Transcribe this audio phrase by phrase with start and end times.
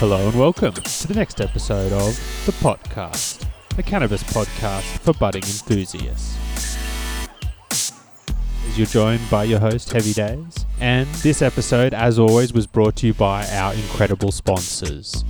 [0.00, 5.12] Hello and welcome to the next episode of The Pot Cast, a cannabis podcast for
[5.14, 6.78] budding enthusiasts.
[8.76, 13.08] You're joined by your host, Heavy Days, and this episode, as always, was brought to
[13.08, 15.24] you by our incredible sponsors.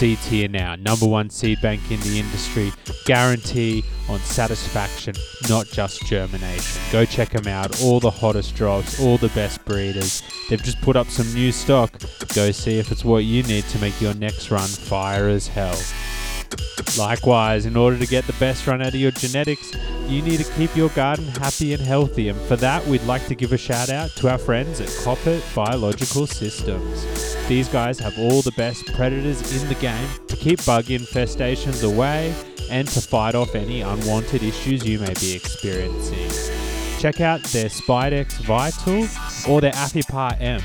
[0.00, 2.72] Seeds here now, number one seed bank in the industry,
[3.04, 5.14] guarantee on satisfaction,
[5.46, 6.80] not just germination.
[6.90, 10.22] Go check them out, all the hottest drops, all the best breeders.
[10.48, 12.00] They've just put up some new stock.
[12.34, 15.78] Go see if it's what you need to make your next run fire as hell.
[16.98, 19.72] Likewise, in order to get the best run out of your genetics,
[20.08, 22.28] you need to keep your garden happy and healthy.
[22.28, 25.42] And for that, we'd like to give a shout out to our friends at Koppert
[25.54, 27.06] Biological Systems.
[27.46, 32.34] These guys have all the best predators in the game to keep bug infestations away
[32.70, 36.28] and to fight off any unwanted issues you may be experiencing.
[36.98, 39.08] Check out their Spidex Vital
[39.50, 40.60] or their Aphipar-M,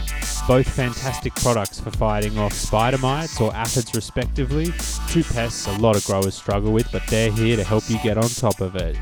[0.48, 4.72] both fantastic products for fighting off spider mites or aphids respectively,
[5.10, 8.18] two pests a lot of growers struggle with, but they're here to help you get
[8.18, 8.96] on top of it.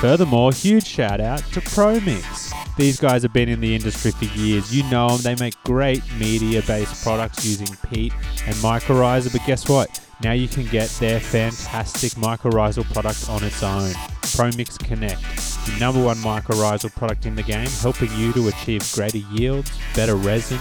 [0.00, 2.52] Furthermore, huge shout out to ProMix.
[2.76, 4.74] These guys have been in the industry for years.
[4.74, 8.12] You know them, they make great media based products using peat
[8.46, 10.05] and mycorrhiza, but guess what?
[10.22, 13.90] Now you can get their fantastic mycorrhizal product on its own.
[14.22, 15.20] ProMix Connect,
[15.66, 20.16] the number one mycorrhizal product in the game, helping you to achieve greater yields, better
[20.16, 20.58] resin,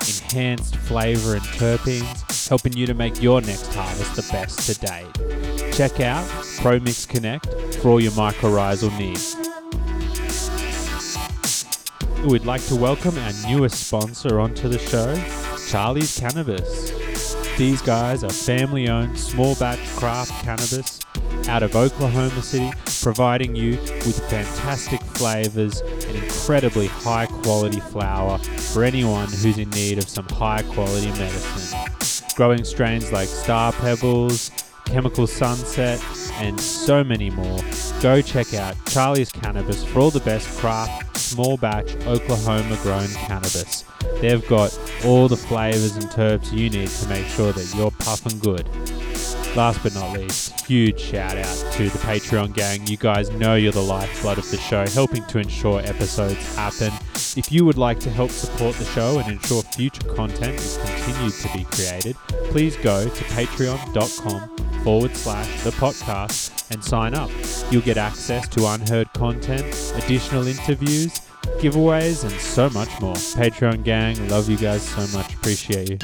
[0.00, 5.72] enhanced flavor and terpenes, helping you to make your next harvest the best to date.
[5.72, 6.26] Check out
[6.60, 9.36] ProMix Connect for all your mycorrhizal needs.
[12.24, 15.14] We'd like to welcome our newest sponsor onto the show,
[15.70, 16.90] Charly's Cannabis.
[17.56, 20.98] These guys are family owned, small batch craft cannabis
[21.48, 22.72] out of Oklahoma City,
[23.02, 29.98] providing you with fantastic flavors and incredibly high quality flower for anyone who's in need
[29.98, 31.78] of some high quality medicine.
[32.34, 34.50] Growing strains like Star Pebbles,
[34.84, 37.60] Chemical Sunset, and so many more.
[38.00, 43.84] Go check out Charly's Cannabis for all the best craft, small batch, Oklahoma grown cannabis.
[44.20, 48.38] They've got all the flavors and terps you need to make sure that you're puffing
[48.38, 48.66] good.
[49.56, 52.86] Last but not least, huge shout out to the Patreon gang.
[52.86, 56.92] You guys know you're the lifeblood of the show, helping to ensure episodes happen.
[57.36, 61.32] If you would like to help support the show and ensure future content is continued
[61.34, 62.16] to be created,
[62.50, 67.30] please go to patreon.com forward slash the pot cast and sign up.
[67.70, 69.64] You'll get access to unheard content,
[69.96, 71.07] additional interviews,
[71.60, 73.14] giveaways, and so much more.
[73.14, 75.34] Patreon gang, love you guys so much.
[75.34, 75.98] Appreciate you.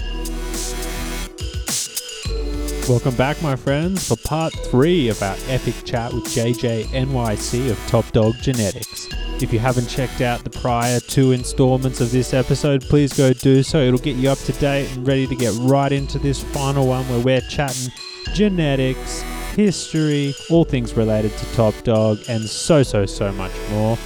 [2.89, 7.79] Welcome back, my friends, for part three of our epic chat with JJ NYC of
[7.87, 9.09] Top Dawg Genetics.
[9.43, 13.63] If you haven't checked out the prior two installments of this episode, please go do
[13.63, 13.79] so.
[13.79, 17.09] It'll get you up to date and ready to get right into this final one
[17.09, 17.91] where we're chatting
[18.35, 19.23] genetics,
[19.55, 23.97] history, all things related to Top Dawg, and so, so, so much more.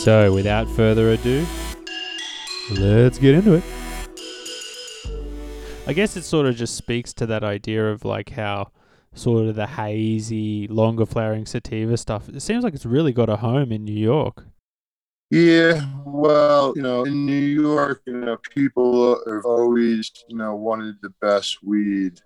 [0.00, 1.46] So, without further ado,
[2.70, 3.62] let's get into it.
[5.86, 8.70] I guess it sort of just speaks to that idea of like how
[9.12, 12.30] sort of the hazy, longer flowering sativa stuff.
[12.30, 14.46] It seems like it's really got a home in New York.
[15.30, 20.94] Yeah, well, you know, in New York, you know, people have always, you know, wanted
[21.02, 22.18] the best weed.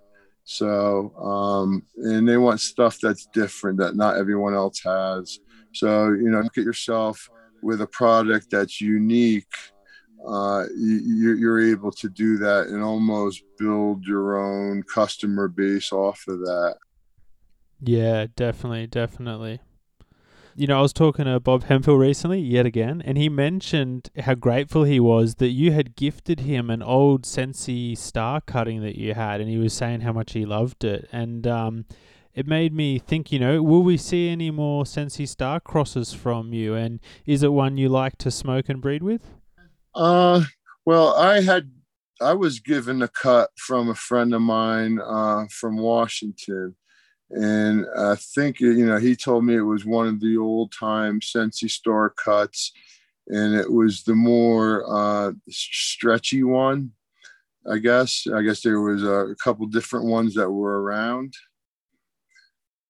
[0.44, 5.40] So, um, and they want stuff that's different that not everyone else has.
[5.72, 7.28] So, you know, look at yourself
[7.64, 9.52] with a product that's unique
[10.26, 16.24] uh, you, you're able to do that and almost build your own customer base off
[16.28, 16.76] of that.
[17.80, 19.60] Yeah, definitely, definitely.
[20.56, 24.34] You know, I was talking to Bob Hemphill recently, yet again, and he mentioned how
[24.34, 29.14] grateful he was that you had gifted him an old Sensi star cutting that you
[29.14, 31.08] had, and he was saying how much he loved it.
[31.12, 31.86] And um,
[32.34, 36.52] it made me think, you know, will we see any more Sensi star crosses from
[36.52, 36.74] you?
[36.74, 39.22] And is it one you like to smoke and breed with?
[39.94, 40.42] Uh,
[40.84, 41.70] well, I had
[42.20, 46.74] I was given a cut from a friend of mine uh, from Washington,
[47.30, 51.20] and I think you know he told me it was one of the old time
[51.22, 52.72] Sensi Star cuts,
[53.28, 56.92] and it was the more uh, stretchy one.
[57.70, 61.34] I guess I guess there was a couple different ones that were around.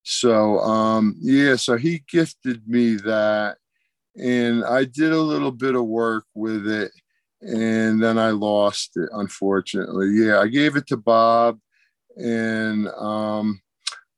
[0.04, 3.56] So um, yeah, so he gifted me that,
[4.16, 6.92] and I did a little bit of work with it
[7.44, 10.10] and then I lost it unfortunately.
[10.12, 11.58] Yeah, I gave it to Bob
[12.16, 13.60] and um,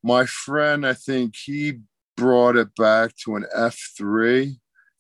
[0.03, 1.81] my friend I think he
[2.17, 4.57] brought it back to an F3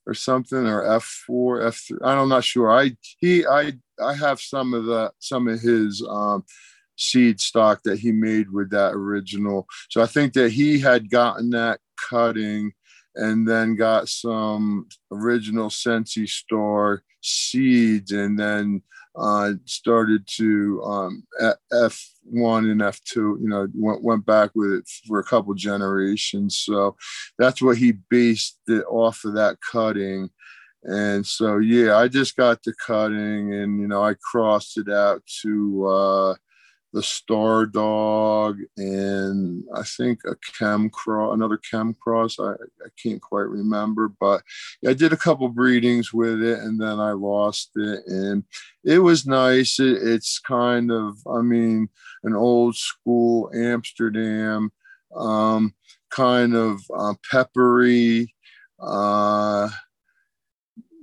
[0.06, 2.70] or something or F4 F3 I'm not sure.
[2.70, 6.44] I he I I have some of the some of his um,
[6.96, 9.66] seed stock that he made with that original.
[9.90, 12.72] So I think that he had gotten that cutting
[13.14, 18.82] and then got some original Sensi Star seeds and then
[19.16, 21.24] uh, started to um,
[21.72, 26.60] F1 and F2, you know, went, went back with it for a couple generations.
[26.60, 26.96] So
[27.38, 30.28] that's what he based it off of that cutting.
[30.82, 35.22] And so, yeah, I just got the cutting and, you know, I crossed it out
[35.42, 36.34] to, uh,
[36.96, 42.40] the Star Dog, and I think a Chem Cross, another Chem Cross.
[42.40, 44.40] I, I can't quite remember, but
[44.88, 48.44] I did a couple breedings with it, and then I lost it, and
[48.82, 49.78] it was nice.
[49.78, 51.90] It, it's kind of, I mean,
[52.24, 54.72] an old school Amsterdam,
[55.14, 55.74] um,
[56.10, 58.34] kind of uh, peppery.
[58.80, 59.68] Uh,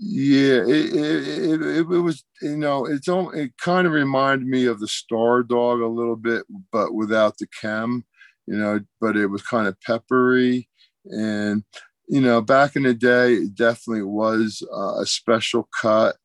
[0.05, 4.81] yeah, it, it, it, it, was, you know, it's it kind of reminded me of
[4.81, 8.03] the Star Dog a little bit, but without the chem,
[8.45, 10.67] you know, but it was kind of peppery.
[11.05, 11.63] And,
[12.09, 16.17] you know, back in the day, it definitely was uh, a special cut.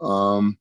[0.00, 0.56] Um,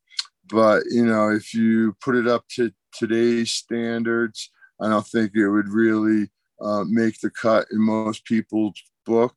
[0.50, 5.50] but, you know, if you put it up to today's standards, I don't think it
[5.50, 6.30] would really
[6.62, 9.36] uh, make the cut in most people's book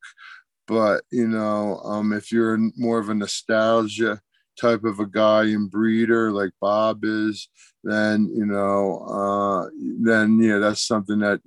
[0.71, 4.21] but you know um, if you're more of a nostalgia
[4.59, 7.49] type of a guy and breeder like bob is
[7.83, 9.69] then you know uh,
[10.01, 11.41] then yeah that's something that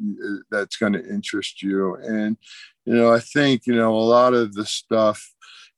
[0.51, 1.95] that's going to interest you.
[1.95, 2.37] And
[2.85, 5.25] you know i think you know a lot of the stuff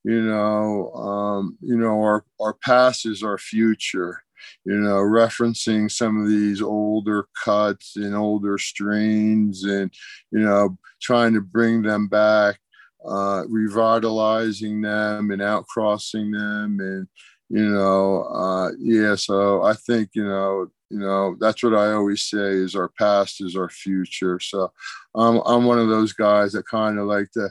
[0.04, 4.24] you know um, you know our our past is our future
[4.64, 9.94] you know referencing some of these older cuts and older strains and
[10.32, 12.60] you know trying to bring them back
[13.08, 17.08] uh, revitalizing them and outcrossing them and
[17.50, 22.24] you know uh, yeah so i think you know you know that's what i always
[22.24, 24.40] say is our past is our future.
[24.40, 24.72] So
[25.16, 27.50] i'm, I'm one of those guys that kind of like to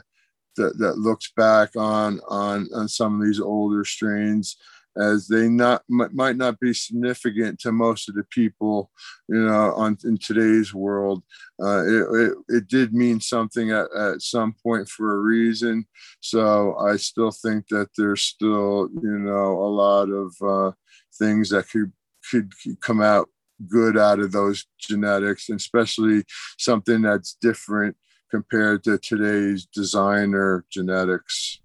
[0.57, 4.57] that, that looks back on on on some of these older strains
[4.97, 8.91] as they not might not be significant to most of the people,
[9.27, 11.23] you know, on in today's world.
[11.61, 15.85] Uh, it, it, it, did mean something at, at some point for a reason.
[16.19, 20.71] So I still think that there's still, you know, a lot of uh,
[21.17, 21.91] things that could
[22.29, 22.51] could
[22.81, 23.29] come out
[23.67, 26.23] good out of those genetics, and especially
[26.57, 27.95] something that's different
[28.29, 31.59] compared to today's designer genetics.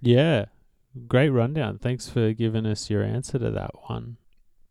[0.00, 0.46] Yeah,
[1.06, 1.78] Great rundown.
[1.78, 4.16] Thanks for giving us your answer to that one.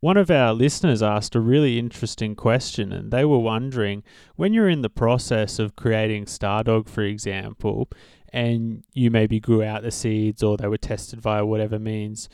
[0.02, 4.04] One of our listeners asked a really interesting question, and they were wondering
[4.36, 7.90] when you're in the process of creating Stardog, for example,
[8.32, 12.30] and you maybe grew out the seeds or they were tested via whatever means,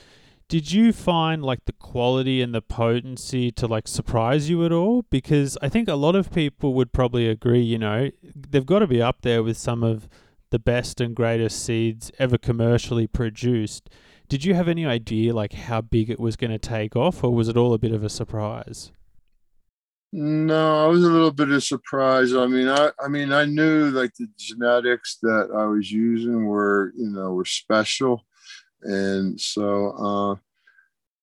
[0.47, 5.03] did you find like the quality and the potency to like surprise you at all?
[5.09, 8.87] Because I think a lot of people would probably agree, you know, they've got to
[8.87, 10.07] be up there with some of
[10.55, 13.89] the best and greatest seeds ever commercially produced.
[14.29, 17.31] Did you have any idea like how big it was going to take off, or
[17.33, 18.93] was it all a bit of a surprise?
[20.13, 22.33] No, I was a little bit of surprise.
[22.33, 26.93] I mean, I I mean, I knew like the genetics that I was using were
[26.95, 28.25] you know were special,
[28.81, 30.35] and so, uh,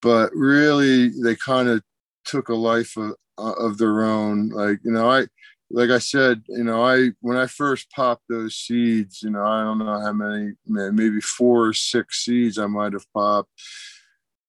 [0.03, 1.83] but really they kind of
[2.27, 4.51] took a life of of their own.
[4.51, 5.25] Like you know, I
[5.73, 9.63] like I said, you know, I when I first popped those seeds, you know, I
[9.63, 13.51] don't know how many, maybe four or six seeds I might have popped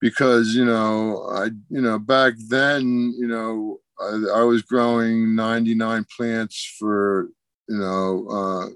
[0.02, 6.06] because you know I you know back then you know I, I was growing 99
[6.18, 7.30] plants for
[7.70, 8.70] you know uh,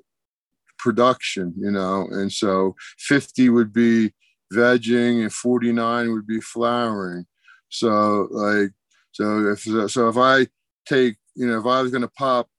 [0.78, 4.14] production, you know, and so 50 would be
[4.54, 7.26] vegging and 49 would be flowering.
[7.70, 8.72] So like
[9.12, 9.62] so if
[9.92, 10.48] so if I
[10.88, 12.50] take you know, if I was going to pop,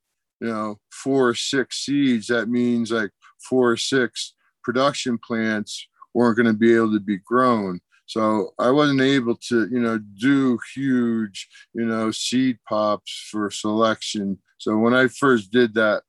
[0.41, 3.11] you know, four or six seeds, that means like
[3.49, 7.81] four or six production plants weren't going to be able to be grown.
[8.07, 14.39] So I wasn't able to, you know, do huge, you know, seed pops for selection.
[14.59, 16.05] So when I first did that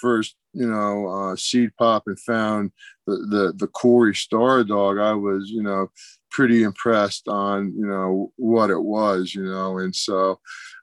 [0.00, 2.72] first, you know, uh, seed pop and found
[3.06, 5.90] the, the, the Corey Star Dog, I was, you know,
[6.30, 10.40] pretty impressed on, you know, what it was, you know, and so,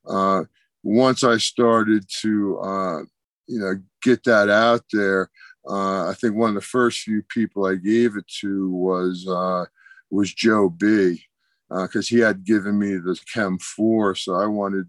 [0.08, 0.44] uh,
[0.84, 3.00] once I started to, uh,
[3.48, 5.30] you know, get that out there,
[5.70, 9.66] uh, I think one of the first few people I gave it to was uh,
[10.10, 11.24] was Joe B,
[11.70, 14.88] because uh, he had given me the Chem Four, so I wanted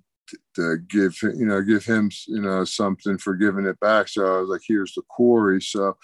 [0.57, 4.09] to, give you know give him you know something for giving it back.
[4.09, 5.61] So I was like, here's the Corey.
[5.61, 5.97] So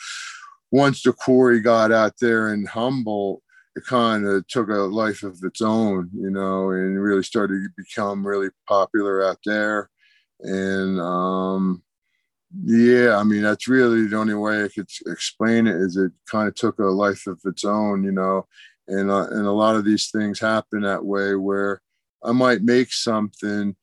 [0.70, 3.47] once the Corey got out there in Humboldt, it
[3.80, 8.26] kind of took a life of its own, you know, and really started to become
[8.26, 9.90] really popular out there.
[10.40, 11.82] And um,
[12.64, 16.48] yeah, I mean, that's really the only way I could explain it is it kind
[16.48, 18.46] of took a life of its own, you know,
[18.86, 21.82] and, uh, and a lot of these things happen that way where
[22.24, 23.76] I might make something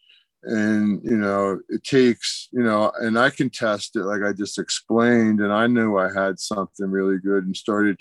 [0.45, 4.59] and you know it takes you know and i can test it like i just
[4.59, 7.99] explained and i knew i had something really good and started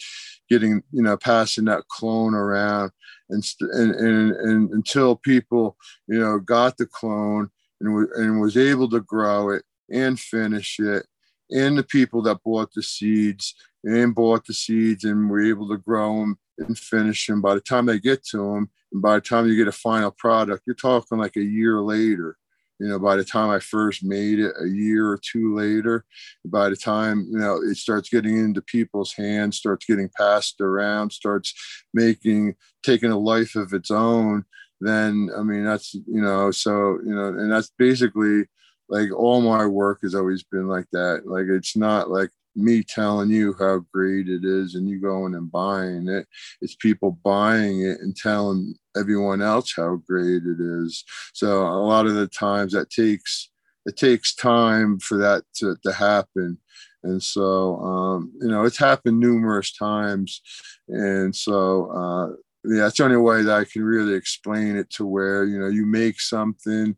[0.50, 2.90] getting you know passing that clone around
[3.30, 7.48] and and and, and until people you know got the clone
[7.80, 11.06] and, and was able to grow it and finish it
[11.50, 15.78] and the people that bought the seeds and bought the seeds and were able to
[15.78, 19.20] grow them and finish them by the time they get to them and by the
[19.20, 22.38] time you get a final product, you're talking like a year later.
[22.80, 26.04] You know, by the time I first made it, a year or two later,
[26.44, 31.12] by the time, you know, it starts getting into people's hands, starts getting passed around,
[31.12, 31.54] starts
[31.92, 34.44] making, taking a life of its own,
[34.80, 38.46] then, I mean, that's, you know, so, you know, and that's basically
[38.88, 41.22] like all my work has always been like that.
[41.26, 45.50] Like, it's not like, me telling you how great it is and you going and
[45.50, 46.26] buying it.
[46.61, 51.04] It's people buying it and telling everyone else how great it is.
[51.32, 53.50] So a lot of the times that takes
[53.87, 56.56] it takes time for that to, to happen.
[57.02, 60.40] And so um, you know, it's happened numerous times.
[60.88, 65.04] And so uh yeah, that's the only way that I can really explain it to
[65.04, 66.96] where, you know, you make something,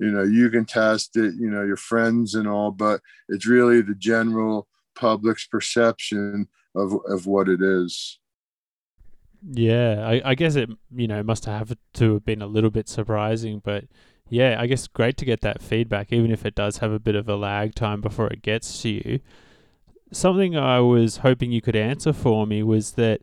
[0.00, 3.80] you know, you can test it, you know, your friends and all, but it's really
[3.80, 8.18] the general public's perception of of what it is.
[9.46, 12.88] Yeah, I, I guess it you know must have to have been a little bit
[12.88, 13.84] surprising, but
[14.28, 17.14] yeah, I guess great to get that feedback, even if it does have a bit
[17.14, 19.20] of a lag time before it gets to you.
[20.12, 23.20] Something I was hoping you could answer for me was that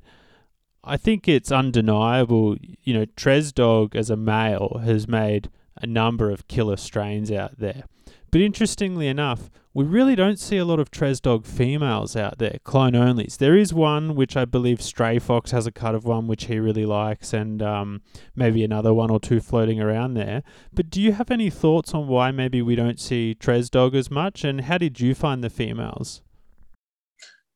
[0.83, 6.29] I think it's undeniable, you know, Tres Dog as a male has made a number
[6.29, 7.83] of killer strains out there.
[8.31, 12.59] But interestingly enough, we really don't see a lot of Tres Dog females out there,
[12.63, 13.37] clone onlys.
[13.37, 16.59] There is one which I believe Stray Fox has a cut of one which he
[16.59, 18.01] really likes, and um,
[18.33, 20.43] maybe another one or two floating around there.
[20.73, 24.09] But do you have any thoughts on why maybe we don't see Tres Dog as
[24.09, 26.21] much, and how did you find the females?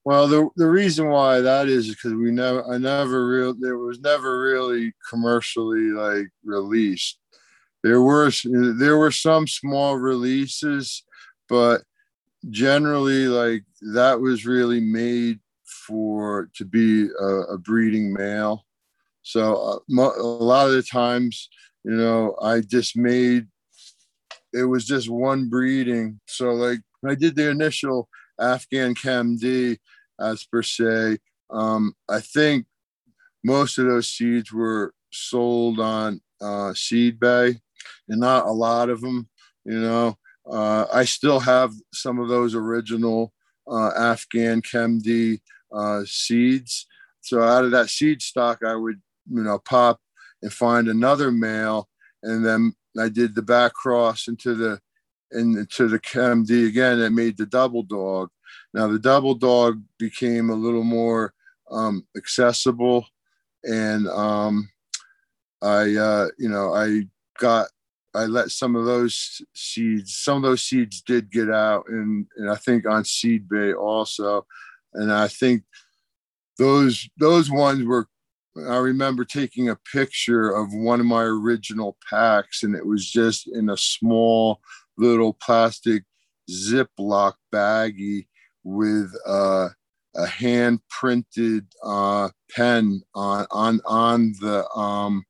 [0.05, 3.99] Well, the the reason why that is because we never, I never real, there was
[4.01, 7.17] never really commercially like released
[7.85, 11.03] there were there were some small releases,
[11.47, 11.83] but
[12.49, 13.63] generally like
[13.93, 15.39] that was really made
[15.85, 18.65] for to be a, a breeding male.
[19.21, 21.47] So uh, a lot of the times,
[21.83, 23.45] you know, I just made
[24.51, 26.19] it was just one breeding.
[26.25, 28.09] So like I did the initial
[28.41, 29.77] Afghan Chem D
[30.19, 31.19] as per se.
[31.51, 32.65] Um, I think
[33.43, 37.59] most of those seeds were sold on uh, Seed Bay
[38.09, 39.27] and not a lot of them.
[39.63, 40.17] You know,
[40.49, 43.33] uh, I still have some of those original
[43.67, 46.87] uh, Afghan Chem D uh, seeds.
[47.21, 49.99] So out of that seed stock, I would you know pop
[50.41, 51.89] and find another male,
[52.23, 54.79] and then I did the back cross into the
[55.31, 56.99] into the Chem D again.
[56.99, 58.29] That made the double dog.
[58.73, 61.33] Now the double dog became a little more
[61.71, 63.07] um, accessible,
[63.63, 64.69] and um,
[65.61, 67.07] I uh, you know I
[67.39, 67.69] got
[68.15, 72.49] I let some of those seeds, some of those seeds did get out, and and
[72.49, 74.45] I think on Seed Bay also,
[74.93, 75.63] and I think
[76.57, 78.07] those those ones were.
[78.69, 83.49] I remember taking a picture of one of my original packs, and it was just
[83.49, 84.61] in a small
[84.97, 86.03] little plastic
[86.49, 88.27] Ziploc baggie
[88.63, 89.69] with uh,
[90.15, 95.25] a hand printed uh, pen on on on the um,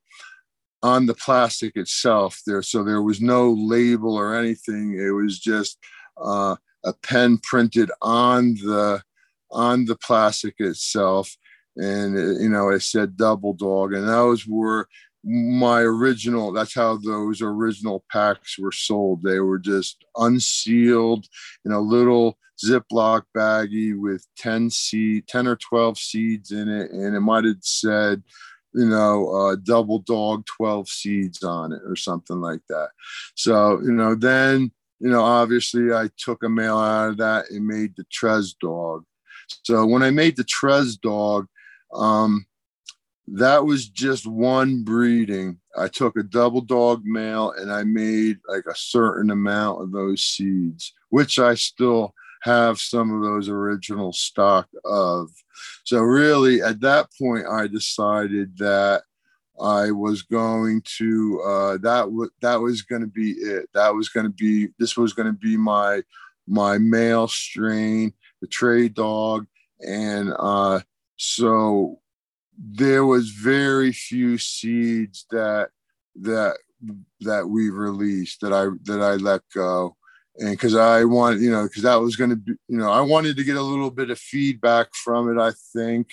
[0.85, 2.61] on the plastic itself there.
[2.61, 4.95] So there was no label or anything.
[4.99, 5.79] It was just
[6.23, 9.01] uh, a pen printed on the
[9.51, 11.35] on the plastic itself.
[11.75, 14.87] And it, you know it said double dog and those were
[15.23, 19.23] my original that's how those original packs were sold.
[19.23, 21.25] They were just unsealed
[21.65, 27.13] in a little ziploc baggie with 10 seed 10 or 12 seeds in it and
[27.13, 28.23] it might have said
[28.75, 32.89] you know, uh, double dog 12 seeds on it or something like that.
[33.35, 37.65] So, you know, then, you know, obviously I took a male out of that and
[37.65, 39.05] made the Tres dog.
[39.63, 41.47] So when I made the Tres dog,
[41.93, 42.45] um,
[43.27, 45.57] that was just one breeding.
[45.77, 50.21] I took a double dog male and I made like a certain amount of those
[50.21, 52.13] seeds, which I still
[52.45, 55.31] have some of those original stock of.
[55.83, 59.01] So really, at that point, I decided that
[59.59, 63.67] I was going to uh, that w- that was going to be it.
[63.73, 66.03] That was going to be this was going to be my
[66.47, 69.47] my male strain, the Tres dog,
[69.79, 70.81] and uh,
[71.17, 71.99] so
[72.57, 75.69] there was very few seeds that
[76.21, 76.57] that
[77.21, 79.95] that we released that I that I let go
[80.37, 83.01] and because I wanted, you know, because that was going to be, you know, I
[83.01, 86.09] wanted to get a little bit of feedback from it, I think,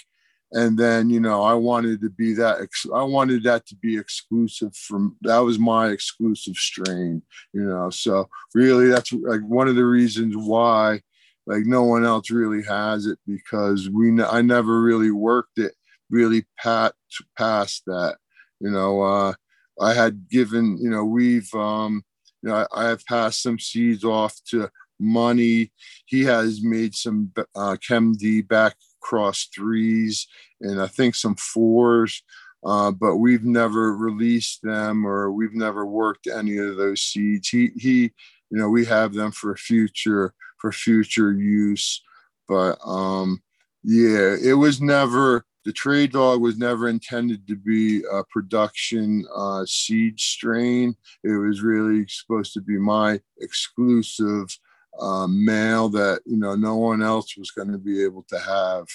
[0.52, 3.98] and then, you know, I wanted to be that, ex- I wanted that to be
[3.98, 9.76] exclusive from, that was my exclusive strain, you know, so really that's like one of
[9.76, 11.00] the reasons why,
[11.46, 15.74] like, no one else really has it because we, I never really worked it
[16.10, 16.94] really pat
[17.36, 18.18] past that,
[18.60, 19.32] you know, uh,
[19.80, 22.04] I had given, you know, we've, um,
[22.42, 24.68] you know, I, have passed some seeds off to
[24.98, 25.72] Money.
[26.06, 30.26] He has made some uh, Chem D back cross threes
[30.60, 32.22] and I think some fours,
[32.64, 37.48] uh, but we've never released them or we've never worked any of those seeds.
[37.48, 38.12] He, he,
[38.50, 42.00] you know, we have them for future for future use,
[42.48, 43.42] but um,
[43.82, 49.64] yeah, it was never the Tres dog was never intended to be a production uh,
[49.66, 50.94] seed strain.
[51.22, 54.58] It was really supposed to be my exclusive
[55.00, 58.86] uh, male that you know no one else was going to be able to have.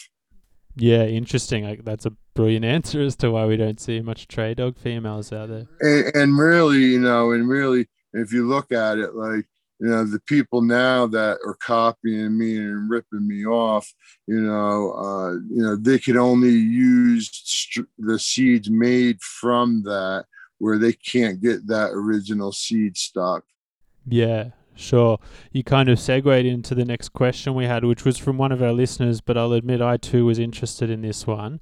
[0.75, 1.63] Yeah, interesting.
[1.63, 5.33] Like, that's a brilliant answer as to why we don't see much Tres dog females
[5.33, 5.65] out there.
[5.81, 9.45] And, and really, you know, and really, if you look at it, like
[9.79, 13.91] you know the people now that are copying me and ripping me off
[14.25, 20.25] you know uh, you know they could only use the seeds made from that
[20.59, 23.43] where they can't get that original seed stock.
[24.07, 25.19] Yeah sure.
[25.51, 28.61] You kind of segued into the next question we had which was from one of
[28.61, 31.59] our listeners but i'll admit i too was interested in this one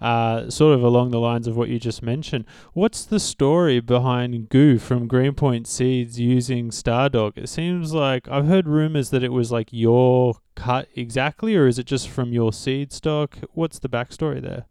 [0.00, 2.44] uh, sort of along the lines of what you just mentioned.
[2.72, 7.36] What's the story behind Goo from Greenpoint Seeds using Stardog?
[7.36, 11.78] It seems like I've heard rumors that it was like your cut exactly, or is
[11.78, 13.38] it just from your seed stock?
[13.52, 14.66] What's the backstory there?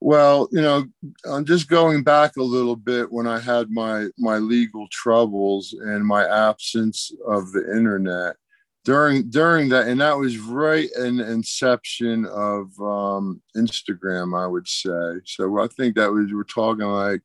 [0.00, 0.84] Well, you know,
[1.24, 6.06] I'm just going back a little bit when I had my my legal troubles and
[6.06, 8.36] my absence of the internet
[8.86, 15.20] during during that and that was right in inception of um instagram i would say.
[15.24, 17.22] So i think that was we're talking like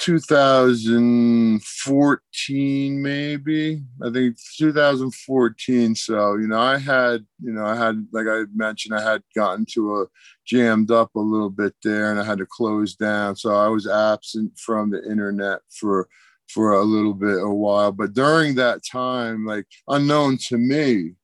[0.00, 3.84] 2014 maybe.
[4.02, 8.98] I think 2014 so you know i had you know i had like i mentioned
[8.98, 10.06] i had gotten to a
[10.44, 13.36] jammed up a little bit there and i had to close down.
[13.36, 16.08] So i was absent from the internet for
[16.54, 17.90] for a little bit a while.
[17.90, 21.14] But during that time like unknown to me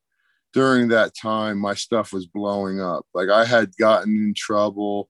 [0.53, 3.05] during that time my stuff was blowing up.
[3.13, 5.09] Like i had gotten in trouble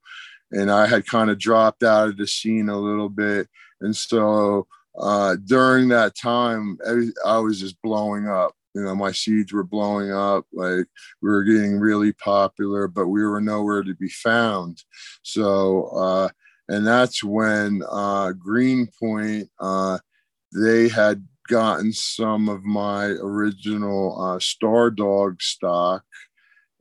[0.52, 3.48] and i had kind of dropped out of the scene a little bit.
[3.82, 4.68] And so
[5.00, 6.78] uh, during that time
[7.26, 8.54] i was just blowing up.
[8.76, 10.46] You know my seeds were blowing up.
[10.54, 10.86] Like
[11.22, 14.84] we were getting really popular but we were nowhere to be found.
[15.24, 16.30] So uh,
[16.70, 19.98] and that's when uh, Greenpoint uh,
[20.54, 26.04] they had gotten some of my original uh, Star Dog stock,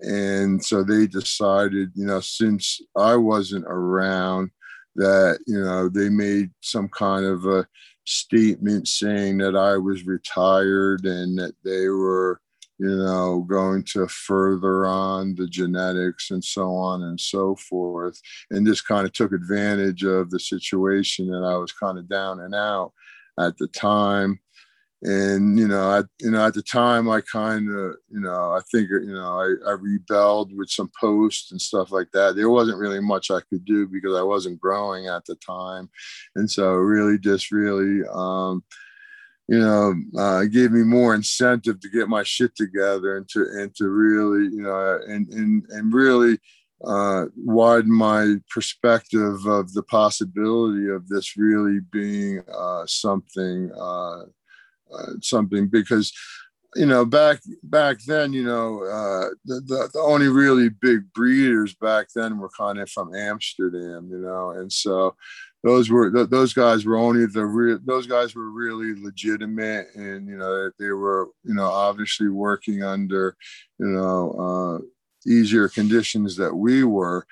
[0.01, 4.51] and so they decided, you know, since I wasn't around,
[4.97, 7.67] that you know they made some kind of a
[8.05, 12.41] statement saying that I was retired and that they were
[12.81, 18.19] you know, going to further on the genetics and so on and so forth.
[18.51, 22.41] And just kind of took advantage of the situation that I was kind of down
[22.41, 22.95] and out
[23.47, 24.41] at the time.
[25.03, 28.61] And you know, I you know at the time I kind of you know I
[28.71, 32.37] think you know I, I rebelled with some posts and stuff like that.
[32.37, 35.89] There wasn't really much I could do because I wasn't growing at the time,
[36.37, 38.63] and so really just really um,
[39.51, 43.75] you know, uh, gave me more incentive to get my shit together and to and
[43.75, 46.39] to really, you know, and and and really
[46.85, 54.23] uh, widen my perspective of the possibility of this really being uh, something uh,
[54.93, 56.13] uh something because
[56.77, 61.75] you know back back then you know uh, the, the, the only really big breeders
[61.75, 65.15] back then were kind of from Amsterdam you know and so
[65.63, 70.29] those were th- those guys were only the real those guys were really legitimate and
[70.29, 73.37] you know they were you know obviously working under
[73.79, 74.85] you know uh,
[75.27, 77.27] easier conditions that we were.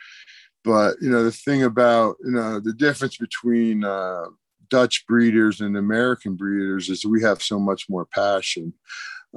[0.64, 4.26] But you know the thing about you know the difference between uh,
[4.68, 8.72] dutch breeders and american breeders is we have so much more passion.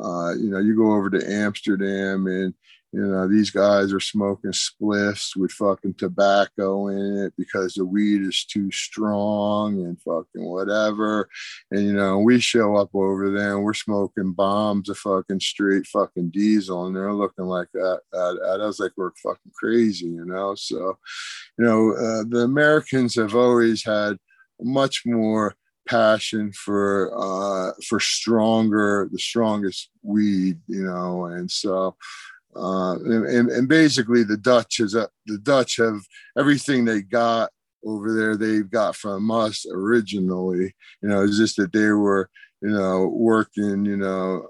[0.02, 2.54] Uh, you know, you go over to Amsterdam and
[2.94, 8.22] you know, these guys are smoking spliffs with fucking tobacco in it because the weed
[8.22, 11.30] is too strong and fucking whatever.
[11.72, 15.88] And, you know, we show up over there and we're smoking bombs of fucking straight
[15.88, 20.26] fucking diesel and they're looking like that at, at us like we're fucking crazy, you
[20.26, 20.56] know?
[20.56, 20.98] So,
[21.58, 24.18] you know, uh, the Americans have always had
[24.60, 25.56] much more
[25.88, 31.96] passion for uh for stronger the strongest weed you know and so
[32.56, 36.02] uh, and, and basically the Dutch is a, the Dutch have
[36.38, 37.52] everything they got
[37.84, 40.76] over there they've got from us originally.
[41.02, 42.30] You know, it's just that they were
[42.62, 44.48] you know working you know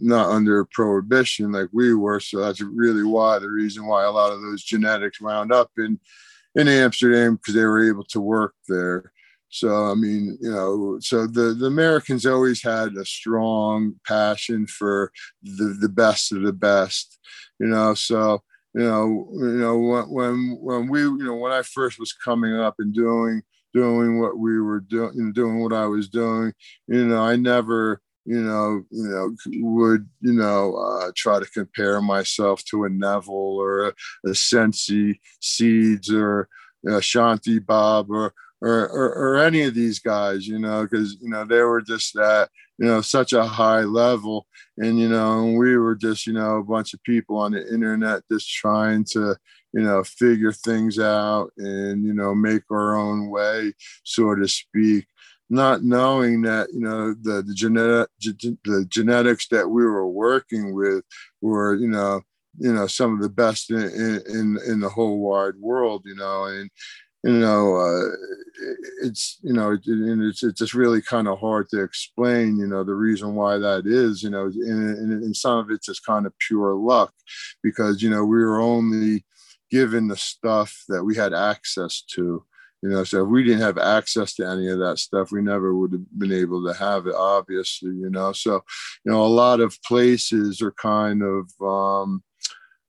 [0.00, 2.20] not under prohibition like we were.
[2.20, 5.98] So that's really why the reason why a lot of those genetics wound up in
[6.54, 9.12] in Amsterdam because they were able to work there.
[9.52, 15.12] So I mean, you know, so the, the Americans always had a strong passion for
[15.42, 17.18] the, the best of the best,
[17.60, 17.92] you know.
[17.92, 18.42] So
[18.74, 22.76] you know, you know when when we you know when I first was coming up
[22.78, 23.42] and doing
[23.74, 26.54] doing what we were doing, doing what I was doing,
[26.88, 32.00] you know, I never you know, you know, would you know uh, try to compare
[32.00, 33.92] myself to a Neville or a,
[34.30, 36.48] a Sensi Seeds or
[36.86, 41.44] a Shantibaba or or, or, or any of these guys, you know, because you know
[41.44, 42.48] they were just at
[42.78, 44.46] you know such a high level,
[44.78, 48.22] and you know we were just you know a bunch of people on the internet
[48.30, 49.36] just trying to
[49.72, 53.72] you know figure things out and you know make our own way,
[54.04, 55.06] so to speak
[55.50, 58.08] not knowing that you know the the genetic
[58.64, 61.04] the genetics that we were working with
[61.42, 62.22] were you know
[62.58, 63.82] you know some of the best in
[64.28, 66.70] in in the whole wide world you know and
[67.24, 68.16] you know, uh,
[69.02, 72.58] it's you know, it, it's it's just really kind of hard to explain.
[72.58, 74.22] You know, the reason why that is.
[74.22, 77.12] You know, and, and some of it's just kind of pure luck,
[77.62, 79.24] because you know we were only
[79.70, 82.44] given the stuff that we had access to.
[82.82, 85.72] You know, so if we didn't have access to any of that stuff, we never
[85.76, 87.14] would have been able to have it.
[87.14, 88.54] Obviously, you know, so
[89.04, 92.22] you know, a lot of places are kind of um,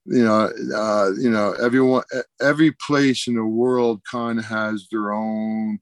[0.05, 2.03] you know, uh, you know, everyone,
[2.41, 5.79] every place in the world kind of has their own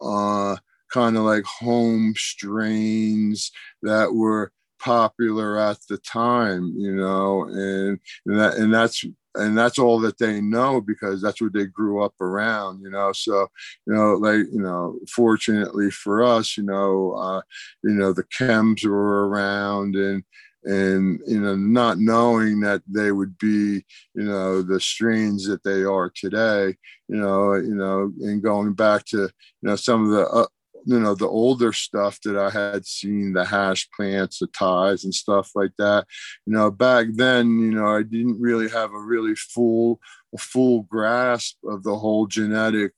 [0.00, 0.56] uh,
[0.92, 3.50] kind of like home strains
[3.82, 9.04] that were popular at the time, you know, and and that and that's
[9.36, 13.12] and that's all that they know because that's what they grew up around, you know.
[13.12, 13.46] So,
[13.86, 17.42] you know, like you know, fortunately for us, you know, uh,
[17.84, 20.24] you know, the chems were around and
[20.64, 25.82] and you know not knowing that they would be you know the strains that they
[25.82, 26.76] are today
[27.08, 29.30] you know you know and going back to you
[29.62, 30.46] know some of the uh,
[30.84, 35.14] you know the older stuff that i had seen the hash plants the ties and
[35.14, 36.06] stuff like that
[36.46, 39.98] you know back then you know i didn't really have a really full
[40.34, 42.92] a full grasp of the whole genetic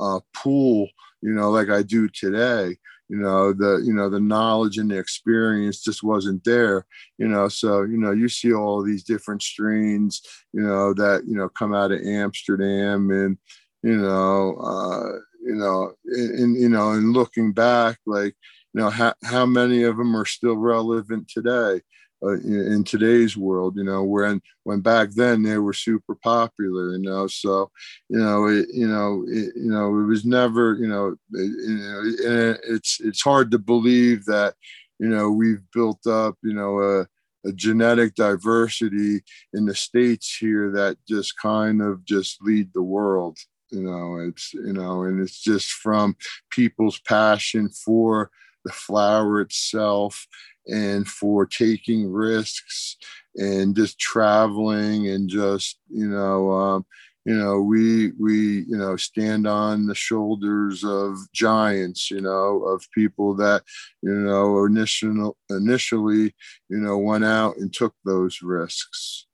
[0.00, 0.88] uh, pool
[1.20, 2.76] you know like i do today
[3.08, 7.48] you know the you know the knowledge and the experience just wasn't there you know
[7.48, 11.74] so you know you see all these different strains you know that you know come
[11.74, 13.38] out of amsterdam and
[13.82, 18.34] you know uh you know and you know and looking back like
[18.74, 21.80] you know how, how many of them are still relevant today
[22.22, 26.98] uh, in, today's world, you know, when when back then they were super popular, you
[26.98, 27.26] know.
[27.28, 27.70] So,
[28.08, 31.78] you know, it, you know, it, you know, it was never, you know, it, you
[31.78, 34.54] know, it's it's hard to believe that,
[34.98, 37.06] you know, we've built up, you know, a,
[37.48, 43.38] a genetic diversity in the states here that just kind of just lead the world.
[43.70, 46.16] You know, it's you know, and it's just from
[46.50, 48.30] people's passion for
[48.64, 50.26] the flower itself
[50.66, 52.96] and for taking risks
[53.36, 56.86] and just traveling and just you know um,
[57.24, 62.84] you know we we you know stand on the shoulders of giants you know of
[62.94, 63.62] people that
[64.02, 66.34] you know initial, initially
[66.68, 69.26] you know went out and took those risks.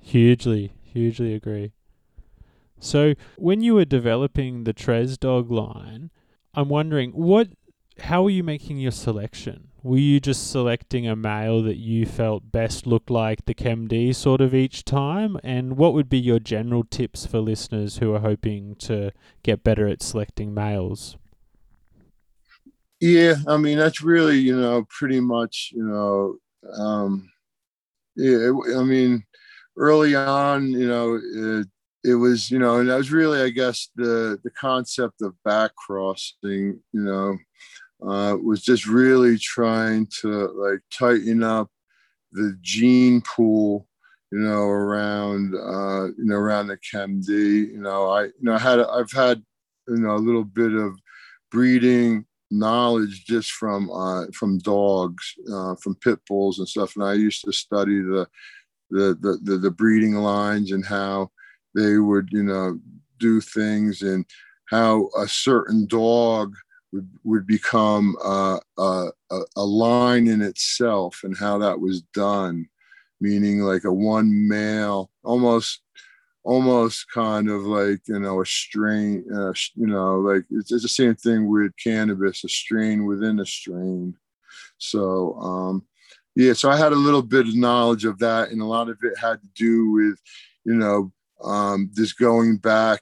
[0.00, 1.72] Hugely hugely agree.
[2.78, 6.10] So when you were developing the Tres dog line
[6.54, 7.48] i'm wondering what
[8.00, 12.52] how are you making your selection were you just selecting a male that you felt
[12.52, 15.36] best looked like the ChemD sort of each time?
[15.42, 19.10] And what would be your general tips for listeners who are hoping to
[19.42, 21.16] get better at selecting males?
[23.00, 26.36] Yeah, I mean that's really you know pretty much you know
[26.72, 27.28] um,
[28.14, 29.24] yeah I mean
[29.76, 31.66] early on you know it,
[32.04, 35.74] it was you know and that was really I guess the the concept of back
[35.74, 37.36] crossing you know
[38.06, 41.70] uh, was just really trying to like tighten up
[42.32, 43.86] the gene pool,
[44.30, 47.28] you know, around uh, you know around the ChemD.
[47.28, 49.42] You know, I you know I had I've had
[49.88, 50.96] you know a little bit of
[51.50, 56.96] breeding knowledge just from uh, from dogs, uh, from pit bulls and stuff.
[56.96, 58.26] And I used to study the
[58.90, 61.30] the, the the the breeding lines and how
[61.74, 62.78] they would you know
[63.18, 64.24] do things and
[64.70, 66.54] how a certain dog
[66.92, 69.10] would, would become uh, a,
[69.56, 72.68] a line in itself and how that was done.
[73.20, 75.80] Meaning like a one male almost
[76.44, 80.88] almost kind of like you know a strain uh, you know like it's, it's the
[80.88, 84.16] same thing with cannabis a strain within a strain.
[84.78, 85.86] So um
[86.34, 88.98] yeah so i had a little bit of knowledge of that and a lot of
[89.02, 90.18] it had to do with
[90.64, 93.00] you know um just going back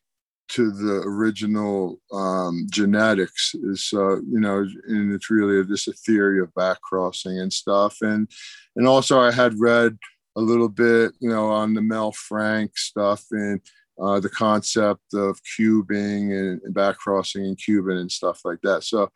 [0.50, 6.40] to the original um, genetics is uh, you know and it's really just a theory
[6.40, 8.28] of back crossing and stuff and
[8.76, 9.96] and also i had read
[10.36, 13.60] a little bit, you know, on the Mel Frank stuff and
[14.00, 18.84] uh, the concept of cubing and, and back crossing and cubing and stuff like that.
[18.84, 19.10] So,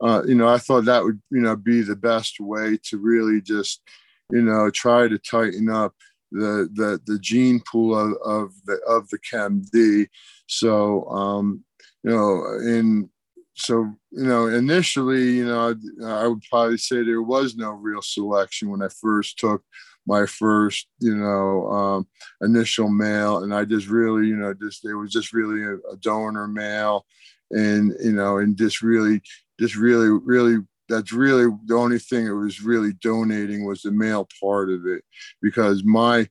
[0.00, 3.40] uh, you know, I thought that would, you know, be the best way to really
[3.40, 3.82] just,
[4.30, 5.94] you know, try to tighten up
[6.30, 10.08] the the the gene pool of, of the of the ChemD.
[10.46, 11.64] So, um,
[12.02, 13.10] you know, in
[13.54, 18.02] so you know initially you know I, I would probably say there was no real
[18.02, 19.64] selection when i first took
[20.08, 22.08] my first, you know, um,
[22.40, 25.96] initial male, and I just really, you know, just it was just really a, a
[26.00, 27.04] donor male,
[27.50, 29.20] and you know, and just really,
[29.60, 34.28] just really, really that's really the only thing it was really donating was the male
[34.40, 35.02] part of it
[35.42, 36.28] because my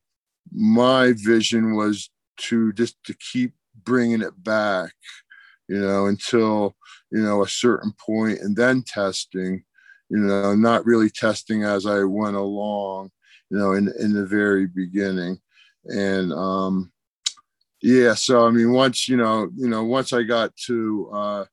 [0.51, 4.91] my vision was to just to keep bringing it back
[5.67, 6.75] you know until
[7.11, 9.63] you know a certain point and then testing
[10.09, 13.11] you know not really testing as i went along
[13.49, 15.39] you know, in in the very beginning,
[15.85, 16.91] and um,
[17.81, 18.13] yeah.
[18.13, 21.45] So I mean, once you know, you know, once I got to uh,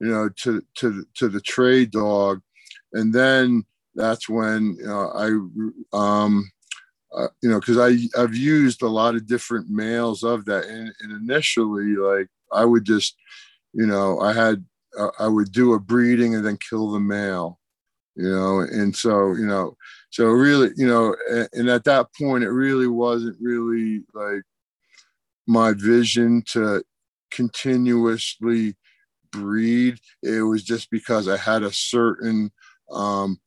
[0.00, 2.40] you know to to to the Tres dog,
[2.92, 6.50] and then that's when you know I um
[7.16, 10.92] uh, you know because I I've used a lot of different males of that, and,
[11.00, 13.16] and initially like I would just
[13.72, 14.64] you know I had
[14.98, 17.58] uh, I would do a breeding and then kill the male,
[18.16, 19.76] you know, and so you know
[20.10, 21.16] so really you know
[21.52, 24.42] and at that point it really wasn't really like
[25.46, 26.82] my vision to
[27.30, 28.76] continuously
[29.30, 29.98] breed.
[30.22, 32.50] It was just because i had a certain
[32.92, 33.38] um,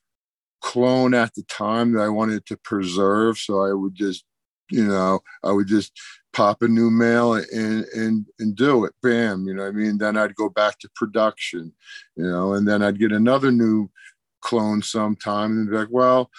[0.61, 4.25] clone at the time that i wanted to preserve so i would just
[4.71, 5.91] you know i would just
[6.33, 10.17] pop a new male and and and do it bam you know i mean then
[10.17, 11.71] i'd go back to production
[12.15, 13.89] you know and then i'd get another new
[14.41, 16.29] clone sometime and be like well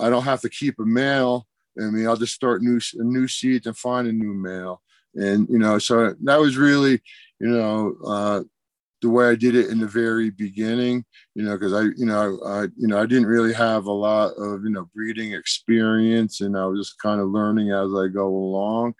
[0.00, 1.46] I don't have to keep a male.
[1.78, 4.82] I mean, I'll just start new new seeds and find a new male.
[5.14, 7.00] And you know, so that was really,
[7.40, 8.42] you know, uh,
[9.02, 11.04] the way I did it in the very beginning.
[11.34, 14.32] You know, because I, you know, I, you know, I didn't really have a lot
[14.38, 18.28] of you know breeding experience, and I was just kind of learning as I go
[18.28, 18.94] along.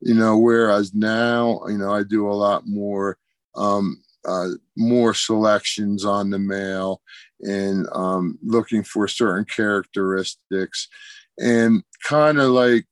[0.00, 3.18] You know, whereas now, you know, I do a lot more.
[3.56, 7.00] Um, uh, more selections on the male
[7.40, 10.88] and um, looking for certain characteristics.
[11.38, 12.86] And kind of like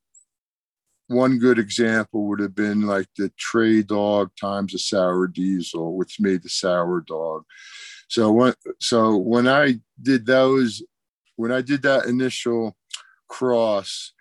[1.08, 6.20] one good example would have been like the Trey Dog times a sour diesel, which
[6.20, 7.44] made the sour dog.
[8.08, 10.82] So when so when I did those,
[11.36, 12.76] when I did that initial
[13.28, 14.12] cross,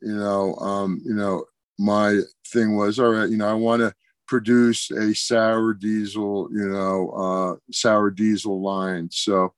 [0.00, 1.44] you know, um, you know,
[1.78, 3.28] my thing was all right.
[3.28, 3.94] You know, I want to
[4.26, 9.08] produce a sour diesel, you know, uh, sour diesel line.
[9.10, 9.54] So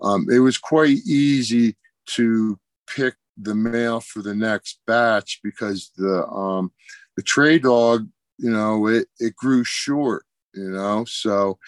[0.00, 1.76] um, it was quite easy
[2.08, 6.72] to pick the male for the next batch because the um,
[7.16, 11.58] the Trey dog, you know, it it grew short, you know, so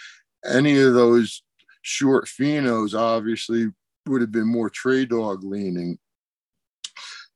[0.44, 1.42] any of those
[1.82, 3.68] short phenos obviously
[4.06, 5.98] would have been more Trey dog leaning.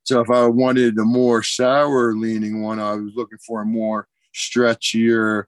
[0.05, 4.09] So if I wanted a more sour leaning one, I was looking for a more
[4.35, 5.45] stretchier,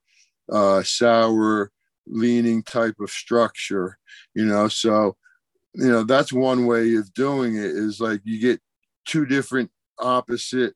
[0.53, 1.73] uh, sour
[2.07, 3.99] leaning type of structure,
[4.35, 4.69] you know.
[4.69, 5.17] So
[5.75, 8.61] you know that's one way of doing it is like you get
[9.05, 10.75] two different opposite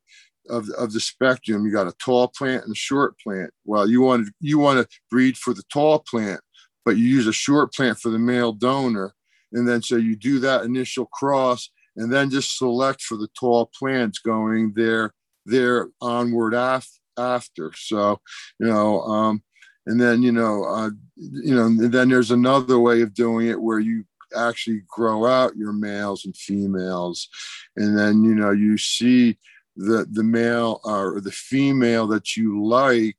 [0.48, 1.66] of, of the spectrum.
[1.66, 3.50] You got a tall plant and a short plant.
[3.64, 6.40] Well you want to, you want to breed for the tall plant
[6.88, 9.12] but you use a short plant for the male donor.
[9.52, 13.70] And then so you do that initial cross and then just select for the tall
[13.78, 15.12] plants going there
[15.44, 17.72] there onward af- after.
[17.76, 18.20] So
[18.58, 19.42] you know um
[19.86, 23.80] and then you know uh you know then there's another way of doing it where
[23.80, 24.04] you
[24.36, 27.28] actually grow out your males and females.
[27.76, 29.38] And then you know you see
[29.76, 33.16] the the male uh, or the female that you like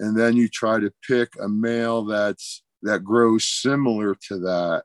[0.00, 4.82] and then you try to pick a male that's that grows similar to that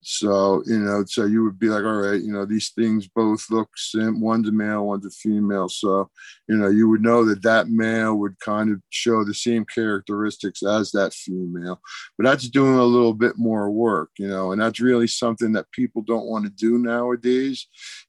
[0.00, 3.44] so, you know, so you would be like, all right, you know, these things both
[3.50, 5.68] look sim, one's a male, one's a female.
[5.68, 6.08] So,
[6.48, 10.62] you know, you would know that that male would kind of show the same characteristics
[10.62, 11.80] as that female.
[12.16, 15.70] But that's doing a little bit more work, you know, and that's really something that
[15.72, 17.66] people don't want to do nowadays,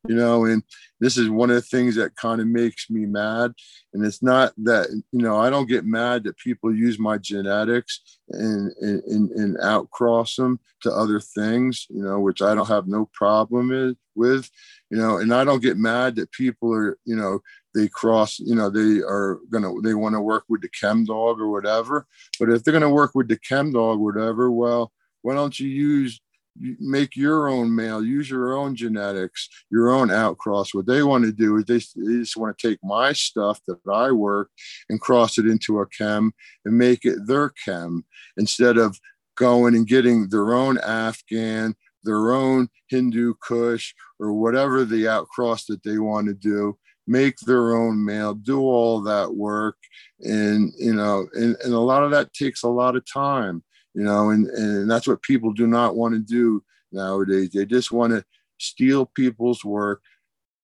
[0.08, 0.62] you know, and
[1.00, 3.54] this is one of the things that kind of makes me mad.
[3.94, 8.20] And it's not that, you know, I don't get mad that people use my genetics
[8.30, 13.10] and, and, and outcross them to other things, you know, which I don't have no
[13.14, 14.50] problem with,
[14.90, 17.40] you know, and I don't get mad that people are, you know,
[17.76, 21.40] they cross, you know, they are gonna, they want to work with the chem dog
[21.40, 22.08] or whatever.
[22.40, 26.20] But if they're gonna work with the chem dog, whatever, well, why don't you use
[26.58, 30.74] make your own male, use your own genetics, your own outcross.
[30.74, 33.80] What they want to do is they, they just want to take my stuff that
[33.92, 34.50] I work
[34.90, 36.34] and cross it into a chem
[36.66, 38.06] and make it their chem
[38.38, 39.00] instead of
[39.36, 45.84] going and getting their own Afghan, their own Hindu Kush, or whatever the outcross that
[45.84, 46.78] they want to do.
[47.08, 49.78] Make their own male, do all that work,
[50.20, 54.04] and you know, and, and a lot of that takes a lot of time you
[54.04, 57.50] know, and, and that's what people do not want to do nowadays.
[57.54, 58.24] They just want to
[58.58, 60.02] steal people's work,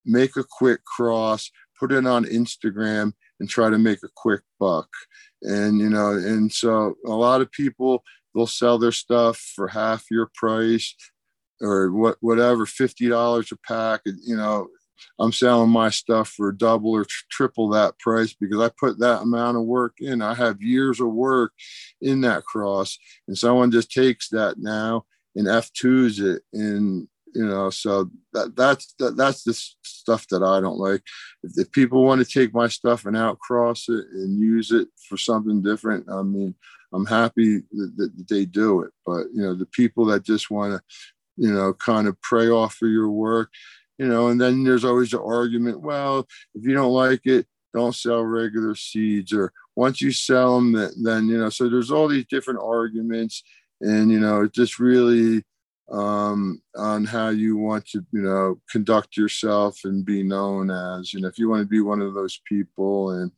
[0.06, 4.90] make a quick cross, put it on Instagram, and try to make a quick buck.
[5.42, 10.06] And, you know, and so a lot of people, they'll sell their stuff for half
[10.12, 10.96] your price
[11.62, 14.68] or what, whatever, $50 a pack, you know,
[15.20, 19.58] I'm selling my stuff for double or triple that price because I put that amount
[19.58, 20.22] of work in.
[20.22, 21.52] I have years of work
[22.02, 25.06] in that cross, and someone just takes that now
[25.36, 29.54] and F2s it, and you know, so that that's that, that's the
[29.84, 31.04] stuff that I don't like.
[31.44, 35.18] If, if people want to take my stuff and outcross it and use it for
[35.18, 36.56] something different, I mean,
[36.94, 38.92] I'm happy that, that they do it.
[39.06, 40.82] But you know, the people that just want to,
[41.36, 43.52] you know, kind of prey off of your work
[43.98, 47.96] you know, and then there's always the argument, well, if you don't like it, don't
[47.96, 52.26] sell regular seeds, or once you sell them, then, you know, so there's all these
[52.30, 53.44] different arguments,
[53.82, 55.44] and you know, it just really
[55.92, 61.22] um, on how you want to, you know, conduct yourself and be known as, you
[61.22, 63.32] know, if you want to be one of those people and,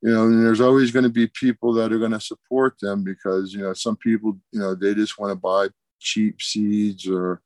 [0.00, 3.02] you know, and there's always going to be people that are going to support them
[3.02, 7.40] because, you know, some people, you know, they just want to buy cheap seeds or,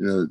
[0.00, 0.26] you know,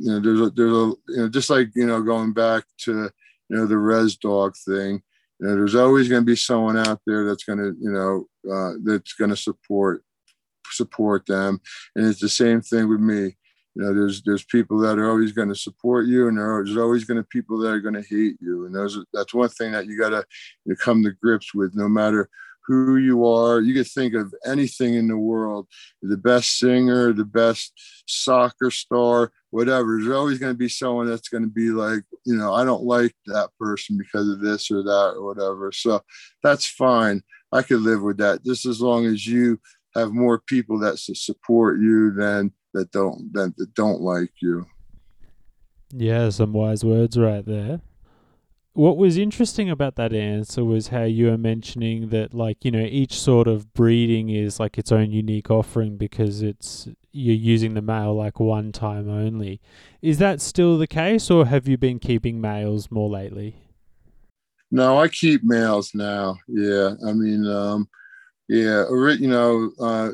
[0.00, 3.10] you know, there's a, there's a, you know, just like, you know, going back to,
[3.50, 5.02] you know, the Tres dog thing,
[5.38, 8.26] you know, there's always going to be someone out there that's going to, you know,
[8.50, 10.02] uh, that's going to support,
[10.70, 11.60] support them.
[11.94, 13.36] And it's the same thing with me.
[13.74, 17.04] You know, there's, there's people that are always going to support you and there's always
[17.04, 18.64] going to people that are going to hate you.
[18.64, 20.24] And those, that's one thing that you got to
[20.64, 22.30] you know, come to grips with no matter
[22.66, 23.60] who you are.
[23.60, 25.68] You could think of anything in the world,
[26.02, 27.72] the best singer, the best
[28.06, 29.98] soccer star, whatever.
[29.98, 32.84] There's always going to be someone that's going to be like, you know, I don't
[32.84, 35.70] like that person because of this or that or whatever.
[35.72, 36.02] So
[36.42, 37.22] that's fine.
[37.52, 39.60] I could live with that just as long as you
[39.94, 44.66] have more people that support you than that don't that, that don't like you.
[45.90, 47.80] Yeah, some wise words right there
[48.76, 52.86] what was interesting about that answer was how you were mentioning that like you know
[52.88, 57.80] each sort of breeding is like its own unique offering because it's you're using the
[57.80, 59.60] male like one time only.
[60.02, 63.56] Is that still the case or have you been keeping males more lately?
[64.70, 66.36] No i keep males now.
[66.46, 66.94] Yeah.
[67.06, 67.88] I mean um
[68.48, 70.10] yeah you know uh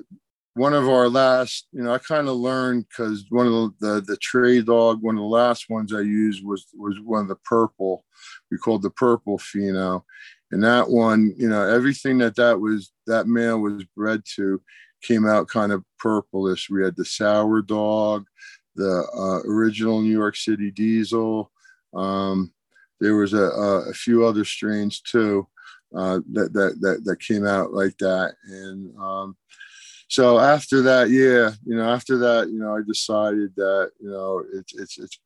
[0.55, 4.01] one of our last, you know, I kind of learned because one of the, the,
[4.03, 7.37] the Tres dog, one of the last ones I used was was one of the
[7.37, 8.05] purple.
[8.53, 10.03] We called the purple pheno,
[10.51, 14.61] and that one, you know, everything that that was that male was bred to
[15.03, 16.69] came out kind of purplish.
[16.69, 18.27] We had the sour dog,
[18.77, 21.51] the uh, original New York City Diesel.
[21.95, 22.53] Um,
[23.01, 25.49] there was a, a, few other strains too
[25.97, 29.37] uh, that, that that that came out like that, and um,
[30.09, 34.45] so after that, yeah, you know, after that, you know, I decided that you know
[34.53, 35.19] it's it's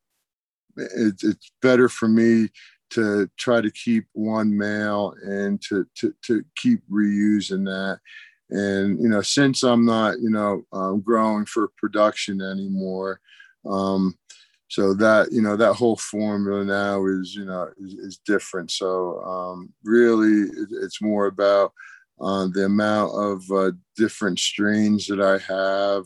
[0.77, 2.49] it's, it's better for me
[2.91, 8.01] to try to keep one male and to to to keep reusing that.
[8.51, 13.21] And you know, since I'm not you know um, growing for production anymore,
[13.69, 14.17] um,
[14.69, 18.71] so that you know that whole formula now is you know is, is different.
[18.71, 20.49] So um, really,
[20.83, 21.73] it's more about
[22.21, 26.05] uh, the amount of uh, different strains that I have,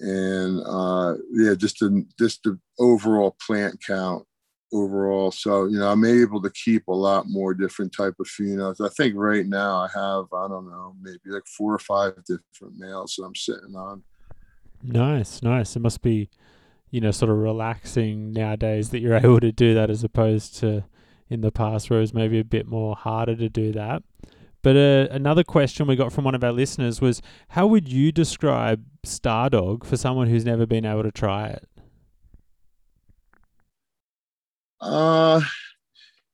[0.00, 4.26] and uh, yeah, just the just the overall plant count
[4.72, 5.30] overall.
[5.30, 8.84] So you know, I'm able to keep a lot more different type of phenos.
[8.84, 12.76] I think right now I have I don't know maybe like four or five different
[12.76, 14.02] males that I'm sitting on.
[14.82, 15.74] Nice, nice.
[15.74, 16.28] It must be,
[16.90, 20.84] you know, sort of relaxing nowadays that you're able to do that as opposed to
[21.28, 24.02] in the past where it was maybe a bit more harder to do that.
[24.62, 28.10] But uh, another question we got from one of our listeners was how would you
[28.10, 31.68] describe Stardog for someone who's never been able to try it?
[34.80, 35.40] Uh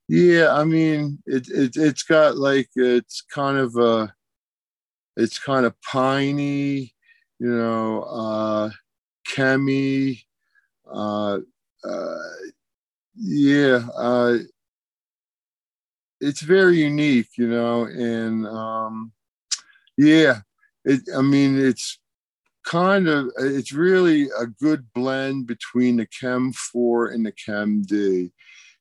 [0.09, 4.15] yeah, I mean it, it it's got like it's kind of a
[5.17, 6.95] it's kind of piney,
[7.39, 8.71] you know, uh
[9.29, 10.23] chemi,
[10.93, 11.39] uh
[11.85, 12.19] uh
[13.17, 14.39] yeah, uh
[16.21, 19.13] it's very unique, you know, and um
[19.99, 20.41] yeah,
[20.85, 21.99] it I mean it's
[22.65, 28.31] kind of it's really a good blend between the chem 4 and the chem d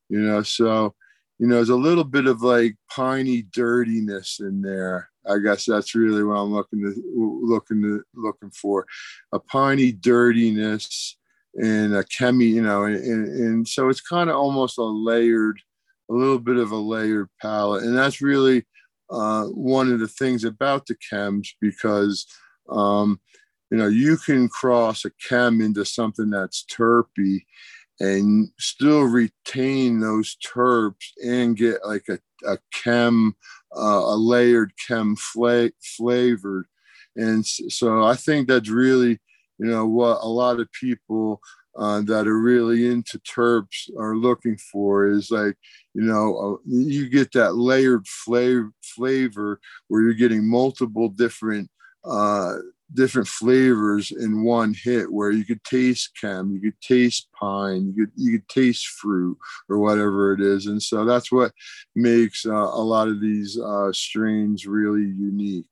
[0.08, 0.42] you know?
[0.42, 0.94] So
[1.38, 5.08] you know there's a little bit of like piney dirtiness in there.
[5.26, 8.86] I guess that's really what i'm looking to looking to looking for.
[9.32, 11.16] A piney dirtiness
[11.54, 15.60] and a chemi you know and, and, and so it's kind of almost a layered
[16.10, 17.84] a little bit of a layered palette.
[17.84, 18.64] And that's really
[19.10, 22.26] uh, one of the things about the chems because
[22.68, 23.20] um,
[23.72, 27.46] you know, you can cross a chem into something that's terpy
[28.00, 33.34] and still retain those terps and get like a, a chem,
[33.74, 36.66] uh, a layered chem fla- flavored.
[37.16, 39.18] And so I think that's really,
[39.58, 41.40] you know, what a lot of people
[41.78, 45.56] uh, that are really into terps are looking for is like,
[45.94, 51.70] you know, uh, you get that layered flavor, flavor where you're getting multiple different
[52.04, 52.54] uh,
[52.94, 58.04] different flavors in one hit where you could taste chem, you could taste pine, you
[58.04, 59.36] could you could taste fruit
[59.68, 61.52] or whatever it is, and so that's what
[61.94, 65.66] makes uh, a lot of these uh, strains really unique.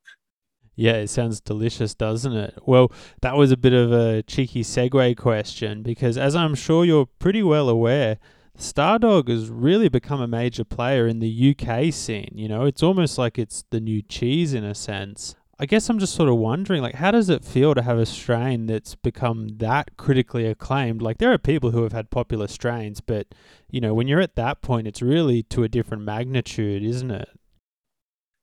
[0.76, 2.59] Yeah, it sounds delicious, doesn't it?
[2.64, 7.05] Well, that was a bit of a cheeky segue question because, as I'm sure you're
[7.18, 8.18] pretty well aware,
[8.57, 12.33] Stardog has really become a major player in the UK scene.
[12.35, 15.35] You know, it's almost like it's the new cheese in a sense.
[15.63, 18.07] I guess I'm just sort of wondering, like, how does it feel to have a
[18.07, 21.03] strain that's become that critically acclaimed?
[21.03, 23.27] Like, there are people who have had popular strains, but,
[23.71, 27.29] you know, when you're at that point, it's really to a different magnitude, isn't it?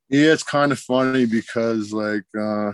[0.09, 2.73] Yeah, it's kind of funny because, like, uh,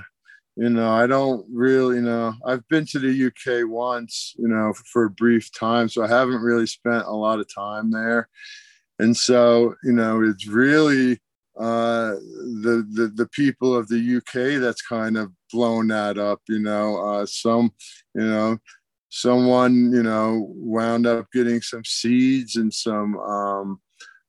[0.58, 4.74] you know, I don't really, you know, I've been to the UK once, you know,
[4.92, 8.28] for a brief time, so I haven't really spent a lot of time there.
[9.00, 11.22] And so, you know, it's really,
[11.58, 12.16] uh,
[12.62, 16.42] the, the the people of the UK that's kind of blown that up.
[16.48, 17.72] You know, uh, some,
[18.16, 18.58] you know,
[19.10, 23.80] someone you know wound up getting some seeds and some um,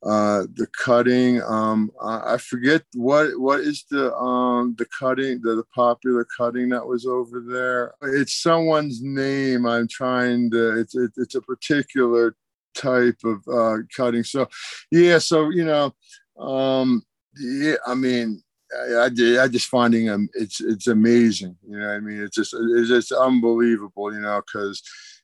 [0.05, 1.41] uh, the cutting.
[1.43, 6.87] Um, I, forget what what is the um, the cutting the, the popular cutting that
[6.87, 7.95] was over there.
[8.03, 9.64] It's someone's name.
[9.64, 10.79] I'm trying to.
[10.79, 12.37] It's it, it's a particular
[12.75, 14.25] type of uh, cutting.
[14.25, 14.47] So
[14.91, 15.16] yeah.
[15.18, 15.95] So you know.
[16.37, 17.03] Um,
[17.39, 18.43] yeah, I mean,
[18.74, 19.05] I, I,
[19.43, 21.57] I just finding it's it's amazing.
[21.68, 24.12] You know, I mean, it's just it's just unbelievable.
[24.12, 24.82] You know, because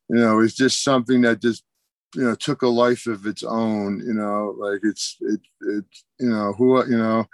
[0.09, 1.65] you know it's just something that just
[2.15, 4.01] you know took a life of its own.
[4.07, 5.85] You know, like it's it it
[6.19, 7.27] you know who you know.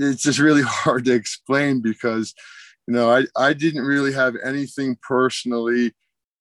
[0.00, 2.34] it's just really hard to explain because
[2.86, 5.94] you know I, I didn't really have anything personally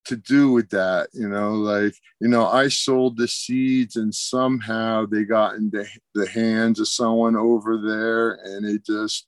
[0.06, 5.06] to do with that you know like you know i sold the seeds and somehow
[5.06, 5.86] they got into
[6.16, 9.28] the hands of someone over there and it just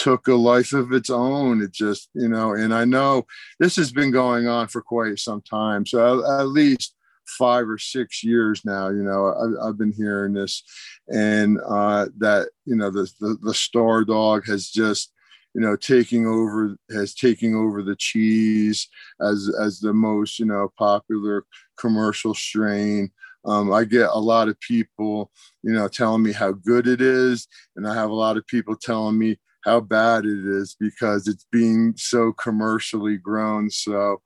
[0.00, 1.62] took a life of its own.
[1.62, 3.26] It just you know and i know
[3.58, 5.86] this has been going on for quite some time.
[5.86, 6.94] So at least
[7.26, 10.64] five or six years now you know I, have been hearing this
[11.06, 15.12] and uh, that you know the, the the star dog has just
[15.54, 18.88] you know taking over has taking over the cheese
[19.20, 21.44] as as the most you know popular
[21.78, 23.10] commercial strain.
[23.46, 25.30] Um, i get a lot of people
[25.62, 28.76] you know telling me how good it is and i have a lot of people
[28.76, 33.70] telling me how bad it is because it's being so commercially grown.
[33.70, 34.20] So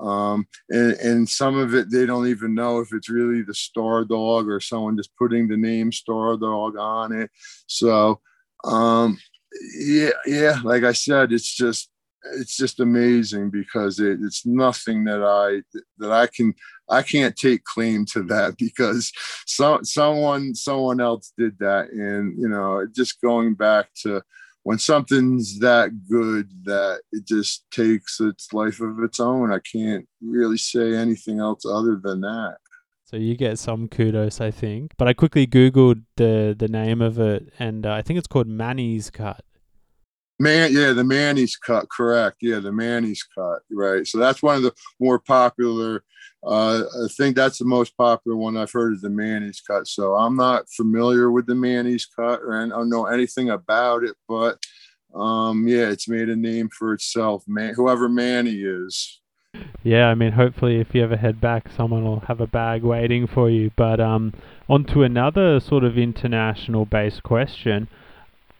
[0.00, 4.04] um, and, and some of it they don't even know if it's really the star
[4.04, 7.30] dog or someone just putting the name star dog on it.
[7.66, 8.20] So
[8.64, 9.18] um,
[9.78, 10.58] yeah, yeah.
[10.62, 11.90] Like I said, it's just
[12.34, 15.62] it's just amazing because it, it's nothing that I
[15.98, 16.54] that I can
[16.88, 19.12] I can't take claim to that because
[19.46, 24.22] some someone someone else did that and you know just going back to
[24.62, 29.52] when something's that good that it just takes its life of its own.
[29.52, 32.58] I can't really say anything else other than that.
[33.04, 34.92] So you get some kudos, I think.
[34.96, 38.46] But I quickly googled the the name of it, and uh, I think it's called
[38.46, 39.44] Manny's Cut.
[40.40, 42.38] Man, yeah, the Manny's cut, correct.
[42.40, 44.06] Yeah, the Manny's cut, right.
[44.06, 46.02] So that's one of the more popular.
[46.42, 49.86] Uh, I think that's the most popular one I've heard is the Manny's cut.
[49.86, 54.16] So I'm not familiar with the Manny's cut, or I don't know anything about it,
[54.26, 54.58] but
[55.14, 57.44] um, yeah, it's made a name for itself.
[57.46, 59.20] Man, whoever Manny is.
[59.82, 63.26] Yeah, I mean, hopefully, if you ever head back, someone will have a bag waiting
[63.26, 63.72] for you.
[63.76, 64.32] But um,
[64.70, 67.88] on to another sort of international-based question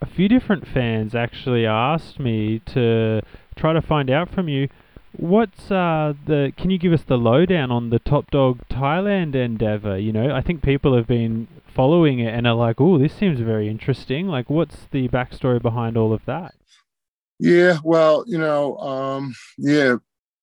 [0.00, 3.20] a few different fans actually asked me to
[3.56, 4.68] try to find out from you
[5.12, 9.98] what's uh, the can you give us the lowdown on the top dog thailand endeavor?
[9.98, 13.40] You know i think people have been following it and are like oh this seems
[13.40, 14.28] very interesting.
[14.28, 16.54] Like what's the backstory behind all of that?
[17.38, 19.96] Yeah well you know um yeah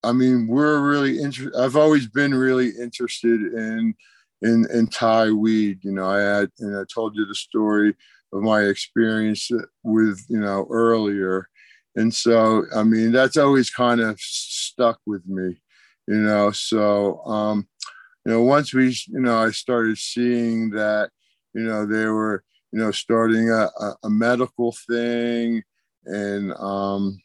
[0.03, 3.93] i mean we're really interested i've always been really interested in
[4.41, 7.95] in in thai weed you know i had and i told you the story
[8.34, 9.50] of my experience
[9.84, 11.48] with you know earlier
[11.96, 15.60] and so i mean that's always kind of stuck with me
[16.08, 17.68] you know so um
[18.26, 21.10] you know once we you know i started seeing that
[21.54, 23.70] you know they were you know starting a,
[24.04, 25.64] a medical thing
[26.06, 27.18] and um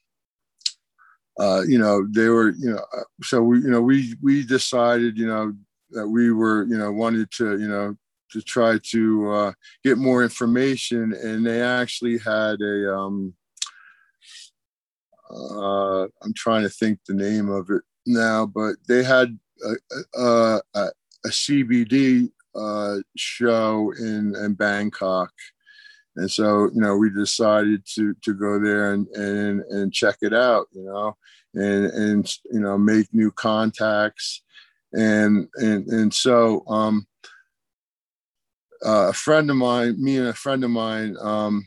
[1.38, 5.16] uh you know they were you know uh, so we you know we we decided
[5.16, 5.52] you know
[5.90, 7.96] that we were you know wanted to you know
[8.32, 9.52] to try to uh,
[9.84, 12.94] get more information, and they actually had a.
[12.94, 13.34] Um,
[15.30, 20.60] uh, I'm trying to think the name of it now, but they had a, a,
[20.74, 20.88] a,
[21.24, 25.32] a CBD uh, show in, in Bangkok,
[26.16, 30.34] and so you know we decided to to go there and and and check it
[30.34, 31.16] out, you know,
[31.54, 34.42] and and you know make new contacts,
[34.92, 37.06] and and and so um,
[38.84, 41.66] uh, a friend of mine, me and a friend of mine, um,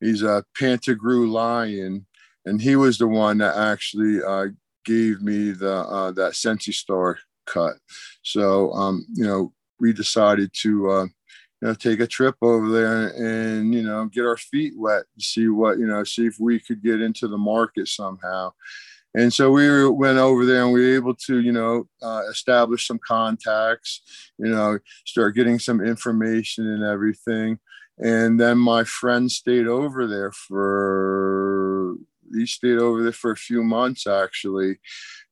[0.00, 2.06] he's a Pantagruel lion,
[2.44, 4.46] and he was the one that actually uh,
[4.84, 7.74] gave me the uh, that Sensi Star cut.
[8.22, 13.08] So um, you know, we decided to uh, you know take a trip over there
[13.16, 16.82] and you know get our feet wet, see what you know, see if we could
[16.82, 18.52] get into the market somehow.
[19.18, 22.86] And so we went over there and we were able to, you know, uh, establish
[22.86, 27.58] some contacts, you know, start getting some information and everything.
[27.98, 31.96] And then my friend stayed over there for,
[32.32, 34.78] he stayed over there for a few months actually.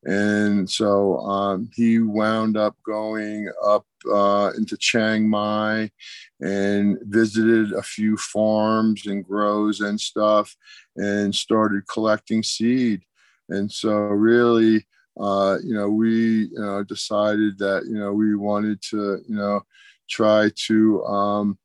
[0.03, 5.93] And so um, he wound up going up uh, into Chiang Mai
[6.41, 10.57] and visited a few farms and grows and stuff
[10.97, 13.03] and started collecting seed
[13.49, 14.87] and so, really,
[15.21, 19.63] uh, you know, we you know, decided that you know we wanted to you know
[20.09, 21.59] try to um,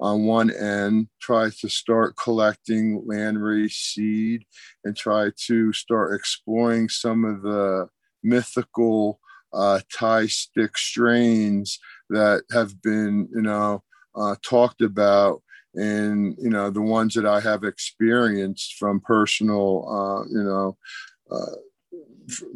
[0.00, 4.44] on one end try to start collecting landrace seed
[4.84, 7.88] and try to start exploring some of the
[8.22, 9.18] mythical
[9.52, 11.78] uh, Thai stick strains
[12.10, 13.82] that have been you know
[14.14, 15.42] uh, talked about
[15.74, 20.76] and you know the ones that I have experienced from personal uh, you know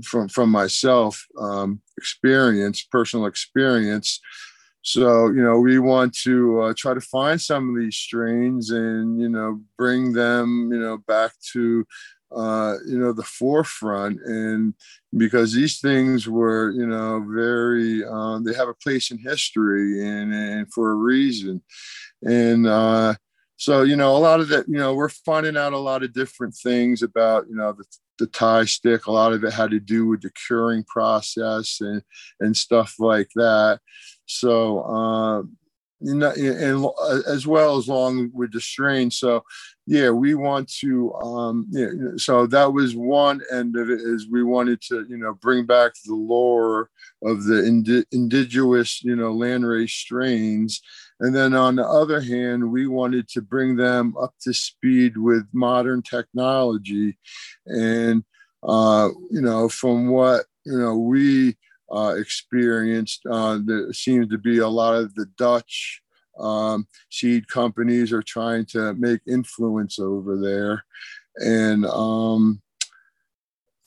[0.03, 4.21] from from myself um, experience, personal experience.
[4.83, 9.21] So you know, we want to uh, try to find some of these strains and
[9.21, 11.87] you know bring them you know back to
[12.35, 14.75] uh, you know the forefront and
[15.17, 20.33] because these things were you know very um, they have a place in history and,
[20.33, 21.63] and for a reason
[22.23, 23.15] and uh,
[23.63, 26.13] so you know a lot of that you know we're finding out a lot of
[26.13, 27.85] different things about you know the,
[28.19, 29.07] the Thai stick.
[29.07, 32.03] A lot of it had to do with the curing process and
[32.41, 33.79] and stuff like that.
[34.27, 35.43] So, uh,
[36.01, 39.13] you know, and as well as long with the strain.
[39.13, 39.45] So,
[39.87, 41.15] yeah, we want to.
[41.15, 41.87] Um, yeah,
[42.17, 44.01] so that was one end of it.
[44.01, 46.91] Is we wanted to, you know, bring back the lore
[47.23, 50.83] of the indi- indigenous, you know, landrace strains.
[51.23, 55.47] And then on the other hand, we wanted to bring them up to speed with
[55.53, 57.17] modern technology.
[57.65, 58.25] And,
[58.65, 61.57] uh, you know, from what, you know, we
[61.93, 66.03] uh, experienced, uh, there seems to be a lot of the Dutch
[66.41, 70.85] um, seed companies are trying to make influence over there.
[71.37, 72.61] And um,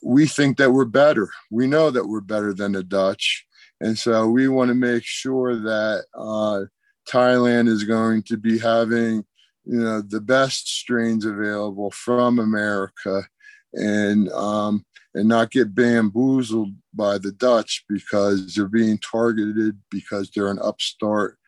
[0.02, 1.28] we think that we're better.
[1.50, 3.44] We know that we're better than the Dutch.
[3.82, 6.64] And so we want to make sure that uh,
[7.08, 9.24] Thailand is going to be having,
[9.64, 13.24] you know the best strains available from America,
[13.72, 14.84] and um,
[15.14, 21.38] and not get bamboozled by the Dutch because they're being targeted because they're an upstart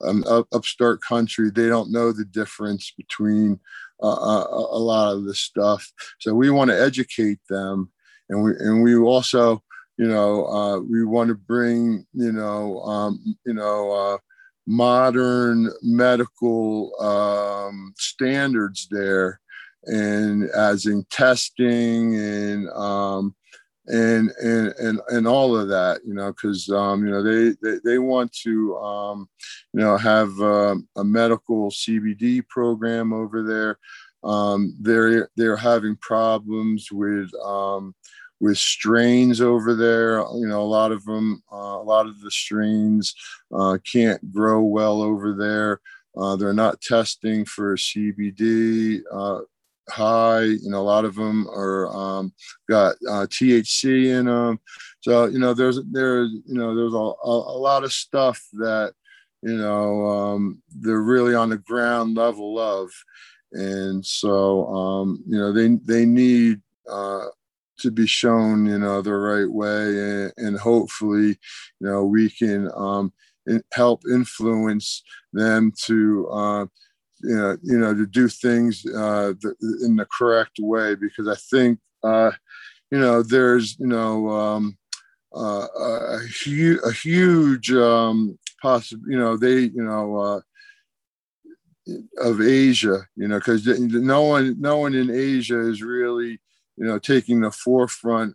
[0.00, 1.50] an up, upstart country.
[1.50, 3.60] They don't know the difference between
[4.02, 5.90] uh, uh a, a lot of the stuff.
[6.20, 7.90] So we want to educate them,
[8.28, 9.62] and we and we also,
[9.96, 14.18] you know, uh, we want to bring, you know, um, you know, uh,
[14.66, 19.40] modern medical um, standards there,
[19.84, 23.34] and as in testing and um,
[23.86, 27.78] and and and and all of that you know because um you know they, they
[27.84, 29.28] they want to um
[29.74, 33.78] you know have um, a medical cbd program over there.
[34.22, 37.94] Um they're they're having problems with um
[38.40, 42.30] with strains over there you know a lot of them uh, a lot of the
[42.30, 43.14] strains
[43.52, 45.80] uh, can't grow well over there
[46.16, 49.40] uh, they're not testing for cbd uh,
[49.88, 50.42] high.
[50.42, 52.32] You know, a lot of them are um,
[52.68, 54.60] got uh, THC in them.
[55.00, 58.94] So you know, there's there's you know there's a, a, a lot of stuff that
[59.42, 62.90] you know um, they're really on the ground level of,
[63.52, 66.60] and so um, you know they they need.
[66.90, 67.26] Uh,
[67.84, 72.70] to be shown, you know, the right way, and, and hopefully, you know, we can
[72.74, 73.12] um,
[73.72, 76.66] help influence them to uh,
[77.24, 79.32] you know, you know, to do things uh,
[79.82, 82.32] in the correct way because I think, uh,
[82.90, 84.76] you know, there's, you know, um,
[85.34, 90.40] uh, a, hu- a huge um, possible, you know, they, you know, uh,
[92.18, 96.40] of Asia, you know, because no one, no one in Asia is really,
[96.76, 98.34] you know, taking the forefront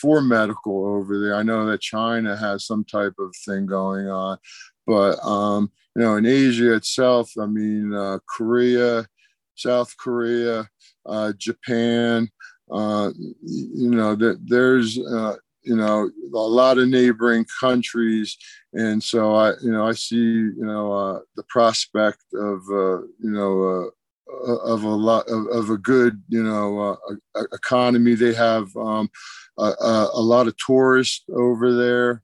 [0.00, 1.34] for medical over there.
[1.34, 4.38] I know that China has some type of thing going on,
[4.86, 9.06] but um, you know, in Asia itself, I mean, uh, Korea,
[9.56, 10.68] South Korea,
[11.06, 12.30] uh, Japan,
[12.70, 13.10] uh,
[13.42, 18.36] you know, that there's, uh, you know, a lot of neighboring countries.
[18.72, 23.30] And so I, you know, I see, you know, uh, the prospect of, uh, you
[23.32, 23.90] know,
[24.46, 26.98] of a lot of, of, a good you know
[27.34, 28.14] uh, economy.
[28.14, 29.10] They have um,
[29.58, 32.22] a, a, lot of tourists over there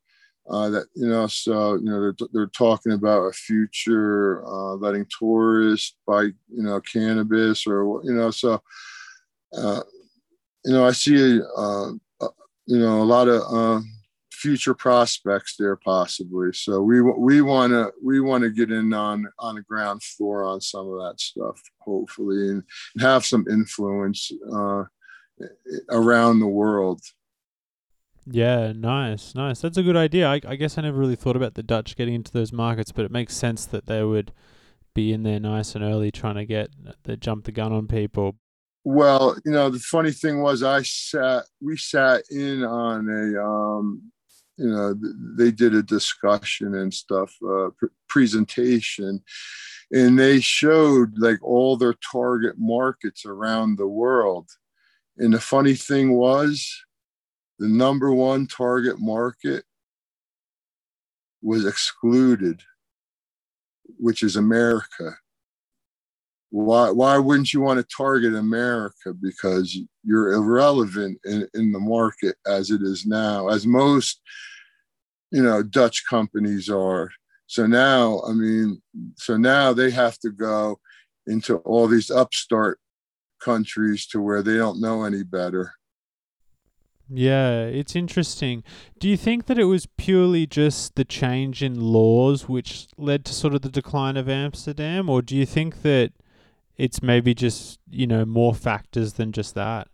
[0.49, 5.07] uh, that you know, so you know, they're, they're talking about a future uh, letting
[5.19, 8.63] tourists buy you know cannabis or you know, so
[9.57, 9.83] uh,
[10.65, 11.91] you know, I see uh,
[12.21, 12.29] uh,
[12.67, 13.83] you know a lot of
[14.47, 16.53] future prospects there possibly.
[16.53, 20.45] So we we want to we want to get in on on the ground floor
[20.45, 22.63] on some of that stuff, hopefully, and,
[22.95, 24.31] and have some influence
[25.91, 27.01] around the world.
[28.25, 29.61] Yeah, nice, nice.
[29.61, 30.29] That's a good idea.
[30.29, 33.05] I, I guess I never really thought about the Dutch getting into those markets, but
[33.05, 34.33] it makes sense that they would
[34.95, 36.71] be in there nice and early trying to get
[37.03, 38.37] the jump the gun on people.
[38.85, 44.13] Well, you know, the funny thing was I sat we sat in on a um
[44.57, 44.95] you know,
[45.37, 49.23] they did a discussion and stuff, uh, pr- presentation,
[49.93, 54.49] and they showed like all their target markets around the world.
[55.19, 56.85] And the funny thing was,
[57.59, 59.65] the number one target market
[61.43, 62.63] was excluded,
[63.99, 65.17] which is America.
[66.51, 69.13] Why, why wouldn't you want to target America?
[69.21, 74.21] Because you're irrelevant in, in the market as it is now, as most,
[75.31, 77.11] you know, Dutch companies are.
[77.49, 78.81] So now, I mean,
[79.17, 80.79] so now they have to go
[81.27, 82.79] into all these upstart
[83.41, 85.73] countries to where they don't know any better
[87.09, 88.65] yeah, it's interesting.
[88.99, 93.33] Do you think that it was purely just the change in laws which led to
[93.33, 96.13] sort of the decline of Amsterdam, or do you think that
[96.77, 99.89] it's maybe just you know more factors than just that?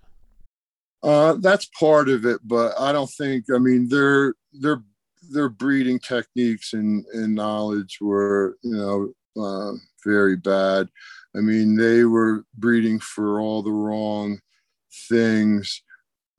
[1.03, 3.47] Uh, that's part of it, but I don't think.
[3.55, 4.83] I mean, their their
[5.31, 9.73] their breeding techniques and, and knowledge were you know uh,
[10.05, 10.89] very bad.
[11.35, 14.41] I mean, they were breeding for all the wrong
[15.09, 15.83] things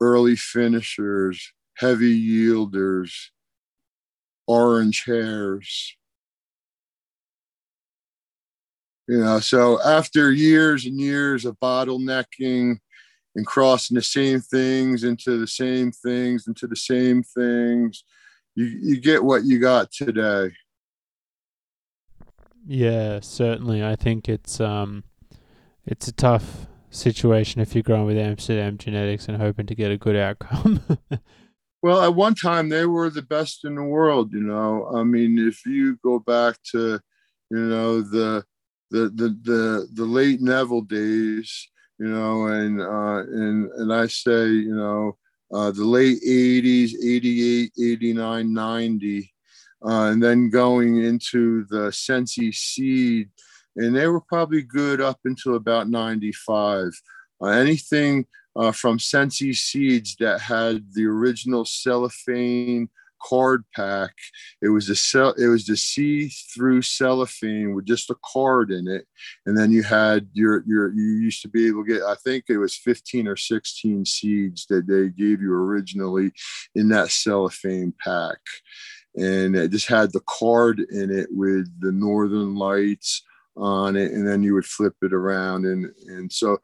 [0.00, 3.12] early finishers, heavy yielders,
[4.46, 5.96] orange hairs.
[9.06, 12.78] You know, so after years and years of bottlenecking
[13.36, 18.04] and crossing the same things into the same things into the same things,
[18.54, 20.52] you, you get what you got today.
[22.66, 23.84] Yeah, certainly.
[23.84, 25.04] I think it's um
[25.86, 29.98] it's a tough situation if you're growing with Amsterdam genetics and hoping to get a
[29.98, 30.80] good outcome.
[31.82, 34.32] well, at one time they were the best in the world.
[34.32, 37.00] You know, I mean, if you go back to,
[37.50, 38.44] you know, the
[38.90, 41.68] the the the the late Neville days,
[41.98, 45.16] you know, and uh, and and I say, you know,
[45.52, 49.34] uh, the late 80s, 88, 89, 90,
[49.84, 53.30] uh, and then going into the Sensi Seed,
[53.76, 56.90] and they were probably good up until about 95.
[57.40, 58.26] Uh, anything
[58.56, 62.88] uh, from Sensi Seeds that had the original cellophane
[63.28, 64.12] card pack.
[64.62, 69.06] It was a cell, it was the see-through cellophane with just a card in it,
[69.46, 72.02] and then you had your your you used to be able to get.
[72.02, 76.32] I think it was 15 or 16 seeds that they gave you originally
[76.74, 78.38] in that cellophane pack,
[79.16, 83.22] and it just had the card in it with the Northern Lights
[83.56, 86.58] on it and then you would flip it around and and so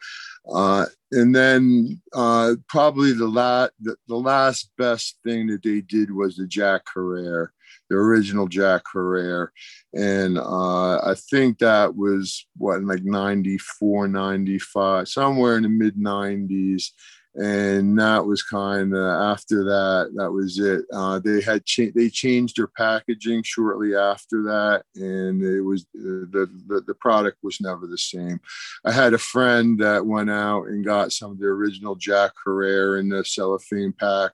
[0.53, 6.11] uh and then uh probably the last the, the last best thing that they did
[6.11, 7.53] was the jack Herer,
[7.89, 9.53] the original jack Herer.
[9.95, 16.91] and uh i think that was what like 94 95 somewhere in the mid 90s
[17.37, 20.85] and that was kind of after that that was it.
[20.93, 26.27] Uh, they had cha- they changed their packaging shortly after that and it was uh,
[26.31, 28.41] the, the the product was never the same.
[28.85, 32.99] I had a friend that went out and got some of the original jack Herer
[32.99, 34.33] in the cellophane pack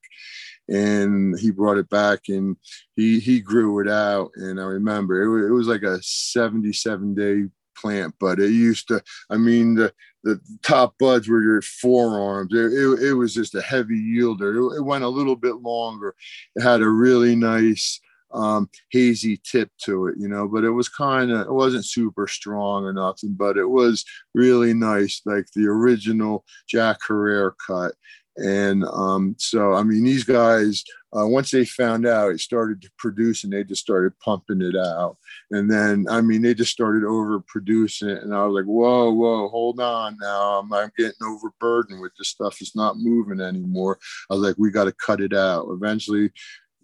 [0.69, 2.57] and he brought it back and
[2.97, 7.45] he he grew it out and i remember it, it was like a 77 day
[7.77, 9.93] plant, but it used to, I mean, the,
[10.27, 12.53] the top buds were your forearms.
[12.53, 14.57] It, it, it was just a heavy yielder.
[14.57, 16.17] It, it, went a little bit longer.
[16.57, 18.01] It had a really nice
[18.35, 22.27] um, hazy tip to it, you know, but it was kind of, it wasn't super
[22.27, 24.05] strong or nothing, but it was
[24.35, 27.95] really nice, like the original Jack Herer cut.
[28.39, 30.85] And um, so, I mean, these guys,
[31.17, 34.77] uh, once they found out, it started to produce and they just started pumping it
[34.77, 35.17] out.
[35.51, 38.23] And then, I mean, they just started overproducing it.
[38.23, 40.59] And I was like, whoa, whoa, hold on now.
[40.59, 42.61] I'm, I'm getting overburdened with this stuff.
[42.61, 43.99] It's not moving anymore.
[44.31, 45.69] I was like, we got to cut it out.
[45.71, 46.31] Eventually,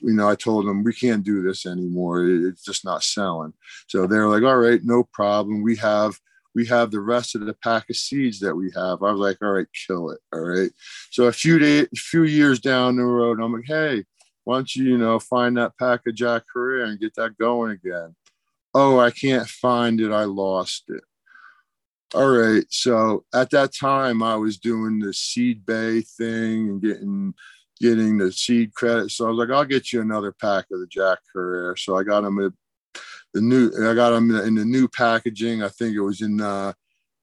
[0.01, 2.27] you know, I told them we can't do this anymore.
[2.27, 3.53] It's just not selling.
[3.89, 5.63] So they're like, all right, no problem.
[5.63, 6.19] We have
[6.55, 9.03] we have the rest of the pack of seeds that we have.
[9.03, 10.21] I was like, all right, kill it.
[10.33, 10.71] All right.
[11.11, 14.05] So a few days, a few years down the road, I'm like, hey,
[14.45, 17.71] why don't you, you know, find that pack of Jack Herer and get that going
[17.73, 18.15] again?
[18.75, 20.13] Oh, I can't find it.
[20.13, 21.05] I lost it.
[22.15, 22.65] All right.
[22.69, 27.35] So at that time, I was doing the seed bay thing and getting
[27.81, 29.11] getting the seed credit.
[29.11, 31.77] So I was like, I'll get you another pack of the Jack Herer.
[31.77, 32.53] So I got him at
[33.35, 35.63] the new I got them in the new packaging.
[35.63, 36.73] I think it was in uh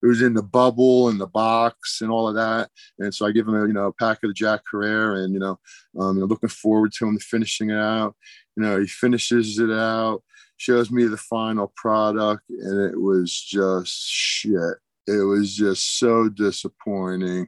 [0.02, 2.70] it was in the bubble and the box and all of that.
[3.00, 5.34] And so I give him a you know a pack of the Jack Herer and
[5.34, 5.60] you know
[6.00, 8.16] um you know, looking forward to him finishing it out.
[8.56, 10.24] You know, he finishes it out,
[10.58, 14.78] shows me the final product, and it was just shit.
[15.10, 17.48] It was just so disappointing.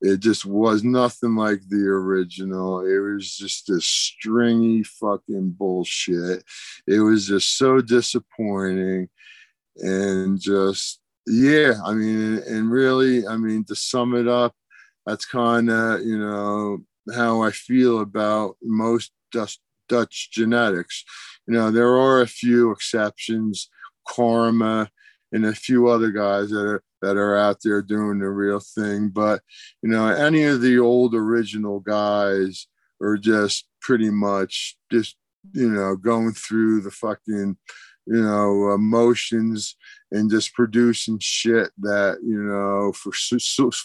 [0.00, 2.80] It just was nothing like the original.
[2.80, 6.42] It was just this stringy fucking bullshit.
[6.86, 9.08] It was just so disappointing.
[9.76, 14.54] And just, yeah, I mean, and really, I mean, to sum it up,
[15.06, 16.78] that's kind of, you know,
[17.14, 19.58] how I feel about most Dutch,
[19.88, 21.04] Dutch genetics.
[21.46, 23.68] You know, there are a few exceptions,
[24.08, 24.90] Karma,
[25.32, 29.08] and a few other guys that are that are out there doing the real thing.
[29.08, 29.42] But
[29.82, 32.66] you know, any of the old original guys
[33.02, 35.16] are just pretty much just
[35.52, 37.56] you know going through the fucking
[38.06, 39.76] you know emotions
[40.10, 43.12] and just producing shit that you know for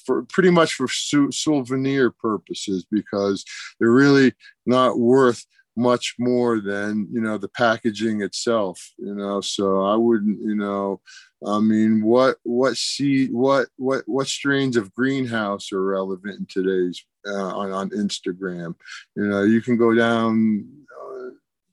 [0.05, 3.43] for pretty much for souvenir purposes because
[3.79, 4.33] they're really
[4.65, 5.45] not worth
[5.75, 10.99] much more than you know the packaging itself you know so i wouldn't you know
[11.45, 17.03] i mean what what seed what what what strains of greenhouse are relevant in today's
[17.27, 18.75] uh, on, on instagram?
[19.15, 21.29] You know you can go down uh,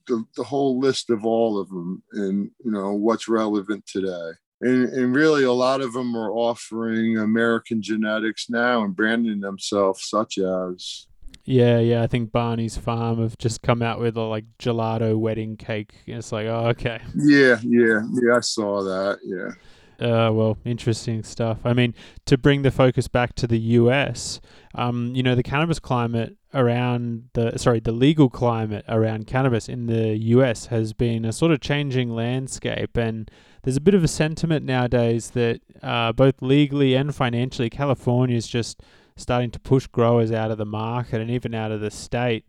[0.07, 4.31] the, the whole list of all of them and you know what's relevant today.
[4.61, 10.09] And, and really a lot of them are offering american genetics now and branding themselves
[10.09, 11.07] such as
[11.45, 12.01] yeah, yeah.
[12.01, 15.93] I think Barney's Farm have just come out with a like gelato wedding cake.
[16.07, 16.99] It's like, oh, okay.
[17.15, 18.37] Yeah, yeah, yeah.
[18.37, 19.19] I saw that.
[19.23, 19.51] Yeah.
[19.97, 21.59] Uh, well, interesting stuff.
[21.63, 21.93] I mean,
[22.25, 24.41] to bring the focus back to the U.S.,
[24.73, 29.85] um, you know, the cannabis climate around the sorry, the legal climate around cannabis in
[29.85, 30.67] the U.S.
[30.67, 33.29] has been a sort of changing landscape, and
[33.63, 38.47] there's a bit of a sentiment nowadays that uh, both legally and financially, California is
[38.47, 38.81] just
[39.17, 42.45] starting to push growers out of the market and even out of the state.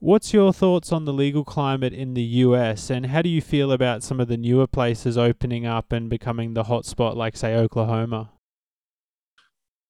[0.00, 3.72] What's your thoughts on the legal climate in the US and how do you feel
[3.72, 8.30] about some of the newer places opening up and becoming the hotspot like say Oklahoma?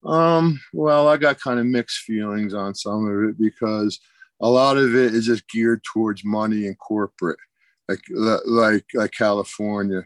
[0.04, 3.98] Um, well, I got kind of mixed feelings on some of it because
[4.40, 7.38] a lot of it is just geared towards money and corporate,
[7.88, 8.00] like
[8.46, 10.02] like like California.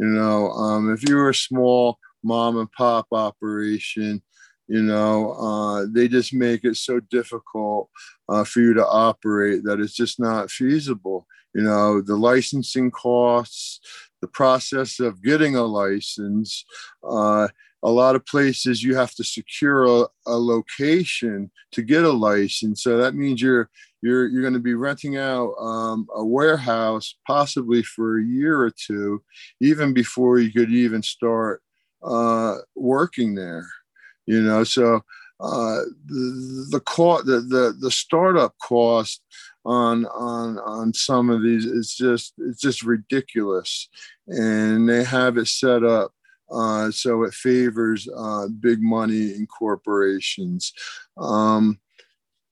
[0.00, 4.22] You know, um, if you're a small mom and pop operation,
[4.68, 7.90] you know, uh, they just make it so difficult
[8.28, 11.26] uh, for you to operate that it's just not feasible.
[11.54, 13.80] You know, the licensing costs,
[14.20, 16.64] the process of getting a license.
[17.06, 17.48] Uh,
[17.84, 22.82] a lot of places you have to secure a, a location to get a license.
[22.82, 23.68] So that means you're
[24.02, 28.70] you're you're going to be renting out um, a warehouse possibly for a year or
[28.70, 29.22] two,
[29.60, 31.62] even before you could even start
[32.02, 33.66] uh, working there.
[34.26, 35.02] You know, so
[35.40, 36.80] uh, the the
[37.24, 39.22] the, the the startup cost
[39.64, 43.88] on on on some of these is just it's just ridiculous,
[44.28, 46.12] and they have it set up
[46.52, 50.72] uh, so it favors uh, big money and corporations.
[51.16, 51.80] Um,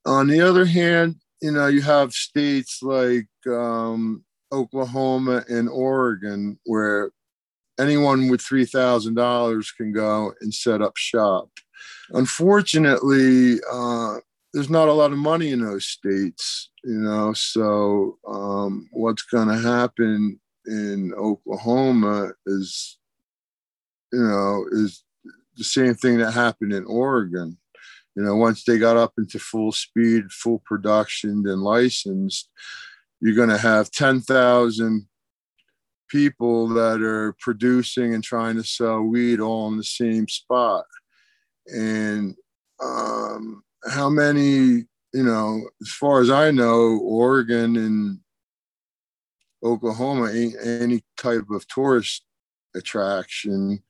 [0.06, 7.10] on the other hand, you know, you have states like um, Oklahoma and Oregon where
[7.80, 11.48] anyone with $3,000 can go and set up shop.
[12.10, 14.16] Unfortunately, uh,
[14.52, 19.48] there's not a lot of money in those states, you know, so um, what's going
[19.48, 22.98] to happen in Oklahoma is
[24.12, 25.04] you know, is
[25.56, 27.56] the same thing that happened in Oregon.
[28.16, 32.48] You know, once they got up into full speed, full production, and licensed,
[33.20, 35.06] you're going to have 10,000
[36.10, 40.84] people that are producing and trying to sell weed all in the same spot.
[41.66, 42.34] And
[42.82, 44.84] um, how many,
[45.14, 48.18] you know, as far as I know, Oregon and
[49.62, 52.24] Oklahoma ain't any type of tourist
[52.74, 53.82] attraction.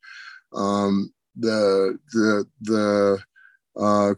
[0.52, 3.18] Um, the the the
[3.76, 4.14] uh,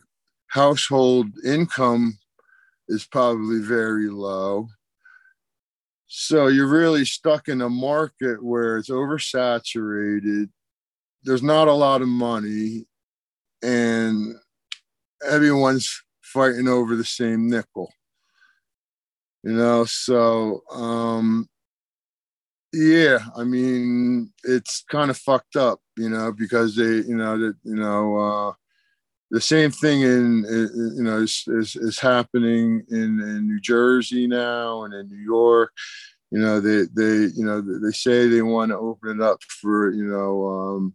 [0.49, 2.19] household income
[2.89, 4.69] is probably very low.
[6.15, 10.51] So you're really stuck in a market where it's oversaturated.
[11.23, 12.85] There's not a lot of money,
[13.63, 14.35] and
[15.27, 17.91] everyone's fighting over the same nickel.
[19.43, 21.49] You know, so um,
[22.75, 27.55] yeah, I mean, it's kind of fucked up, you know, because they, you know, that
[27.65, 28.53] you know, uh,
[29.33, 34.27] the same thing in, in you know is, is, is happening in, in New Jersey
[34.27, 35.73] now and in New York.
[36.31, 39.91] You know, they they you know they say they want to open it up for
[39.91, 40.95] you know um,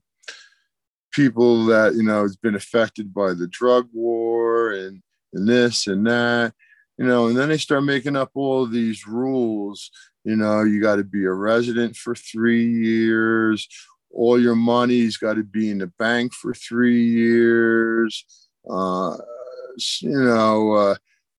[1.11, 5.01] people that you know has been affected by the drug war and
[5.33, 6.53] and this and that.
[6.97, 9.91] You know, and then they start making up all these rules
[10.27, 13.65] you know, you got to be a resident for three years.
[14.11, 18.25] All your money's got to be in the bank for three years.
[18.69, 19.17] Uh,
[20.01, 20.95] you know, uh,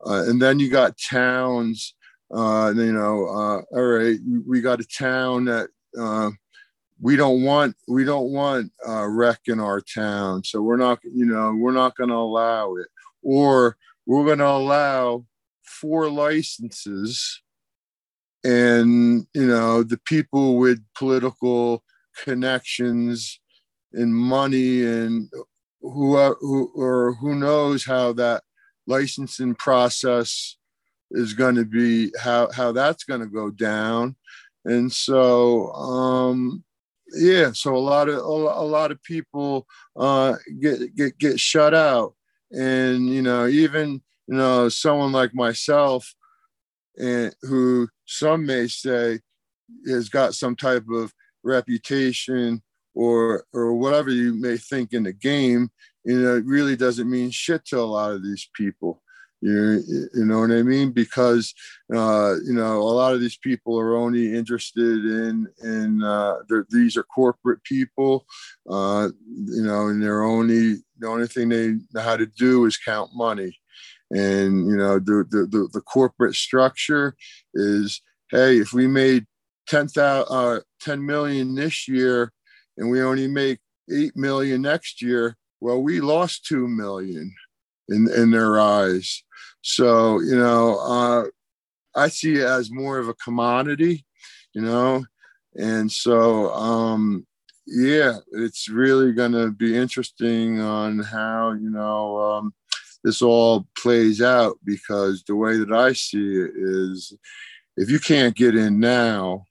[0.06, 1.94] uh, and then you got towns.
[2.30, 6.30] Uh, you know, uh, all right, we got a town that uh,
[7.00, 7.74] we don't want.
[7.88, 11.00] We don't want uh, rec in our town, so we're not.
[11.02, 12.88] You know, we're not going to allow it,
[13.22, 15.24] or we're going to allow
[15.62, 17.42] four licenses
[18.44, 21.82] and you know the people with political
[22.22, 23.40] connections
[23.92, 25.30] and money and
[25.80, 28.42] who, who or who knows how that
[28.86, 30.56] licensing process
[31.12, 34.16] is going to be how how that's going to go down.
[34.64, 36.64] And so um
[37.14, 39.66] yeah so a lot of a, lot of people
[39.96, 42.14] uh get get get shut out.
[42.52, 46.14] And you know even you know someone like myself
[46.98, 49.20] and who some may say
[49.86, 51.12] has got some type of
[51.43, 52.62] reputation
[52.95, 55.70] or or whatever you may think in the game,
[56.05, 59.03] you know, it really doesn't mean shit to a lot of these people.
[59.41, 59.84] You,
[60.14, 60.91] you know what I mean?
[60.91, 61.55] Because
[61.95, 66.39] uh, you know a lot of these people are only interested in in uh,
[66.70, 68.26] these are corporate people,
[68.68, 72.76] uh, you know, and they're only the only thing they know how to do is
[72.76, 73.57] count money
[74.11, 77.14] and you know the the, the, the corporate structure
[77.55, 79.26] is hey if we made
[79.68, 82.32] 10, uh, 10 million this year
[82.76, 83.58] and we only make
[83.92, 85.36] 8 million next year.
[85.60, 87.34] Well we lost 2 million
[87.88, 89.22] in in their eyes.
[89.62, 91.24] So you know uh,
[91.96, 94.04] i see it as more of a commodity
[94.54, 95.04] you know?
[95.56, 97.26] And so um
[97.66, 102.54] yeah it's really going to be interesting on how you know um,
[103.04, 107.16] this all plays out because the way that I see it is
[107.76, 109.44] if you can't get in now,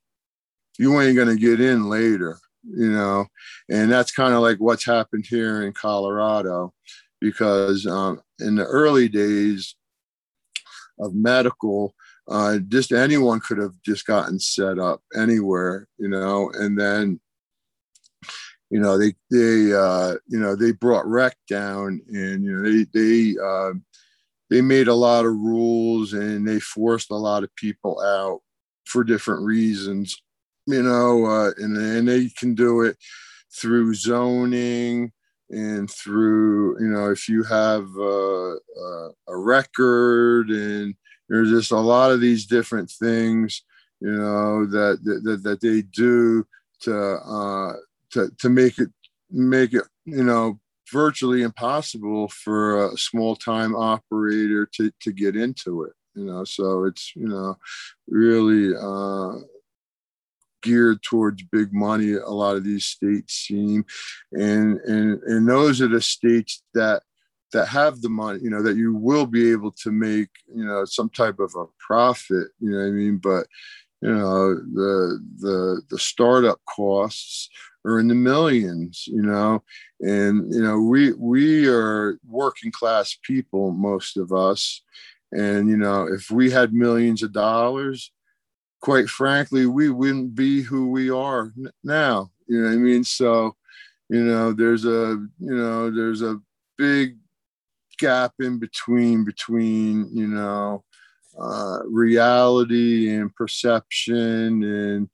[0.77, 3.25] you ain't going to get in later, you know,
[3.69, 6.73] and that's kind of like what's happened here in Colorado
[7.19, 9.75] because um, in the early days
[10.99, 11.95] of medical,
[12.29, 17.19] uh, just anyone could have just gotten set up anywhere, you know, and then
[18.69, 22.85] you know they they uh, you know they brought rec down and you know they
[22.93, 23.73] they uh,
[24.49, 28.41] they made a lot of rules and they forced a lot of people out
[28.85, 30.21] for different reasons
[30.67, 32.97] you know uh, and and they can do it
[33.51, 35.11] through zoning
[35.49, 40.93] and through you know if you have uh, uh, a record and
[41.29, 43.63] there's just a lot of these different things
[44.01, 46.45] you know that that, that they do
[46.81, 47.73] to uh,
[48.11, 48.89] to to make it
[49.31, 50.59] make it you know
[50.91, 56.43] virtually impossible for a small time operator to to get into it you know.
[56.43, 57.57] So it's you know
[58.07, 59.39] really uh
[60.61, 63.85] geared towards big money a lot of these states seem
[64.33, 67.03] and and and those are the states that
[67.53, 70.83] that have the money you know that you will be able to make you know
[70.85, 73.17] some type of a profit you know what i mean?
[73.17, 73.47] But
[74.01, 77.49] you know the the the startup costs
[77.85, 79.63] are in the millions you know?
[80.01, 84.81] And you know we we are working class people most of us.
[85.31, 88.11] And you know if we had millions of dollars
[88.81, 91.51] quite frankly we wouldn't be who we are
[91.83, 93.03] now you know what i mean?
[93.03, 93.55] So
[94.09, 96.39] you know there's a you know there's a
[96.77, 97.17] big
[97.99, 100.83] gap in between between you know
[101.39, 105.09] uh, reality and perception and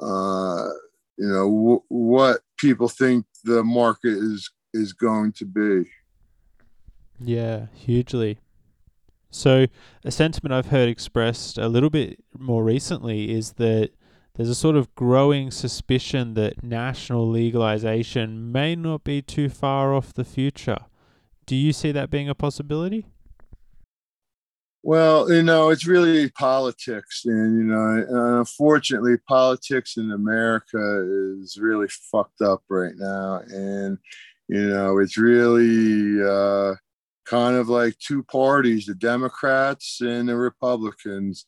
[0.00, 0.68] uh,
[1.18, 5.90] you know w- what people think the market is is going to be.
[7.22, 8.38] Yeah hugely
[9.30, 9.66] so
[10.04, 13.90] a sentiment i've heard expressed a little bit more recently is that
[14.40, 20.14] there's a sort of growing suspicion that national legalization may not be too far off
[20.14, 20.78] the future.
[21.44, 23.04] Do you see that being a possibility?
[24.82, 31.04] Well, you know, it's really politics, and you know, unfortunately, politics in America
[31.38, 33.98] is really fucked up right now, and
[34.48, 36.76] you know, it's really uh,
[37.30, 41.46] kind of like two parties: the Democrats and the Republicans.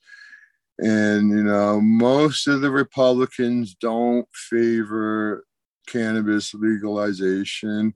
[0.78, 5.44] And you know, most of the Republicans don't favor
[5.86, 7.94] cannabis legalization.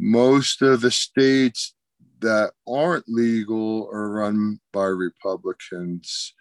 [0.00, 1.74] Most of the states
[2.20, 6.34] that aren't legal are run by Republicans.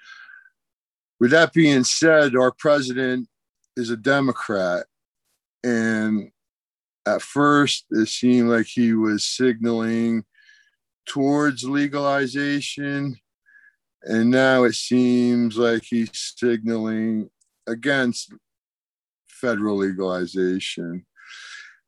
[1.20, 3.28] With that being said, our president
[3.76, 4.86] is a Democrat.
[5.64, 6.32] And
[7.06, 10.24] at first, it seemed like he was signaling
[11.06, 13.18] towards legalization.
[14.04, 17.30] And now it seems like he's signaling
[17.68, 18.34] against
[19.28, 21.06] federal legalization.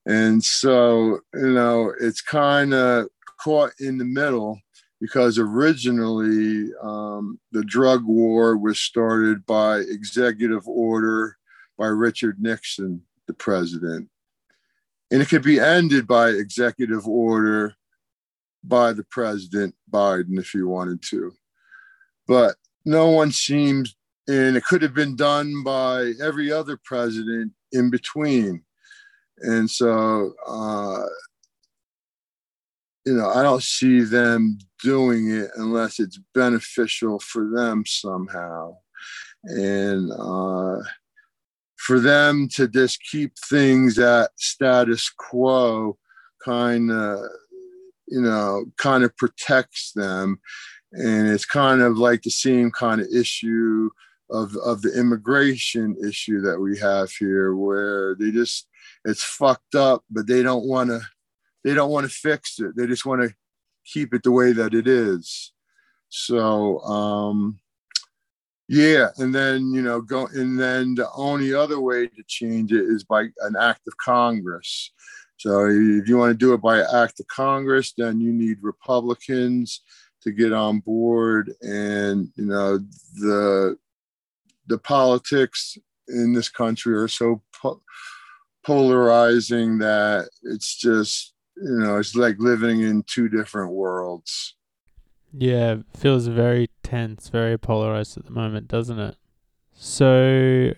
[0.06, 3.08] And so, you know, it's kind of
[3.40, 4.60] caught in the middle
[5.00, 11.38] because originally um, the drug war was started by executive order
[11.78, 14.10] by Richard Nixon, the president.
[15.12, 17.76] And it could be ended by executive order
[18.64, 21.34] by the president Biden if he wanted to.
[22.28, 22.56] But
[22.86, 23.96] no one seems,
[24.28, 28.64] and it could have been done by every other president in between.
[29.40, 31.04] And so uh,
[33.06, 38.78] you know, I don't see them doing it unless it's beneficial for them somehow.
[39.44, 40.78] And uh,
[41.78, 45.98] for them to just keep things at status quo
[46.44, 47.20] kind of,
[48.14, 50.40] you know, kind of protects them.
[50.92, 53.90] And it's kind of like the same kind of issue
[54.30, 58.68] of, of the immigration issue that we have here, where they just,
[59.06, 61.02] it's fucked up, but they don't want to
[61.64, 62.76] they don't want to fix it.
[62.76, 63.34] They just want to
[63.86, 65.54] keep it the way that it is.
[66.10, 67.60] So um,
[68.68, 72.86] yeah, and then you know go and then the only other way to change it
[72.86, 74.92] is by an act of Congress.
[75.44, 79.82] So if you want to do it by act of Congress, then you need Republicans
[80.22, 82.80] to get on board, and you know
[83.16, 83.78] the
[84.68, 85.78] the politics
[86.08, 87.82] in this country are so po-
[88.64, 94.56] polarizing that it's just you know, it's like living in two different worlds.
[95.32, 99.18] Yeah, feels very tense, very polarized at the moment, doesn't it?
[99.74, 100.74] So,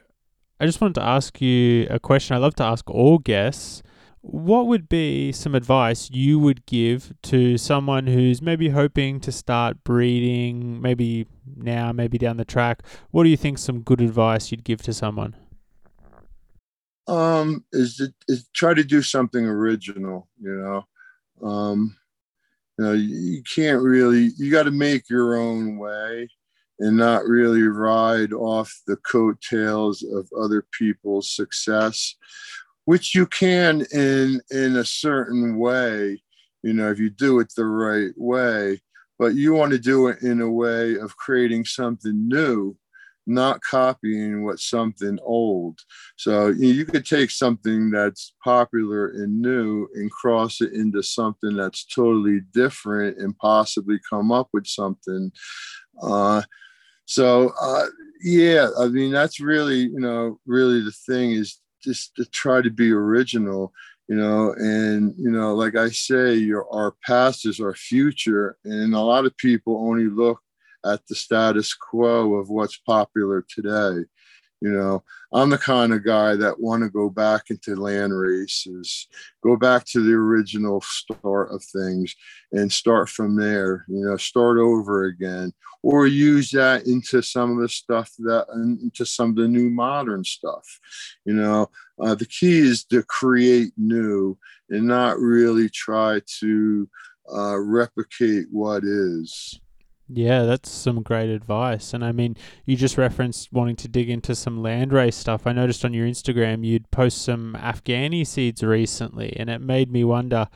[0.60, 3.84] I just wanted to ask you a question I love to ask all guests.
[4.28, 9.84] What would be some advice you would give to someone who's maybe hoping to start
[9.84, 12.82] breeding, maybe now, maybe down the track?
[13.12, 15.36] What do you think some good advice you'd give to someone?
[17.08, 21.48] Um, is to, is try to do something original, you know.
[21.48, 21.96] Um,
[22.80, 26.30] you know, you can't really you got to make your own way
[26.80, 32.16] and not really ride off the coattails of other people's success
[32.86, 36.22] which you can in in a certain way
[36.64, 38.80] you know if you do it the right way
[39.18, 42.76] but you want to do it in a way of creating something new
[43.28, 45.80] not copying what something old.
[46.16, 51.02] So you, know, you could take something that's popular and new and cross it into
[51.02, 55.32] something that's totally different and possibly come up with something.
[56.00, 56.44] Uh,
[57.06, 57.86] so uh,
[58.24, 62.70] yeah i mean that's really you know really the thing is just to try to
[62.70, 63.72] be original
[64.08, 68.94] you know and you know like i say your our past is our future and
[68.94, 70.40] a lot of people only look
[70.86, 74.04] at the status quo of what's popular today
[74.66, 79.08] you know, I'm the kind of guy that want to go back into land races,
[79.44, 82.16] go back to the original start of things
[82.52, 85.54] and start from there, you know, start over again,
[85.84, 88.48] or use that into some of the stuff that,
[88.82, 90.66] into some of the new modern stuff.
[91.26, 91.70] You know,
[92.02, 94.36] uh, the key is to create new
[94.72, 96.90] and not really try to
[97.32, 99.60] uh, replicate what is.
[100.08, 101.94] Yeah, that's some great advice.
[101.94, 105.48] And I mean, you just referenced wanting to dig into some landrace stuff.
[105.48, 110.04] I noticed on your Instagram you'd post some Afghani seeds recently, and it made me
[110.04, 110.48] wonder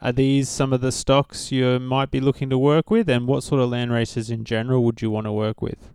[0.00, 3.08] are these some of the stocks you might be looking to work with?
[3.08, 5.90] And what sort of land races in general would you want to work with?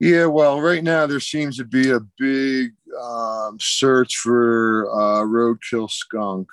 [0.00, 5.90] Yeah, well, right now there seems to be a big um, search for uh, roadkill
[5.90, 6.48] skunk.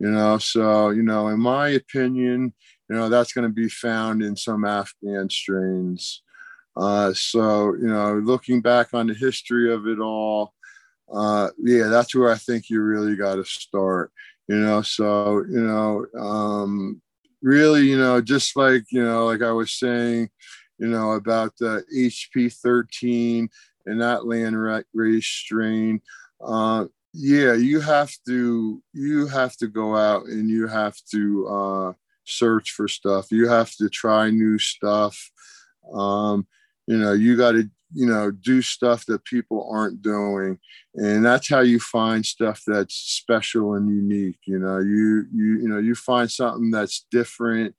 [0.00, 2.52] You know, so, you know, in my opinion,
[2.88, 6.22] you know that's going to be found in some afghan strains.
[6.76, 10.52] Uh, so you know looking back on the history of it all
[11.12, 14.10] uh, yeah that's where i think you really got to start
[14.48, 14.82] you know?
[14.82, 17.00] So you know um,
[17.42, 20.30] really you know just like you know like i was saying
[20.78, 23.48] you know about the hp 13
[23.84, 24.56] and that land
[24.94, 26.00] race strain
[26.42, 31.92] uh, yeah you have to you have to go out and you have to uh,
[32.24, 33.30] search for stuff.
[33.30, 35.18] You have to try new stuff.
[35.92, 36.46] Um,
[36.86, 40.58] you know, you got to, you know, do stuff that people aren't doing.
[40.94, 44.38] And that's how you find stuff that's special and unique.
[44.46, 47.74] You know, you, you, you know, you find something that's different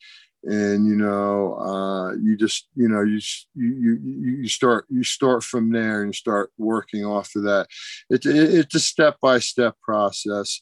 [0.46, 3.20] and you know uh, you just you know you,
[3.56, 4.00] you
[4.42, 7.68] you start you start from there and start working off of that
[8.10, 10.62] it, it, it's a step by step process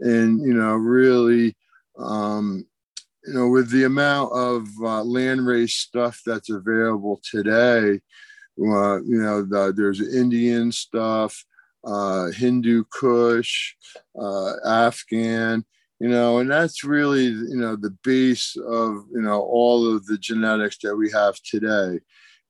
[0.00, 1.56] and you know really
[1.98, 2.64] um,
[3.26, 8.00] you know, with the amount of uh, land race stuff that's available today,
[8.60, 11.44] uh, you know, the, there's Indian stuff,
[11.84, 13.74] uh, Hindu Kush,
[14.20, 15.64] uh, Afghan,
[16.00, 20.18] you know, and that's really, you know, the base of, you know, all of the
[20.18, 22.00] genetics that we have today.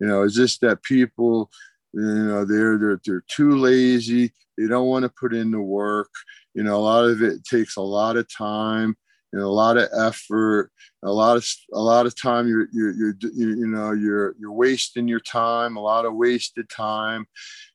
[0.01, 1.51] You know, is this that people,
[1.93, 4.33] you know, they're, they're, they're too lazy.
[4.59, 6.11] They don't want to put in the work.
[6.55, 8.97] You know, a lot of it takes a lot of time
[9.41, 10.71] a lot of effort,
[11.03, 12.47] a lot of a lot of time.
[12.47, 17.27] You're you're, you're you know you're you're wasting your time, a lot of wasted time.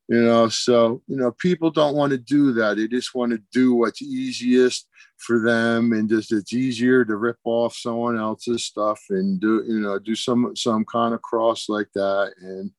[0.07, 2.77] You know, so you know people don't want to do that.
[2.77, 4.88] They just want to do what's easiest
[5.18, 9.80] for them, and just it's easier to rip off someone else's stuff and do you
[9.80, 12.72] know do some some kind of cross like that and.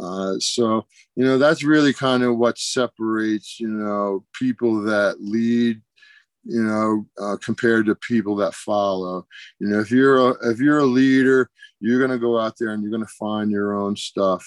[0.00, 0.86] Uh, so
[1.16, 5.82] you know that's really kind of what separates you know people that lead
[6.48, 9.26] you know, uh, compared to people that follow.
[9.60, 12.70] You know, if you're a, if you're a leader, you're going to go out there
[12.70, 14.46] and you're going to find your own stuff.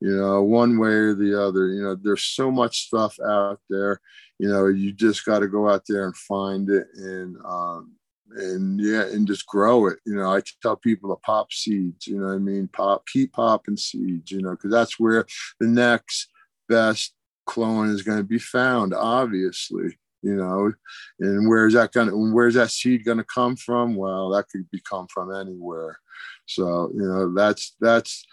[0.00, 1.68] You know, one way or the other.
[1.68, 4.00] You know, there's so much stuff out there.
[4.38, 7.94] You know, you just got to go out there and find it and um,
[8.36, 9.98] and yeah, and just grow it.
[10.06, 12.06] You know, I tell people to pop seeds.
[12.06, 14.30] You know, I mean, pop, keep popping seeds.
[14.30, 15.26] You know, because that's where
[15.58, 16.28] the next
[16.68, 17.12] best
[17.44, 18.94] clone is going to be found.
[18.94, 20.72] Obviously, you know?
[21.20, 23.94] And where's that gonna where's that seed gonna come from?
[23.94, 25.98] Well that could be come from anywhere.
[26.46, 28.26] So you know that's that's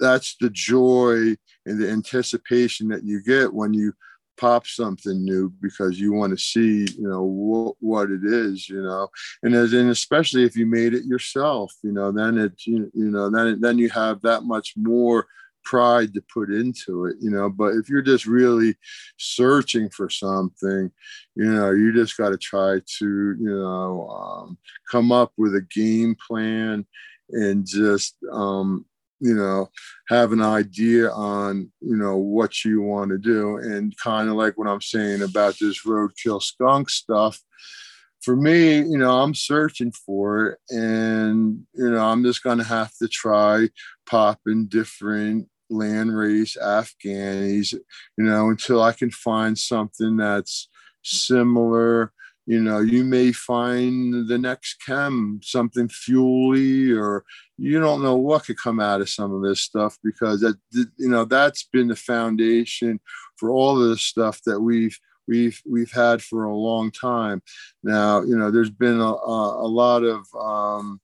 [0.00, 1.36] that's the joy
[1.66, 3.92] and the anticipation that you get when you
[4.38, 8.82] pop something new because you want to see you know wh- what it is you
[8.82, 9.08] know?
[9.42, 13.10] And as and especially if you made it yourself you know then it you, you
[13.10, 15.26] know then then you have that much more
[15.64, 17.48] pride to put into it, you know.
[17.48, 18.76] But if you're just really
[19.18, 20.90] searching for something,
[21.34, 24.58] you know, you just got to try to, you know, um,
[24.90, 26.86] come up with a game plan
[27.30, 28.84] and just, um,
[29.20, 29.68] you know,
[30.08, 33.56] have an idea on, you know, what you want to do.
[33.56, 37.40] And kind of like what I'm saying about this roadkill skunk stuff
[38.22, 42.92] for me, you know, I'm searching for it, and you know, I'm just gonna have
[42.98, 43.68] to try
[44.06, 50.68] popping different land race Afghanis, you know, until I can find something that's
[51.02, 52.12] similar.
[52.46, 57.24] You know, you may find the next chem something fuely, or
[57.56, 61.08] you don't know what could come out of some of this stuff because that, you
[61.08, 63.00] know, that's been the foundation
[63.36, 67.42] for all of the stuff that we've we've we've had for a long time.
[67.82, 71.00] Now, you know, there's been a, a, a lot of um,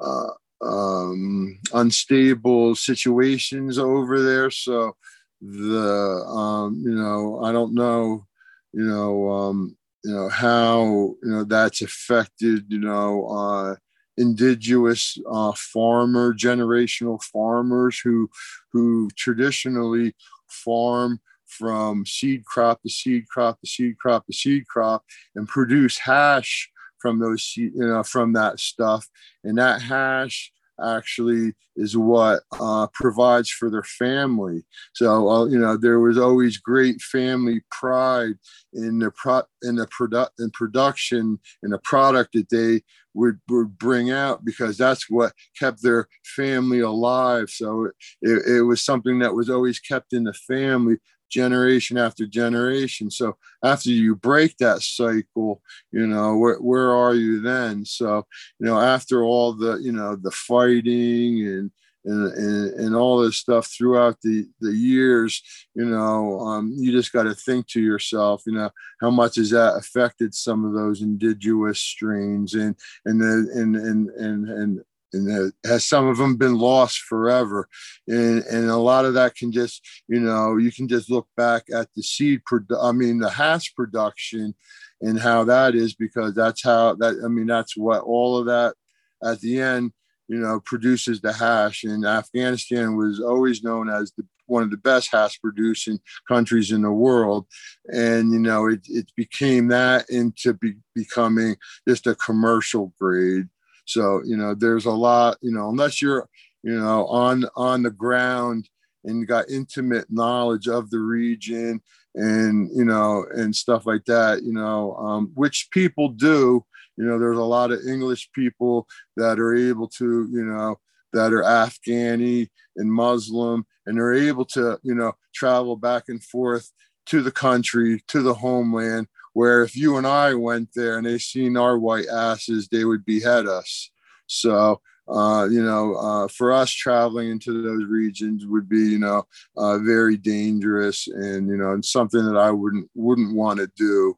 [0.00, 0.30] uh,
[0.62, 4.96] um, unstable situations over there, so
[5.40, 8.26] the um, you know I don't know
[8.72, 10.84] you know um, you know how
[11.22, 13.76] you know that's affected you know uh,
[14.16, 18.30] indigenous uh, farmer generational farmers who
[18.72, 20.14] who traditionally
[20.48, 25.98] farm from seed crop to seed crop to seed crop to seed crop and produce
[25.98, 26.70] hash
[27.02, 29.08] from those you know from that stuff
[29.44, 30.52] and that hash
[30.82, 34.62] actually is what uh, provides for their family.
[34.94, 38.34] So uh, you know there was always great family pride
[38.72, 42.82] in the pro in the product in production in the product that they
[43.14, 47.50] would, would bring out because that's what kept their family alive.
[47.50, 47.90] So
[48.22, 50.96] it, it was something that was always kept in the family
[51.32, 53.10] generation after generation.
[53.10, 57.84] So after you break that cycle, you know, where, where are you then?
[57.84, 58.26] So,
[58.58, 61.70] you know, after all the, you know, the fighting and,
[62.04, 65.42] and, and, and all this stuff throughout the, the years,
[65.74, 69.50] you know, um, you just got to think to yourself, you know, how much has
[69.50, 74.80] that affected some of those indigenous strains and, and, the, and, and, and, and,
[75.12, 77.68] and has some of them been lost forever.
[78.08, 81.64] And and a lot of that can just you know you can just look back
[81.74, 84.54] at the seed produ- i mean the hash production
[85.00, 88.74] and how that is because that's how that i mean that's what all of that
[89.22, 89.92] at the end
[90.28, 91.84] you know produces the hash.
[91.84, 96.82] And afghanistan was always known as the one of the best hash producing countries in
[96.82, 97.46] the world.
[97.86, 101.56] And you know it, it became that into be, becoming
[101.88, 103.48] just a commercial grade
[103.84, 106.28] so, you know, there's a lot, you know, unless you're,
[106.62, 108.68] you know, on on the ground
[109.04, 111.80] and got intimate knowledge of the region
[112.14, 116.64] and you know and stuff like that you know um, which people do
[116.96, 118.86] you know there's a lot of english people
[119.16, 120.76] that are able to you know
[121.12, 126.70] that are afghani and muslim and they're able to you know travel back and forth
[127.06, 131.18] to the country to the homeland where if you and I went there and they
[131.18, 133.90] seen our white asses, they would behead us.
[134.26, 139.24] So, uh, you know, uh, for us traveling into those regions would be, you know,
[139.56, 144.16] uh, very dangerous and, you know, and something that I wouldn't, wouldn't want to do,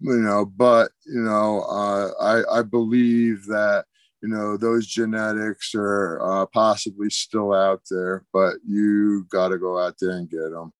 [0.00, 3.84] you know, but, you know, uh, I, I believe that,
[4.22, 9.78] you know, those genetics are uh, possibly still out there, but you got to go
[9.78, 10.72] out there and get them.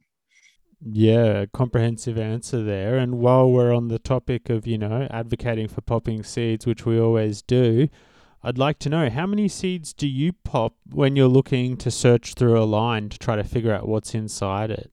[0.84, 2.98] Yeah, comprehensive answer there.
[2.98, 6.98] And while we're on the topic of, you know, advocating for popping seeds, which we
[6.98, 7.88] always do,
[8.42, 12.34] I'd like to know how many seeds do you pop when you're looking to search
[12.34, 14.92] through a line to try to figure out what's inside it?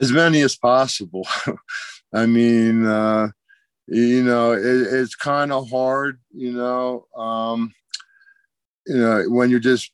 [0.00, 1.26] As many as possible.
[2.12, 3.28] I mean, uh,
[3.86, 7.72] you know, it, it's kind of hard, you know, um,
[8.88, 9.92] you know, when you're just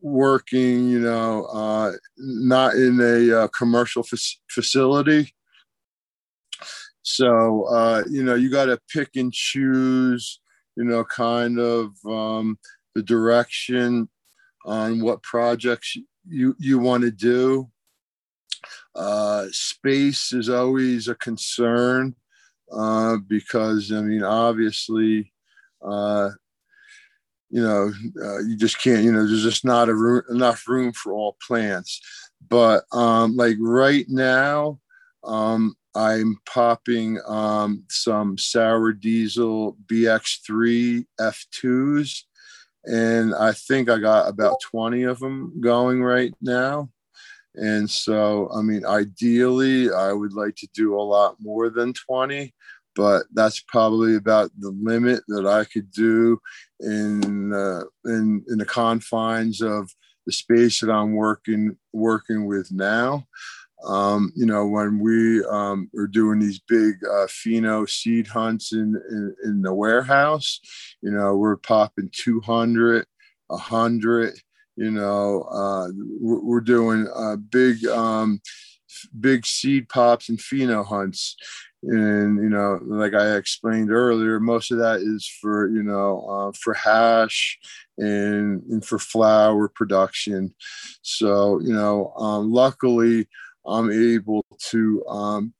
[0.00, 5.34] working, you know, uh, not in a uh, commercial f- facility.
[7.02, 10.40] So, uh, you know, you got to pick and choose,
[10.76, 12.58] you know, kind of um,
[12.94, 14.08] the direction
[14.64, 15.96] on what projects
[16.28, 17.70] you, you want to do.
[18.94, 22.14] Uh, space is always a concern
[22.72, 25.32] uh, because, I mean, obviously,
[25.82, 26.30] uh,
[27.50, 30.92] you know, uh, you just can't, you know, there's just not a room, enough room
[30.92, 32.00] for all plants.
[32.48, 34.78] But um, like right now,
[35.24, 42.22] um, I'm popping um, some sour diesel BX3 F2s,
[42.84, 46.90] and I think I got about 20 of them going right now.
[47.56, 52.54] And so, I mean, ideally, I would like to do a lot more than 20,
[53.00, 56.38] but that's probably about the limit that I could do
[56.80, 59.90] in uh, in in the confines of
[60.26, 63.24] the space that I'm working working with now.
[63.86, 68.94] Um, you know, when we um, are doing these big uh, pheno seed hunts in,
[69.10, 70.60] in, in the warehouse,
[71.00, 73.06] you know, we're popping 200,
[73.46, 74.34] 100.
[74.76, 75.88] You know, uh,
[76.20, 78.42] we're, we're doing uh, big um,
[79.18, 81.36] big seed pops and pheno hunts
[81.82, 86.52] and you know like i explained earlier most of that is for you know uh,
[86.52, 87.58] for hash
[87.96, 90.54] and, and for flower production.
[91.02, 93.28] So you know um, luckily
[93.66, 95.54] i'm able to um,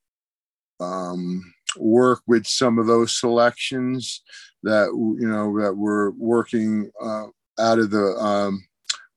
[0.81, 4.23] um, work with some of those selections
[4.63, 4.89] that
[5.21, 7.27] you know that we're working uh,
[7.59, 8.67] out of the um,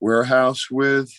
[0.00, 1.10] warehouse with.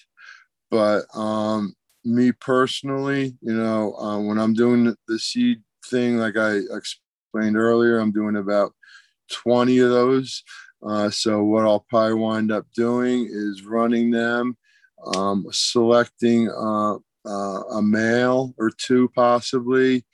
[0.72, 6.60] But um, me personally, you know, uh, when I'm doing the seed thing, like I
[6.72, 8.74] explained earlier, I'm doing about
[9.32, 10.44] 20 of those.
[10.86, 14.56] Uh, so what I'll probably wind up doing is running them,
[15.16, 16.96] um, selecting uh,
[17.28, 20.06] uh, a male or two possibly,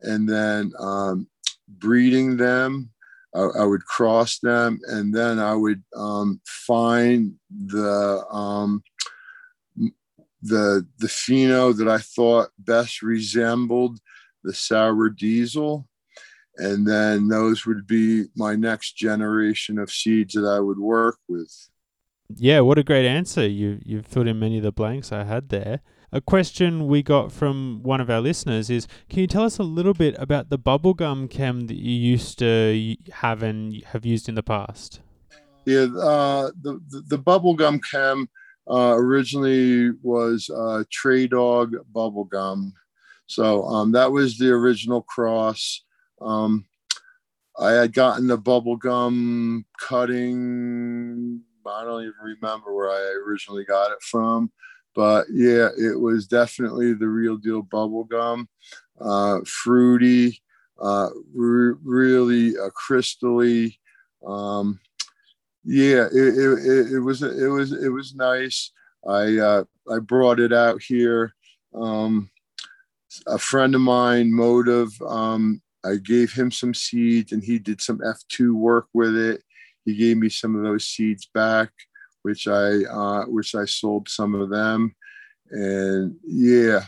[0.00, 1.28] and then um,
[1.68, 2.90] breeding them.
[3.34, 8.82] I, I, would cross them, and then I would um, find the um,
[10.42, 13.98] the the pheno that I thought best resembled
[14.46, 15.86] the sour diesel.
[16.56, 21.52] And then those would be my next generation of seeds that I would work with.
[22.34, 23.46] Yeah, what a great answer.
[23.46, 25.80] You you've filled in many of the blanks I had there.
[26.12, 29.62] A question we got from one of our listeners is Can you tell us a
[29.62, 34.34] little bit about the bubblegum chem that you used to have and have used in
[34.34, 35.00] the past?
[35.66, 38.28] Yeah, uh, the, the, the bubblegum chem
[38.68, 42.72] uh, originally was uh, Tres Dog bubblegum.
[43.26, 45.82] So um, that was the original cross.
[46.20, 46.66] Um,
[47.58, 51.40] I had gotten the bubblegum cutting.
[51.66, 54.52] I don't even remember where I originally got it from,
[54.94, 58.46] but yeah, it was definitely the real deal bubblegum.
[59.00, 60.42] Uh, fruity,
[60.80, 63.78] uh, re- really uh, crystally.
[64.26, 64.78] Um,
[65.64, 68.70] yeah, it, it, it, was it was it was nice.
[69.06, 71.34] I uh, I brought it out here.
[71.74, 72.30] Um,
[73.26, 77.98] a friend of mine, Motive, um, I gave him some seeds and he did some
[77.98, 79.42] F2 work with it.
[79.84, 81.70] He gave me some of those seeds back,
[82.22, 84.94] which I uh, which I sold some of them.
[85.50, 86.80] And yeah,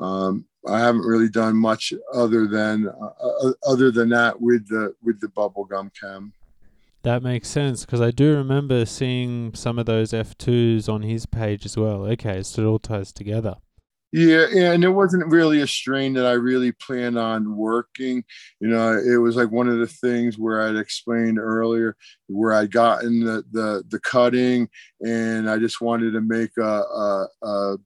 [0.00, 4.94] um, I haven't really done much other than uh, uh other than that with the
[5.02, 6.32] with the bubblegum chem.
[7.02, 11.64] That makes sense because I do remember seeing some of those F2s on his page
[11.64, 12.04] as well.
[12.06, 13.56] Okay, so it all ties together.
[14.16, 18.24] Yeah, and it wasn't really a strain that I really planned on working.
[18.60, 22.70] You know, it was like one of the things where I'd explained earlier where I'd
[22.70, 24.70] gotten the the, the cutting
[25.02, 27.76] and I just wanted to make a, a, a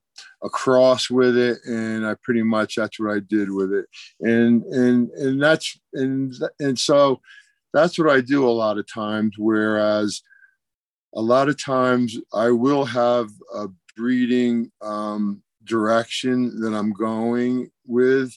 [0.45, 3.87] a cross with it and i pretty much that's what i did with it
[4.21, 7.21] and and and that's and and so
[7.73, 9.37] that's what I do a lot of times.
[9.39, 10.23] Whereas
[11.15, 18.37] a lot of times I will have a breeding um, direction that I'm going with,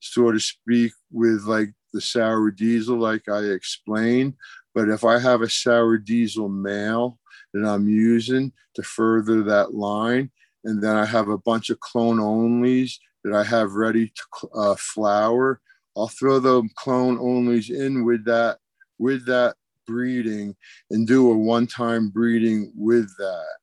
[0.00, 4.34] so to speak, with like the sour diesel, like I explained.
[4.74, 7.18] But if I have a sour diesel male
[7.52, 10.30] that I'm using to further that line,
[10.64, 12.94] and then I have a bunch of clone onlys
[13.24, 15.60] that I have ready to uh, flower,
[15.96, 18.58] I'll throw the clone onlys in with that
[18.98, 20.54] with that breeding
[20.90, 23.56] and do a one time breeding with that.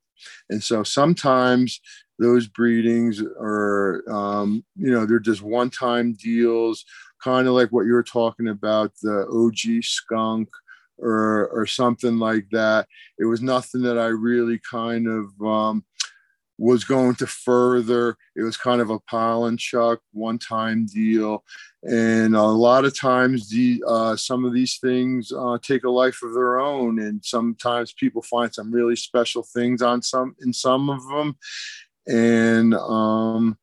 [0.50, 1.80] And so sometimes
[2.20, 6.86] those breedings are, um, you know, they're just one time deals,
[7.24, 10.50] kind of like what you're talking about the OG skunk
[10.98, 12.88] or, or something like that.
[13.20, 15.84] It was nothing that I really kind of, um,
[16.58, 18.18] was going to further.
[18.36, 21.44] It was kind of a pollen chuck, one time deal.
[21.84, 26.22] And a lot of times, the uh, some of these things uh, take a life
[26.24, 30.90] of their own, and sometimes people find some really special things on some in some
[30.90, 31.38] of them.
[32.08, 33.58] And um,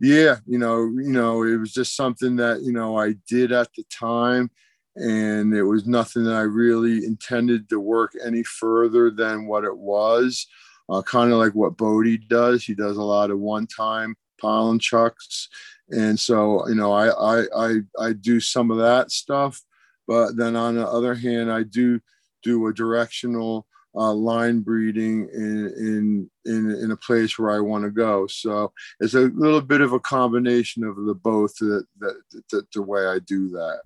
[0.00, 3.68] yeah, you know, you know, it was just something that you know I did at
[3.74, 4.50] the time,
[4.96, 9.76] and it was nothing that I really intended to work any further than what it
[9.76, 10.46] was
[10.88, 12.64] uh, kind of like what Bodhi does.
[12.64, 15.48] He does a lot of one-time pollen chucks,
[15.90, 19.60] and so you know, I I I, I do some of that stuff.
[20.06, 22.00] But then on the other hand, I do
[22.42, 23.66] do a directional
[23.98, 28.26] uh, line breeding in, in in in a place where I want to go.
[28.28, 32.82] So it's a little bit of a combination of the both that, that, that the
[32.82, 33.80] way I do that.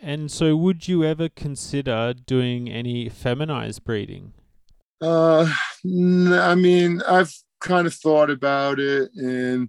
[0.00, 4.32] And so, would you ever consider doing any feminized breeding?
[5.00, 5.52] Uh,
[5.84, 9.68] I mean, I've kind of thought about it, and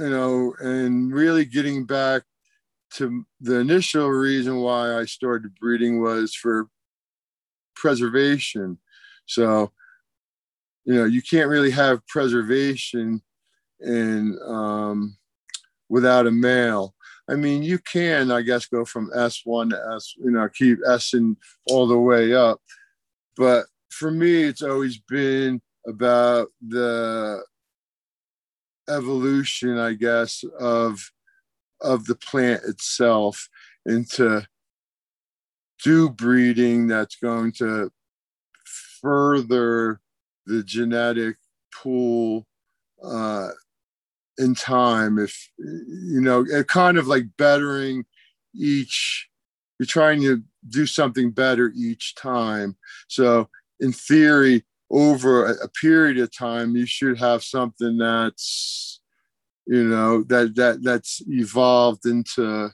[0.00, 2.22] you know, and really getting back
[2.94, 6.68] to the initial reason why I started breeding was for
[7.78, 8.78] preservation.
[9.26, 9.72] So,
[10.84, 13.22] you know, you can't really have preservation
[13.80, 15.16] and um,
[15.88, 16.94] without a male.
[17.30, 21.12] I mean, you can, I guess, go from S1 to S, you know, keep S
[21.12, 21.36] and
[21.70, 22.60] all the way up.
[23.36, 27.42] But for me, it's always been about the
[28.88, 31.00] evolution, I guess, of
[31.80, 33.48] of the plant itself
[33.86, 34.44] and to
[35.82, 37.90] do breeding that's going to
[39.00, 40.00] further
[40.46, 41.36] the genetic
[41.72, 42.46] pool
[43.04, 43.50] uh,
[44.38, 48.04] in time if you know it kind of like bettering
[48.54, 49.28] each
[49.78, 52.76] you're trying to do something better each time.
[53.06, 53.48] So
[53.80, 59.00] in theory over a, a period of time you should have something that's
[59.66, 62.70] you know that that that's evolved into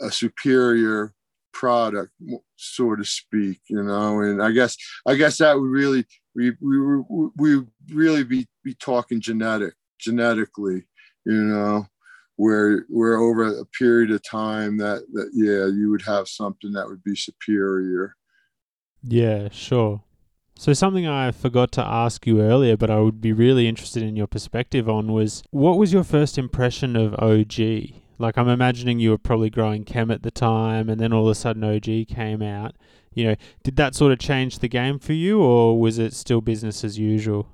[0.00, 1.14] a superior
[1.52, 2.12] product
[2.56, 4.76] so to speak you know and i guess
[5.06, 6.04] i guess that would really
[6.34, 7.62] we we we
[7.92, 10.84] really be be talking genetic genetically,
[11.24, 11.86] you know,
[12.36, 16.86] where where over a period of time that that yeah, you would have something that
[16.86, 18.16] would be superior.
[19.02, 20.02] Yeah, sure.
[20.56, 24.16] So something I forgot to ask you earlier, but I would be really interested in
[24.16, 28.01] your perspective on was what was your first impression of OG?
[28.22, 31.32] Like I'm imagining you were probably growing chem at the time and then all of
[31.32, 32.76] a sudden OG came out.
[33.12, 36.40] You know, did that sort of change the game for you or was it still
[36.40, 37.48] business as usual?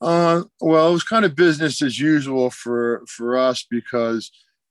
[0.00, 4.30] Uh, well, it was kind of business as usual for for us because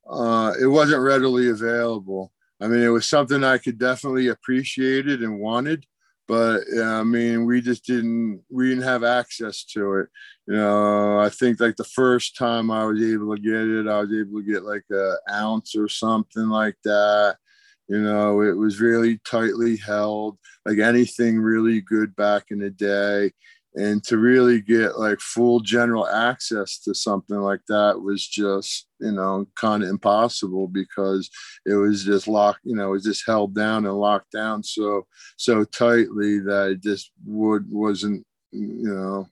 [0.10, 2.32] uh, it wasn't readily available.
[2.60, 5.86] I mean, it was something I could definitely appreciated and wanted,
[6.28, 10.10] but I mean, we just didn't we didn't have access to it.
[10.48, 14.00] You know, I think like the first time I was able to get it, I
[14.02, 17.38] was able to get like an ounce or something like that.
[17.88, 23.32] You know, it was really tightly held, like anything really good back in the day
[23.76, 29.12] and to really get like full general access to something like that was just you
[29.12, 31.30] know kind of impossible because
[31.66, 35.06] it was just locked you know it was just held down and locked down so
[35.38, 39.28] so tightly that it just would wasn't you know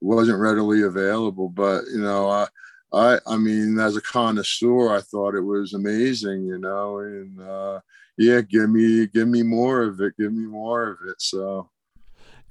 [0.00, 1.48] wasn't readily available.
[1.48, 2.46] But you know i
[2.92, 7.80] i i mean as a connoisseur i thought it was amazing you know and uh
[8.18, 11.16] yeah give me give me more of it give me more of it.
[11.18, 11.70] So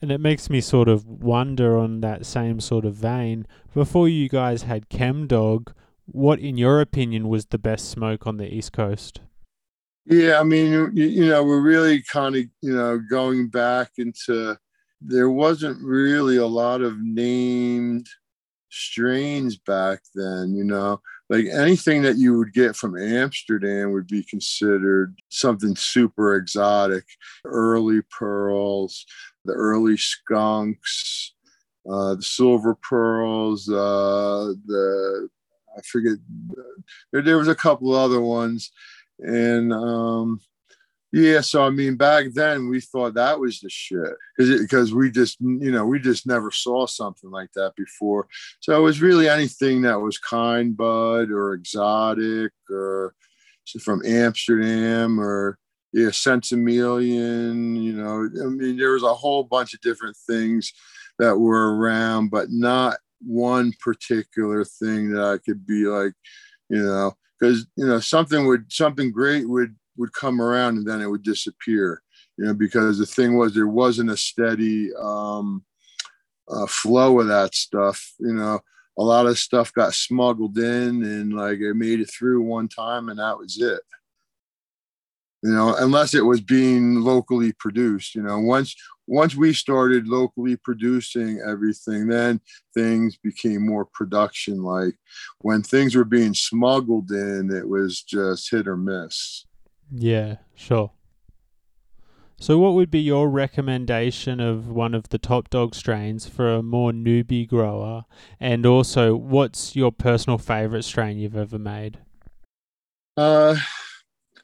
[0.01, 3.45] and it makes me sort of wonder on that same sort of vein.
[3.73, 5.73] Before you guys had ChemDog,
[6.05, 9.21] what, in your opinion, was the best smoke on the East Coast?
[10.05, 14.57] Yeah, I mean, you, you know, we're really kind of, you know, going back into
[14.99, 18.07] there wasn't really a lot of named
[18.69, 20.99] strains back then, you know.
[21.29, 27.05] Like anything that you would get from Amsterdam would be considered something super exotic.
[27.45, 29.05] Early pearls,
[29.45, 31.33] the early skunks,
[31.89, 35.29] uh, the silver pearls, uh, the
[35.77, 36.17] I forget.
[37.11, 38.71] There, there was a couple other ones,
[39.19, 40.41] and um,
[41.11, 41.41] yeah.
[41.41, 43.99] So I mean, back then we thought that was the shit
[44.35, 48.27] because because we just you know we just never saw something like that before.
[48.59, 53.15] So it was really anything that was kind bud or exotic or
[53.81, 55.57] from Amsterdam or
[55.93, 60.71] yeah, Centimillion, you know, I mean, there was a whole bunch of different things
[61.19, 66.13] that were around, but not one particular thing that I could be like,
[66.69, 71.01] you know, because you know something would something great would would come around and then
[71.01, 72.01] it would disappear,
[72.37, 75.63] you know, because the thing was there wasn't a steady um,
[76.47, 78.59] uh, flow of that stuff, you know.
[78.97, 83.07] A lot of stuff got smuggled in and like it made it through one time
[83.09, 83.81] and that was it
[85.43, 88.75] you know unless it was being locally produced you know once
[89.07, 92.39] once we started locally producing everything then
[92.73, 94.95] things became more production like.
[95.39, 99.45] When things were being smuggled in it was just hit or miss.
[99.91, 100.91] Yeah sure.
[102.39, 106.63] So what would be your recommendation of one of the top dog strains for a
[106.63, 108.05] more newbie grower?
[108.39, 111.99] And also what's your personal favorite strain you've ever made?
[113.17, 113.57] Uh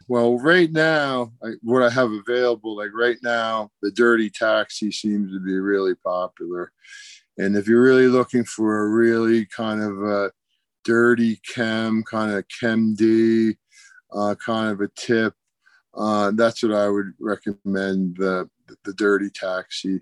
[0.07, 5.39] well, right now, what I have available, like right now, the Dirty Taxi seems to
[5.39, 6.71] be really popular.
[7.37, 10.31] And if you're really looking for a really kind of a
[10.83, 13.55] dirty chem, kind of chem D,
[14.11, 15.33] uh, kind of a tip,
[15.93, 18.17] uh, that's what I would recommend.
[18.17, 18.49] The
[18.83, 20.01] the Dirty Taxi.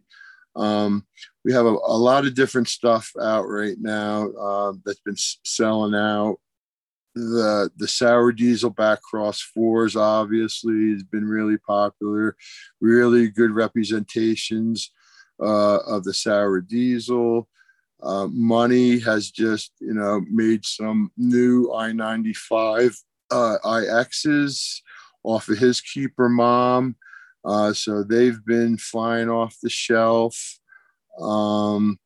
[0.55, 1.05] Um,
[1.43, 5.93] we have a, a, lot of different stuff out right now uh, that's been selling
[5.93, 6.37] out.
[7.15, 12.35] The the sour diesel back cross fours obviously has been really popular.
[12.81, 14.91] Really good representations
[15.39, 17.47] uh, of the sour diesel.
[18.03, 22.97] Uh, Money has just you know made some new I-95
[23.31, 24.81] uh, IXs
[25.23, 26.95] off of his keeper mom.
[27.43, 30.59] Uh, so they've been flying off the shelf.
[31.19, 31.99] Um,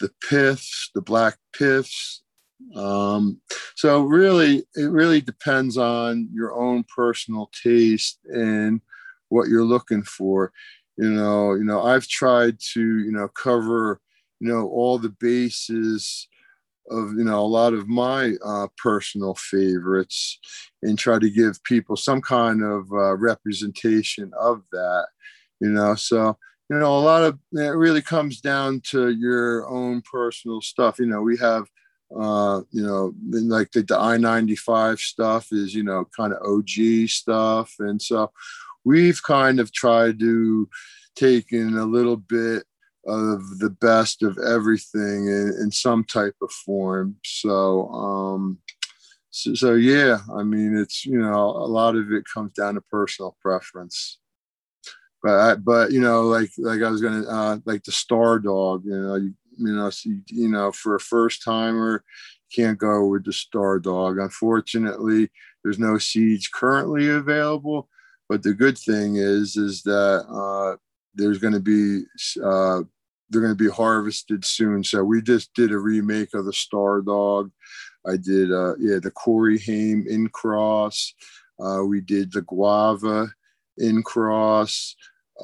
[0.00, 2.22] the piffs, the black piffs.
[2.74, 3.40] Um,
[3.74, 8.80] so really, it really depends on your own personal taste and
[9.28, 10.52] what you're looking for.
[10.96, 14.00] You know, you know, I've tried to, you know, cover,
[14.40, 16.28] you know, all the bases
[16.90, 20.38] of you know a lot of my uh, personal favorites
[20.82, 25.06] and try to give people some kind of uh, representation of that
[25.60, 26.36] you know so
[26.68, 31.06] you know a lot of it really comes down to your own personal stuff you
[31.06, 31.66] know we have
[32.18, 36.68] uh you know like the, the i-95 stuff is you know kind of og
[37.08, 38.30] stuff and so
[38.84, 40.68] we've kind of tried to
[41.14, 42.64] take in a little bit
[43.06, 47.16] of the best of everything in, in some type of form.
[47.24, 48.58] So, um,
[49.30, 52.80] so, so, yeah, I mean, it's you know, a lot of it comes down to
[52.80, 54.18] personal preference.
[55.22, 58.84] But I, but you know, like like I was gonna uh, like the Star Dog,
[58.84, 62.04] you know, you, you know, so, you know, for a first timer,
[62.54, 64.18] can't go with the Star Dog.
[64.18, 65.30] Unfortunately,
[65.62, 67.88] there's no seeds currently available.
[68.28, 70.76] But the good thing is, is that uh,
[71.14, 72.02] there's going to be
[72.42, 72.82] uh,
[73.30, 74.84] they're going to be harvested soon.
[74.84, 77.50] So we just did a remake of the Star Dog.
[78.06, 81.14] I did uh, yeah the Corey Haim in cross.
[81.62, 83.28] Uh, we did the Guava
[83.78, 84.94] in cross.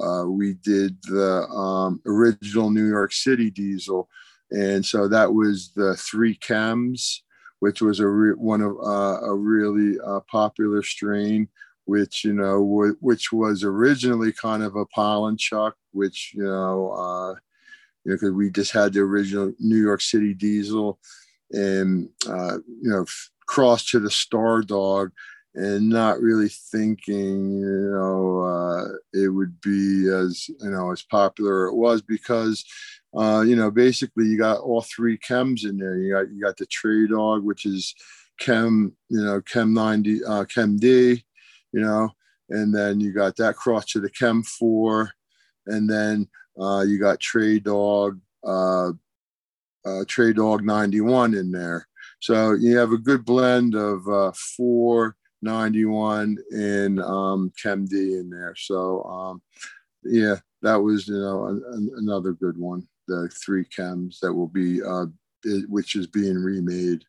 [0.01, 4.09] Uh, we did the um, original New York City diesel,
[4.51, 7.19] and so that was the three chems,
[7.61, 11.49] which was a re- one of uh, a really uh, popular strain
[11.89, 16.93] which you know w- which was originally kind of a pollen chuck, which you know,
[16.93, 17.31] uh,
[18.05, 20.99] you know, because we just had the original New York City diesel,
[21.51, 25.12] and uh, you know, f- crossed to the Star Dog,
[25.59, 31.66] and not really thinking, you know, uh, it would be as you know as popular
[31.66, 32.64] it was because.
[33.16, 35.97] Uh, you know, basically, you got all three chems in there.
[35.97, 37.94] You got you got the Tres Dog, which is
[38.39, 41.24] chem, you know, chem 90, uh, chem D,
[41.72, 42.10] you know,
[42.51, 45.10] and then you got that cross to the Chem 4,
[45.66, 46.28] and then
[46.60, 48.90] uh, you got Tres Dog, uh,
[49.85, 51.86] uh, Tres Dog 91 in there.
[52.20, 54.32] So you have a good blend of uh,
[55.44, 58.55] 491 and um, Chem D in there.
[58.56, 59.43] So um,
[60.05, 61.60] yeah, that was you know
[61.97, 62.86] another good one.
[63.06, 65.06] The three chems that will be uh,
[65.69, 67.05] which is being remade.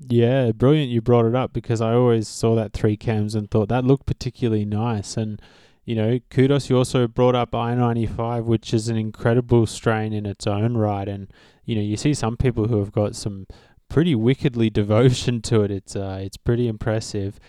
[0.00, 3.68] Yeah, brilliant you brought it up because I always saw that three chems and thought
[3.68, 5.16] that looked particularly nice.
[5.16, 5.42] And,
[5.84, 10.24] you know, kudos, you also brought up I 95, which is an incredible strain in
[10.24, 11.08] its own right.
[11.08, 11.32] And,
[11.64, 13.46] you know, you see some people who have got some
[13.88, 15.70] pretty wickedly devotion to it.
[15.70, 17.40] It's, uh, it's pretty impressive.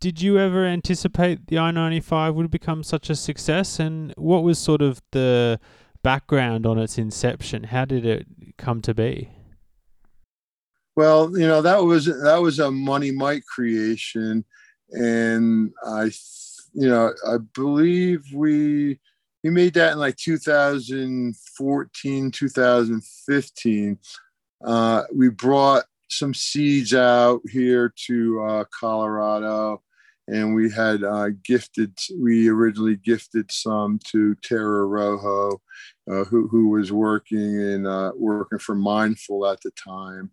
[0.00, 3.78] Did you ever anticipate the I 95 would become such a success?
[3.78, 5.60] And what was sort of the
[6.02, 7.64] background on its inception?
[7.64, 8.26] How did it
[8.56, 9.30] come to be?
[10.96, 14.44] Well, you know that was that was a Money Mike creation,
[14.90, 16.10] and I,
[16.74, 18.98] you know, I believe we
[19.42, 23.98] we made that in like 2014, 2015.
[24.64, 29.82] Uh, we brought some seeds out here to uh, Colorado,
[30.28, 31.96] and we had uh, gifted.
[32.18, 35.60] We originally gifted some to Tara Rojo,
[36.10, 40.30] uh, who who was working and uh, working for Mindful at the time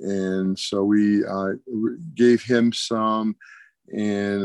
[0.00, 1.54] and so we uh,
[2.14, 3.34] gave him some
[3.88, 4.42] and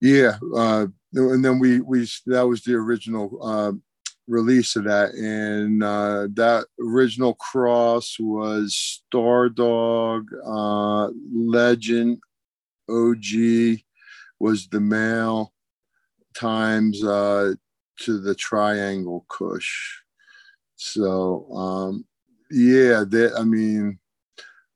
[0.00, 3.82] yeah and then we we that was the original
[4.26, 5.14] release of that.
[5.14, 12.18] And uh, that original cross was star dog uh, legend
[12.88, 13.24] og
[14.38, 15.52] was the male
[16.34, 17.54] times uh,
[18.00, 20.02] to the triangle kush.
[20.76, 22.04] So um,
[22.50, 23.98] yeah, that I mean,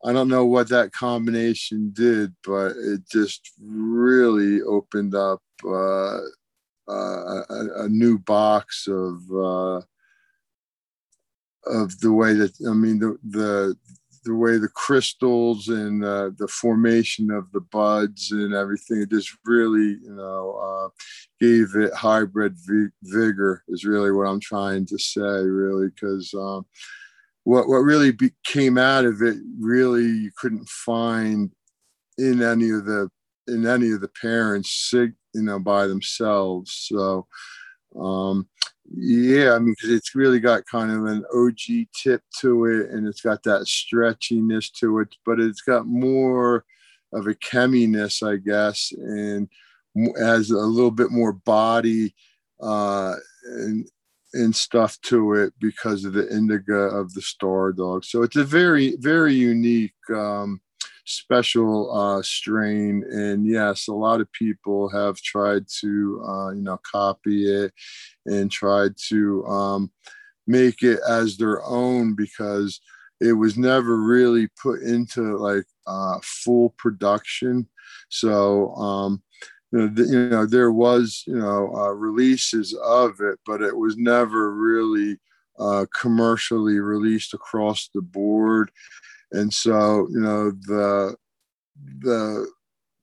[0.05, 6.21] I don't know what that combination did, but it just really opened up uh,
[6.91, 9.81] uh, a, a, new box of uh,
[11.67, 13.77] of the way that I mean the the
[14.25, 19.35] the way the crystals and uh, the formation of the buds and everything it just
[19.47, 20.89] really you know uh,
[21.41, 22.57] gave it hybrid
[23.03, 26.67] vigor is really what I'm trying to say, really, because um,
[27.45, 31.51] what what really be, came out of it really you couldn't find
[32.19, 33.11] in any of the
[33.51, 37.27] in any of the parents you know by themselves so
[38.01, 38.49] um
[38.97, 41.57] yeah i mean because it's really got kind of an og
[41.95, 46.65] tip to it and it's got that stretchiness to it but it's got more
[47.13, 49.49] of a cheminess i guess and
[50.19, 52.15] has a little bit more body
[52.63, 53.15] uh
[53.45, 53.89] and
[54.33, 58.05] and stuff to it because of the indica of the star dog.
[58.05, 60.61] So it's a very, very unique, um,
[61.05, 63.05] special uh, strain.
[63.11, 67.73] And yes, a lot of people have tried to, uh, you know, copy it
[68.27, 69.91] and tried to um,
[70.47, 72.81] make it as their own because
[73.21, 77.69] it was never really put into like uh, full production.
[78.09, 79.23] So, um,
[79.73, 83.77] you know, the, you know there was you know uh, releases of it, but it
[83.77, 85.19] was never really
[85.59, 88.71] uh, commercially released across the board.
[89.33, 91.17] And so you know the
[92.01, 92.47] the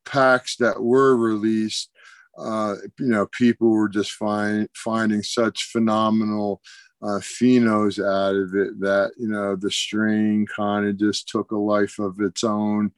[0.06, 1.90] packs that were released,
[2.38, 6.62] uh, you know, people were just find, finding such phenomenal
[7.04, 11.58] uh, phenos out of it that you know the strain kind of just took a
[11.58, 12.92] life of its own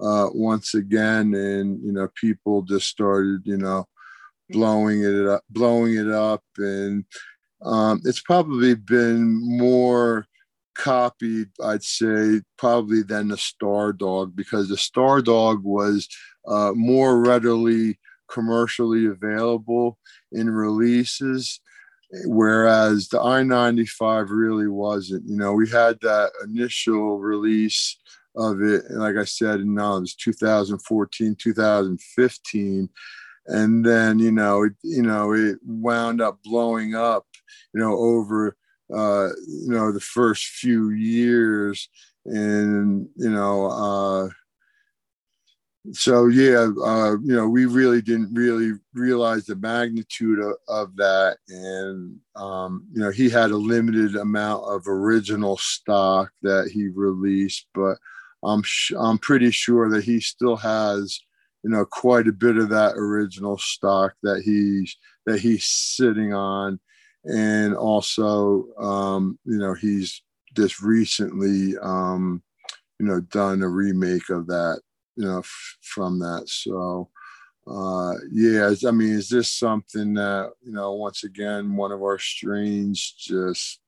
[0.00, 3.86] uh, once again, and you know, people just started, you know,
[4.50, 7.04] blowing it up, blowing it up, and
[7.62, 10.26] um, it's probably been more
[10.74, 16.08] copied, I'd say, probably than the Star Dog because the Star Dog was
[16.46, 19.98] uh, more readily commercially available
[20.32, 21.60] in releases
[22.24, 27.98] whereas the i95 really wasn't you know we had that initial release
[28.36, 28.84] of it.
[28.90, 32.88] Like I said, now it's 2014, 2015.
[33.46, 37.26] And then, you know, it, you know, it wound up blowing up,
[37.74, 38.56] you know, over,
[38.94, 41.88] uh, you know, the first few years.
[42.24, 44.28] And, you know, uh,
[45.90, 51.38] so yeah, uh, you know, we really didn't really realize the magnitude of, of that,
[51.48, 57.66] and um, you know, he had a limited amount of original stock that he released,
[57.74, 57.96] but
[58.44, 61.18] I'm sh- I'm pretty sure that he still has
[61.64, 64.96] you know quite a bit of that original stock that he's
[65.26, 66.78] that he's sitting on,
[67.24, 70.22] and also um, you know he's
[70.54, 72.42] just recently um,
[72.98, 74.80] you know done a remake of that
[75.16, 76.44] you know f- from that.
[76.46, 77.10] So
[77.68, 82.18] uh yeah i mean is this something that you know once again one of our
[82.18, 83.78] strains just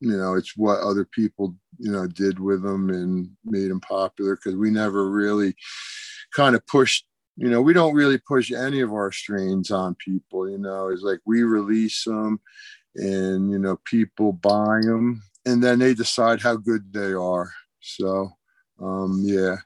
[0.00, 4.34] you know it's what other people you know did with them and made them popular
[4.34, 5.54] because we never really
[6.34, 7.06] kind of pushed
[7.36, 11.02] you know we don't really push any of our strains on people you know it's
[11.02, 12.40] like we release them
[12.96, 17.50] and you know people buy them and then they decide how good they are
[17.80, 18.30] so
[18.80, 19.56] um yeah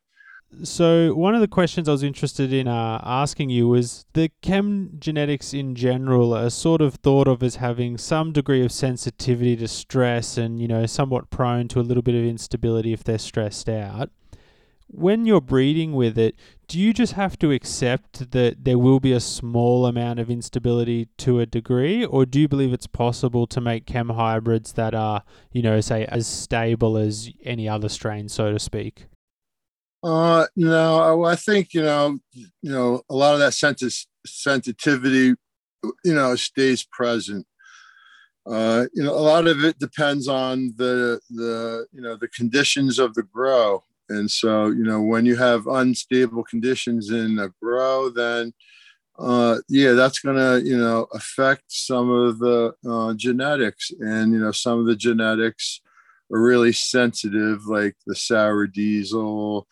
[0.62, 4.92] so one of the questions I was interested in uh, asking you was the chem
[4.98, 9.68] genetics in general are sort of thought of as having some degree of sensitivity to
[9.68, 13.68] stress and you know somewhat prone to a little bit of instability if they're stressed
[13.68, 14.10] out.
[14.88, 16.36] When you're breeding with it,
[16.68, 21.08] do you just have to accept that there will be a small amount of instability
[21.18, 25.22] to a degree, or do you believe it's possible to make chem hybrids that are,
[25.52, 29.06] you know, say as stable as any other strain, so to speak?
[30.02, 35.34] Uh, no, I think you know, you know, a lot of that sense sensitivity,
[36.04, 37.46] you know, stays present.
[38.44, 42.98] Uh, you know, a lot of it depends on the the you know the conditions
[42.98, 48.10] of the grow, and so you know when you have unstable conditions in a grow,
[48.10, 48.52] then
[49.18, 54.52] uh, yeah, that's gonna you know affect some of the uh, genetics, and you know
[54.52, 55.80] some of the genetics
[56.32, 59.66] are really sensitive, like the sour diesel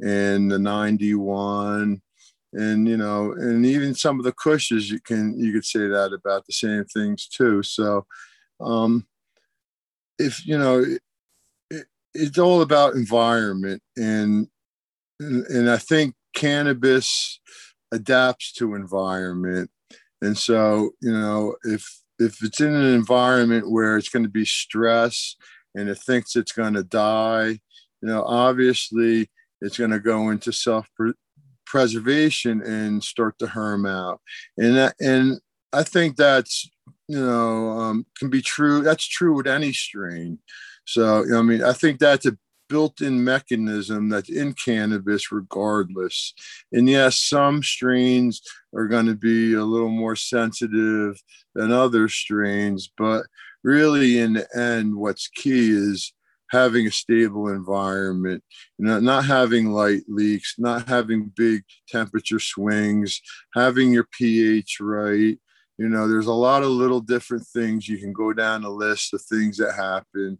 [0.00, 2.00] and the 91
[2.52, 6.12] and you know and even some of the cushes you can you could say that
[6.12, 7.62] about the same things too.
[7.62, 8.06] So
[8.60, 9.06] um
[10.18, 10.84] if you know
[12.14, 14.48] it's all about environment and,
[15.20, 17.40] and i think cannabis
[17.92, 19.70] adapts to environment
[20.22, 21.84] and so you know if
[22.18, 25.36] if it's in an environment where it's going to be stress
[25.74, 29.28] and it thinks it's going to die you know obviously
[29.60, 30.88] it's going to go into self
[31.68, 34.20] preservation and start to herm out.
[34.56, 35.38] And that, and
[35.72, 36.68] I think that's
[37.06, 38.82] you know um, can be true.
[38.82, 40.38] That's true with any strain.
[40.88, 42.38] So I mean, I think that's a
[42.70, 46.32] built-in mechanism that's in cannabis regardless.
[46.72, 48.40] And yes some strains
[48.74, 51.20] are going to be a little more sensitive
[51.54, 53.24] than other strains but
[53.62, 56.12] really in the end what's key is
[56.50, 58.42] having a stable environment
[58.78, 63.20] you know not having light leaks not having big temperature swings
[63.54, 65.38] having your ph right
[65.78, 67.88] you know there's a lot of little different things.
[67.88, 70.38] You can go down the list of things that happen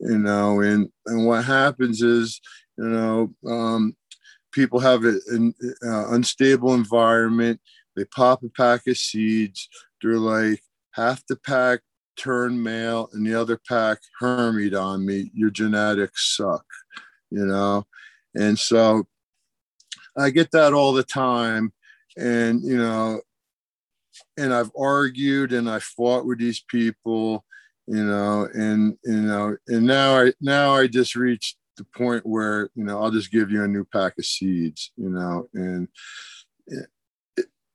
[0.00, 2.40] you know and and what happens is
[2.76, 3.96] you know um,
[4.52, 5.54] people have an
[5.86, 7.60] uh, unstable environment.
[7.96, 9.68] They pop a pack of seeds.
[10.02, 10.60] They're like
[10.92, 11.80] half the pack
[12.16, 15.30] turn male and the other pack hermit on me.
[15.34, 16.64] Your genetics suck
[17.30, 17.86] you know?
[18.34, 19.04] And so
[20.16, 21.72] i get that all the time.
[22.16, 23.20] And you know
[24.36, 27.44] and I've argued and I fought with these people,
[27.86, 32.70] you know, and you know, and now I now I just reached the point where
[32.74, 35.88] you know I'll just give you a new pack of seeds, you know, and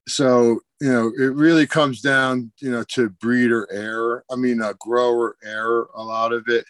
[0.08, 4.24] so you know it really comes down you know to breeder error.
[4.32, 6.66] I mean, a grower error, a lot of it.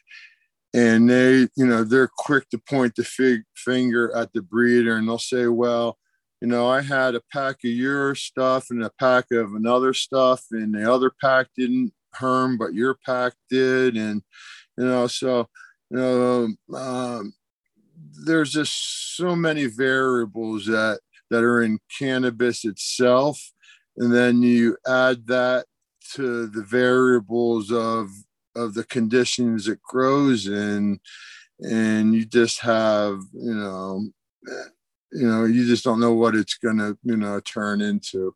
[0.74, 5.08] And they, you know, they're quick to point the fig- finger at the breeder, and
[5.08, 5.98] they'll say, "Well,
[6.42, 10.46] you know, I had a pack of your stuff and a pack of another stuff,
[10.52, 13.96] and the other pack didn't herm, but your pack did.
[13.96, 14.22] And,
[14.78, 15.50] you know, so,
[15.90, 17.34] you know, um,
[18.26, 21.00] there's just so many variables that,
[21.30, 23.52] that are in cannabis itself.
[23.98, 25.66] And then you add that
[26.14, 28.10] to the variables of,
[28.56, 31.00] of the conditions it grows in.
[31.60, 34.06] And you just have, you know,
[35.16, 38.36] you know you just don't know what it's going to you know turn into.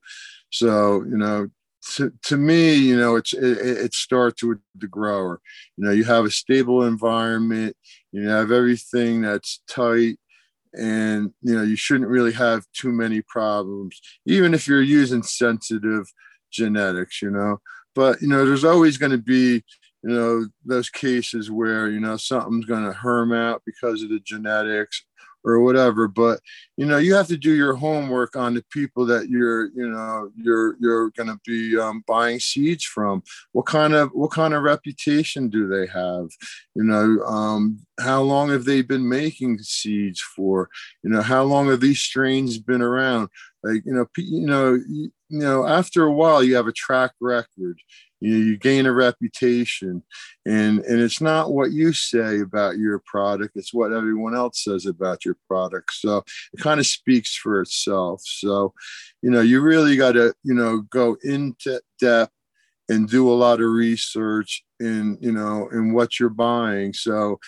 [0.50, 1.50] So you know
[1.96, 5.42] to, to me you know it's it, it starts with the grower.
[5.78, 7.76] You know you have a stable environment
[8.12, 10.18] you have everything that's tight
[10.74, 16.08] and you know you shouldn't really have too many problems even if you're using sensitive
[16.52, 17.60] genetics you know.
[17.96, 19.64] But you know there's always going to be
[20.04, 24.20] you know those cases where you know something's going to herm out because of the
[24.20, 25.04] genetics
[25.46, 26.40] or whatever but
[26.78, 30.32] you know you have to do your homework on the people that you're you know
[30.36, 33.24] you're you're going to be um, buying seeds from.
[33.52, 36.30] What kind of what kind of reputation do they have?
[36.76, 40.70] You know um, how long have they been making seeds for?
[41.04, 43.30] You know how long have these strains been around?
[43.64, 47.12] Like you know you know you, you know after a while you have a track
[47.20, 47.80] record
[48.20, 50.04] you you gain a reputation.
[50.46, 54.86] And and it's not what you say about your product it's what everyone else says
[54.86, 55.94] about your product.
[55.94, 56.24] So
[56.54, 58.22] it kind of speaks for itself.
[58.26, 58.74] So
[59.22, 62.34] you know you really got to you know go into depth
[62.90, 66.94] and do a lot of research in you know in what you're buying.
[66.94, 67.40] So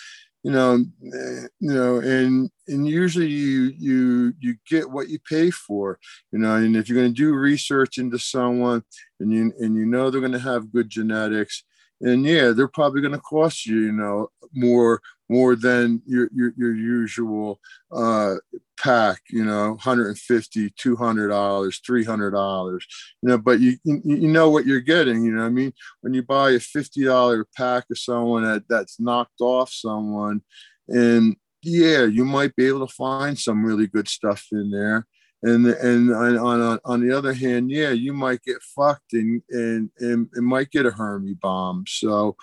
[0.42, 5.50] you know eh, you know and and usually you you you get what you pay
[5.50, 5.98] for
[6.32, 8.82] you know and if you're going to do research into someone
[9.20, 11.64] and you and you know they're going to have good genetics
[12.00, 15.00] and yeah they're probably going to cost you you know more
[15.32, 17.58] more than your your, your usual
[17.90, 18.34] uh,
[18.78, 22.86] pack you know 150 200 dollars 300 dollars
[23.22, 25.72] you know but you you know what you're getting you know i mean?
[26.00, 30.42] When you buy a 50 dollar pack of someone that, that's knocked off someone
[30.88, 35.06] and yeah you might be able to find some really good stuff in there
[35.42, 39.90] and and on, on on the other hand yeah you might get fucked and and
[39.98, 42.36] and, and might get a hermy bomb so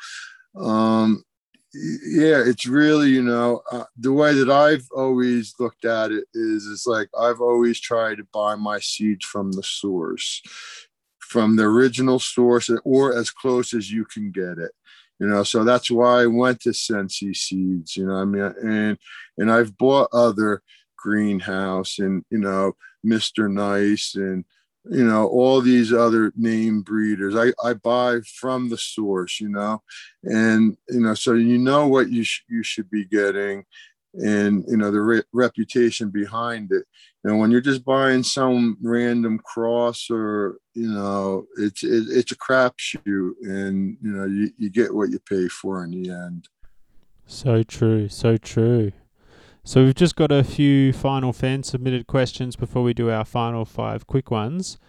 [0.60, 1.24] um
[1.74, 6.68] yeah, it's really, you know, uh, the way that I've always looked at it is,
[6.68, 10.42] it's like I've always tried to buy my seeds from the source,
[11.20, 14.72] from the original source, or as close as you can get it.
[15.20, 17.96] You know, so that's why I went to Sensi Seeds.
[17.98, 18.98] You know, I mean, and
[19.38, 20.64] and I've bought other
[20.98, 22.74] greenhouse and you know,
[23.04, 24.44] Mister Nice and
[24.90, 27.36] you know all these other name breeders.
[27.36, 29.82] I i buy from the source you know?
[30.24, 33.66] And you know so you know what you sh- you should be getting
[34.14, 36.86] and you know the re- reputation behind it.
[37.24, 42.38] And when you're just buying some random cross or you know it's it, it's a
[42.38, 46.48] crapshoot and you know you, you get what you pay for in the end.
[47.28, 48.92] So true so true
[49.70, 53.66] so we've just got a few final fan submitted questions before we do our final
[53.66, 54.80] five quick ones.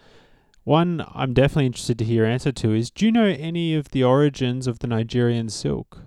[0.63, 4.03] One I'm definitely interested to hear answer to is do you know any of the
[4.03, 5.99] origins of the Nigerian silk?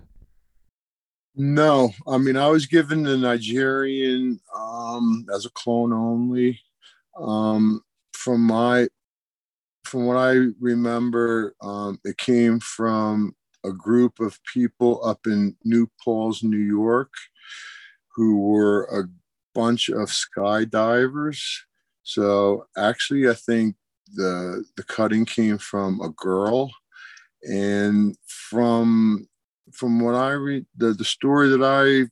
[1.37, 6.59] No, I mean I was given the Nigerian um, as a clone only.
[7.17, 7.81] Um,
[8.11, 8.89] from my
[9.85, 15.89] from what I remember, um, it came from a group of people up in New
[16.03, 17.13] Paltz, New York,
[18.15, 19.03] who were a
[19.53, 21.41] bunch of skydivers.
[22.03, 23.75] So actually, I think
[24.13, 26.71] the the cutting came from a girl,
[27.43, 29.27] and from
[29.73, 32.09] from what I read, the the story that I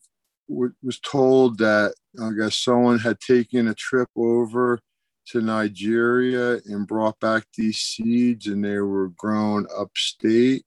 [0.49, 4.80] w- was told that I guess someone had taken a trip over
[5.27, 10.65] to Nigeria and brought back these seeds, and they were grown upstate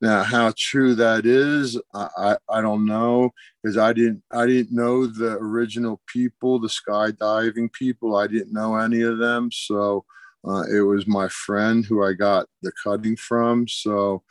[0.00, 3.32] now, how true that is, I, I, I don't know
[3.62, 8.16] because I didn't I didn't know the original people, the skydiving people.
[8.16, 10.04] I didn't know any of them, so
[10.48, 13.68] uh, it was my friend who I got the cutting from.
[13.68, 14.22] So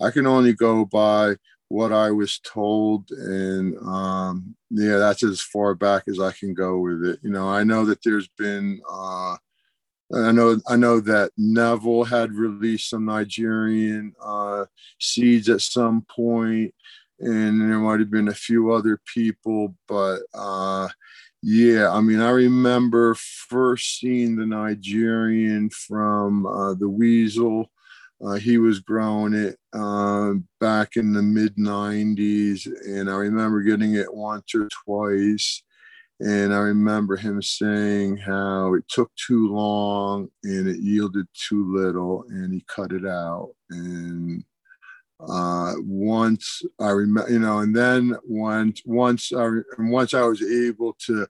[0.00, 1.34] I can only go by
[1.68, 6.78] what I was told, and um, yeah, that's as far back as I can go
[6.78, 7.18] with it.
[7.22, 9.36] You know, I know that there's been uh,
[10.14, 14.64] I know I know that Neville had released some Nigerian uh,
[14.98, 16.74] seeds at some point,
[17.20, 20.88] and there might have been a few other people, but uh,
[21.42, 27.70] yeah, I mean, I remember first seeing the Nigerian from uh, the Weasel.
[28.20, 33.94] Uh, he was growing it uh, back in the mid 90s, and I remember getting
[33.94, 35.62] it once or twice
[36.20, 42.24] and I remember him saying how it took too long and it yielded too little,
[42.28, 43.50] and he cut it out.
[43.70, 44.44] And
[45.20, 50.94] uh, once I remember, you know, and then once once I once I was able
[51.06, 51.26] to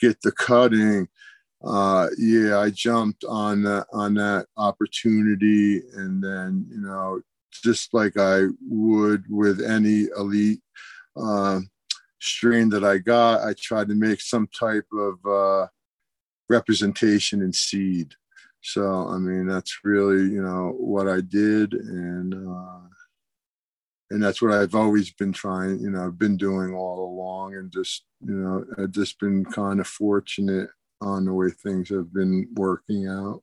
[0.00, 1.08] get the cutting,
[1.64, 7.20] uh, yeah, I jumped on that on that opportunity, and then you know,
[7.52, 10.60] just like I would with any elite.
[11.16, 11.60] Uh,
[12.22, 15.66] strain that I got, I tried to make some type of uh,
[16.48, 18.14] representation in seed.
[18.60, 21.72] So, I mean, that's really, you know, what I did.
[21.72, 22.86] And, uh,
[24.10, 27.72] and that's what I've always been trying, you know, I've been doing all along and
[27.72, 30.70] just, you know, I've just been kind of fortunate
[31.00, 33.42] on the way things have been working out.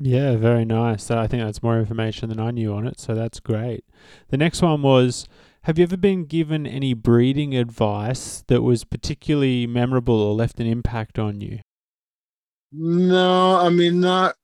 [0.00, 1.10] Yeah, very nice.
[1.10, 3.84] I think that's more information than I knew on it, so that's great.
[4.28, 5.28] The next one was
[5.62, 10.66] have you ever been given any breeding advice that was particularly memorable or left an
[10.66, 11.60] impact on you?
[12.72, 14.36] No, I mean not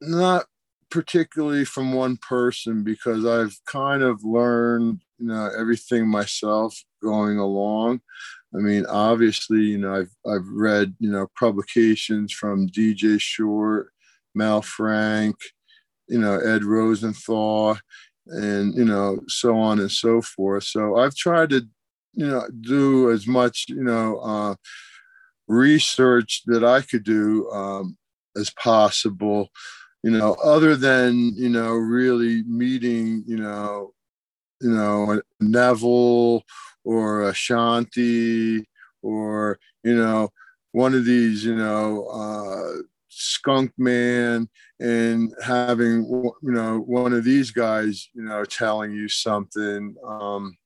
[0.00, 0.46] not
[0.90, 8.00] particularly from one person because I've kind of learned, you know, everything myself going along.
[8.54, 13.88] I mean, obviously, you know, I've I've read, you know, publications from DJ Short,
[14.34, 15.34] Mel Frank,
[16.08, 17.76] you know, Ed Rosenthal,
[18.26, 20.64] and you know so on and so forth.
[20.64, 21.66] So i've tried to
[22.14, 24.54] you know do as much you know uh,
[25.48, 27.96] research that i could do um,
[28.36, 29.48] as possible
[30.02, 33.92] you know other than you know really meeting you know
[34.60, 36.42] you know neville
[36.84, 38.64] or Ashanti
[39.02, 40.30] or you know
[40.72, 44.48] one of these you know uh, skunk man
[44.84, 46.04] and having
[46.42, 50.56] you know one of these guys you know telling you something um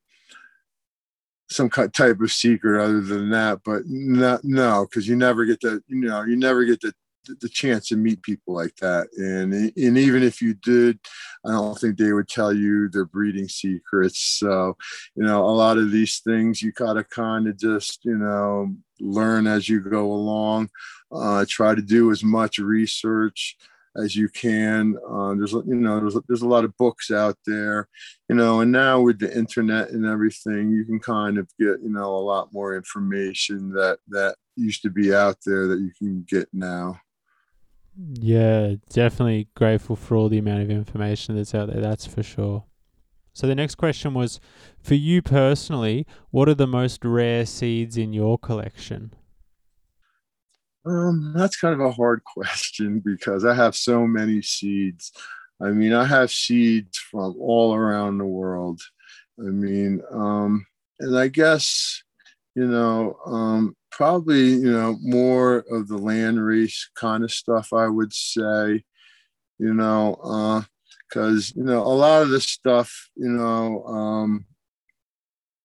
[1.51, 5.83] some type of secret other than that but no no because you never get to
[5.87, 6.93] you know you never get the
[7.41, 9.09] the chance to meet people like that.
[9.17, 10.99] And and even if you did
[11.47, 14.21] i don't think they would tell you their breeding secrets.
[14.21, 14.77] So
[15.15, 19.47] you know a lot of these things you gotta kind of just you know learn
[19.47, 20.71] as you go along.
[21.11, 23.57] Uh, try to do as much research
[23.97, 24.97] as you can.
[25.09, 27.89] Uh, there's you know there's there's a lot of books out there,
[28.29, 31.91] you know, and now with the internet and everything, you can kind of get you
[31.91, 36.25] know a lot more information that that used to be out there that you can
[36.29, 37.01] get now.
[38.15, 41.81] Yeah, definitely grateful for all the amount of information that's out there.
[41.81, 42.65] That's for sure.
[43.33, 44.41] So the next question was,
[44.83, 49.13] for you personally, what are the most rare seeds in your collection?
[50.89, 55.13] Um, that's kind of a hard question because I have so many seeds.
[55.61, 58.81] I mean, I have seeds from all around the world.
[59.39, 60.67] I mean, um,
[61.01, 62.03] and I guess,
[62.55, 67.89] you know, um, probably, you know, more of the land race kind of stuff, I
[67.89, 68.85] would say,
[69.59, 70.65] you know,
[71.09, 74.47] because, uh, you know, a lot of the stuff, you know, um,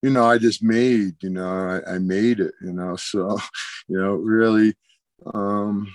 [0.02, 3.38] you know, I just made, you know, I, I made it, you know, so,
[3.88, 4.74] you know, really,
[5.34, 5.88] um,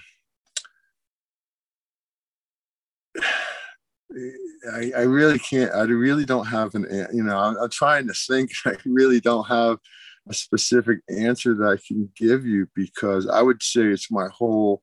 [4.72, 5.72] I, I, really can't.
[5.72, 6.86] I really don't have an.
[7.12, 8.50] You know, I'm, I'm, trying to think.
[8.66, 9.78] I really don't have
[10.28, 14.82] a specific answer that I can give you because I would say it's my whole,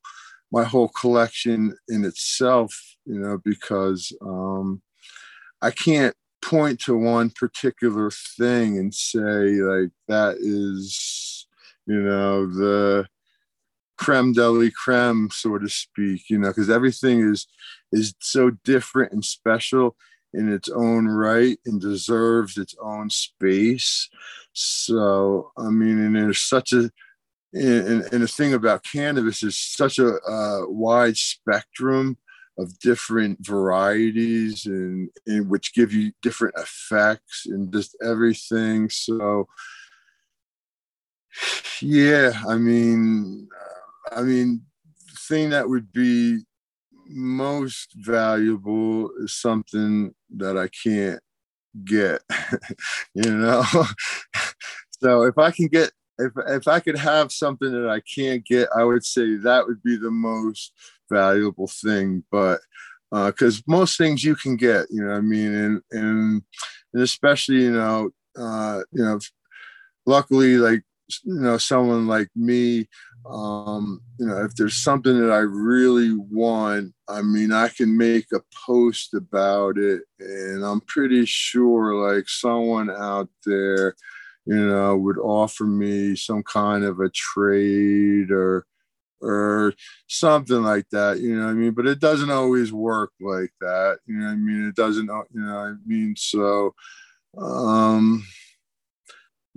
[0.52, 2.76] my whole collection in itself.
[3.06, 4.82] You know, because um,
[5.62, 11.48] I can't point to one particular thing and say like that is
[11.88, 13.06] you know the
[13.98, 17.48] creme de la creme so to speak you know because everything is
[17.92, 19.96] is so different and special
[20.34, 24.10] in its own right and deserves its own space.
[24.54, 26.92] So i mean and there's such a
[27.54, 32.18] and, and the thing about cannabis is such a uh, wide spectrum
[32.58, 38.90] of different varieties and, and which give you different effects and just everything.
[38.90, 39.48] So
[41.82, 43.48] yeah i mean
[44.12, 44.62] i mean
[45.12, 46.40] the thing that would be
[47.08, 51.20] most valuable is something that i can't
[51.86, 52.22] get
[53.16, 53.64] you know?
[55.02, 58.70] So if i can get if if i could have something that i can't get
[58.76, 60.72] i would say that would be the most
[61.12, 62.62] valuable thing but
[63.12, 65.54] because uh, most things you can get you know i mean?
[65.54, 66.42] And and,
[66.94, 69.20] and especially you know uh you know
[70.06, 70.84] luckily like
[71.24, 72.88] you know someone like me
[73.28, 78.26] um you know if there's something that i really want i mean i can make
[78.34, 83.96] a post about it and i'm pretty sure like someone out there
[84.46, 88.66] you know would offer me some kind of a trade or
[89.22, 89.74] or
[90.08, 91.72] something like that you know i mean?
[91.72, 94.68] But it doesn't always work like that you know i mean?
[94.68, 96.16] It doesn't you know i mean?
[96.18, 96.76] So
[97.38, 98.24] um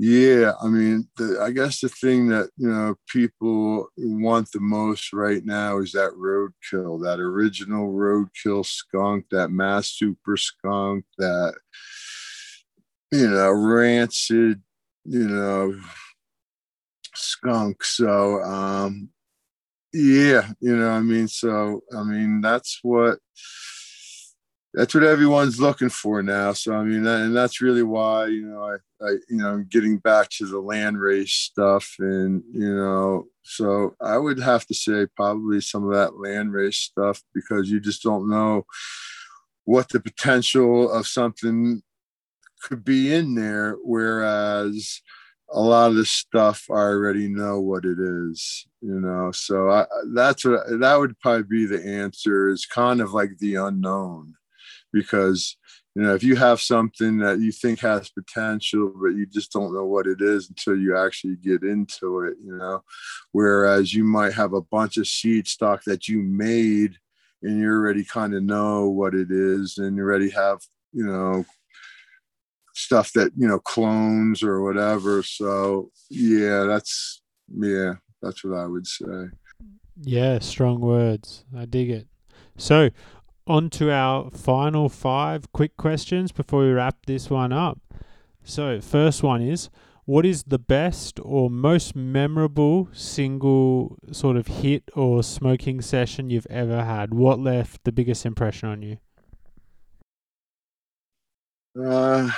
[0.00, 5.12] yeah i mean the, i guess the thing that you know people want the most
[5.12, 11.54] right now is that roadkill that original roadkill skunk that mass super skunk that
[13.10, 14.62] you know rancid
[15.04, 15.74] you know
[17.14, 17.82] skunk.
[17.82, 19.08] So um
[19.92, 21.28] yeah you know i mean?
[21.28, 23.18] So i mean that's what
[24.74, 28.62] that's what everyone's looking for now so i mean and that's really why you know
[28.62, 34.16] i i you know getting back to the landrace stuff and you know so i
[34.16, 38.64] would have to say probably some of that landrace stuff because you just don't know
[39.64, 41.82] what the potential of something
[42.62, 45.00] could be in there whereas
[45.50, 49.32] a lot of this stuff I already know what it is, you know.
[49.32, 52.48] So I, that's what that would probably be the answer.
[52.48, 54.34] Is kind of like the unknown,
[54.92, 55.56] because
[55.94, 59.74] you know if you have something that you think has potential, but you just don't
[59.74, 62.82] know what it is until you actually get into it, you know.
[63.32, 66.96] Whereas you might have a bunch of seed stock that you made,
[67.42, 70.60] and you already kind of know what it is, and you already have
[70.92, 71.44] you know
[72.78, 75.22] stuff that you know clones or whatever.
[75.22, 77.22] So yeah that's
[77.56, 79.30] yeah that's what i would say.
[80.00, 81.44] Yeah strong words.
[81.56, 82.06] I dig it.
[82.56, 82.90] So
[83.48, 87.80] on to our final five quick questions before we wrap this one up.
[88.44, 89.70] So first one is
[90.04, 96.46] what is the best or most memorable single sort of hit or smoking session you've
[96.48, 97.12] ever had?
[97.12, 98.98] What left the biggest impression on you?
[101.78, 102.30] Uh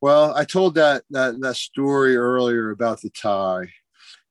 [0.00, 3.68] well, I told that that that story earlier about the tie.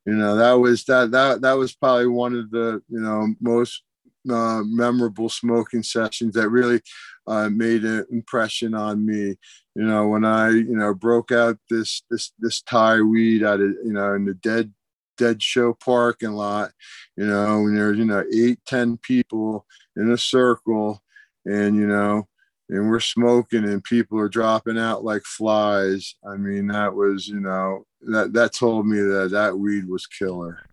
[0.05, 3.83] You know, that was that that that was probably one of the you know most
[4.31, 6.81] uh, memorable smoking sessions that really
[7.27, 9.35] uh, made an impression on me.
[9.75, 13.71] You know, when I you know broke out this this this tie weed out of
[13.83, 14.73] you know in the dead
[15.17, 16.71] dead show parking lot.
[17.15, 21.01] You know, when there's you know eight ten people in a circle,
[21.45, 22.27] and you know
[22.69, 27.39] and we're smoking and people are dropping out like flies i mean that was you
[27.39, 30.66] know that that told me that that weed was killer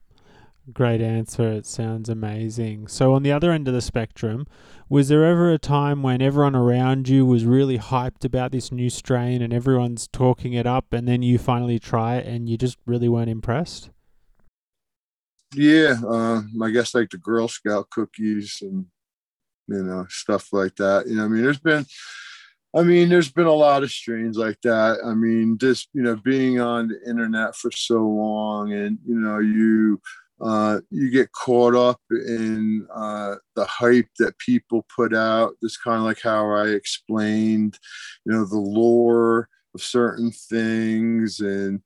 [0.73, 4.47] great answer it sounds amazing so on the other end of the spectrum
[4.89, 8.89] was there ever a time when everyone around you was really hyped about this new
[8.89, 12.79] strain and everyone's talking it up and then you finally try it and you just
[12.87, 13.91] really weren't impressed
[15.55, 18.87] yeah uh, i guess like the girl scout cookies and
[19.69, 21.07] you know, stuff like that.
[21.07, 21.87] You know, I mean, there's been,
[22.75, 24.99] I mean, there's been a lot of strains like that.
[25.05, 29.39] I mean, just, you know, being on the internet for so long and, you know,
[29.39, 30.01] you,
[30.41, 35.55] uh, you get caught up in uh, the hype that people put out.
[35.63, 37.79] Just kind of like how I explained,
[38.25, 41.41] you know, the lore of certain things.
[41.41, 41.81] And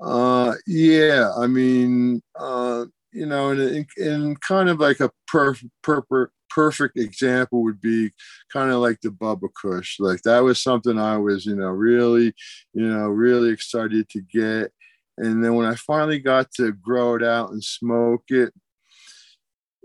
[0.00, 6.02] uh, yeah, I mean, uh, you know, and, and kind of like a per, per,
[6.02, 8.10] per perfect example would be
[8.52, 9.98] kind of like the Bubba Kush.
[9.98, 12.32] Like that was something I was, you know, really,
[12.72, 14.72] you know, really excited to get.
[15.16, 18.52] And then when I finally got to grow it out and smoke it,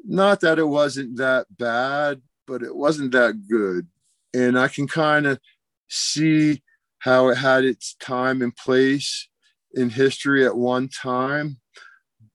[0.06, 3.88] not that it wasn't that bad, but it wasn't that good.
[4.34, 5.40] And I can kind of
[5.88, 6.64] see
[7.00, 9.28] how it had its time and place
[9.74, 11.60] in history at one time.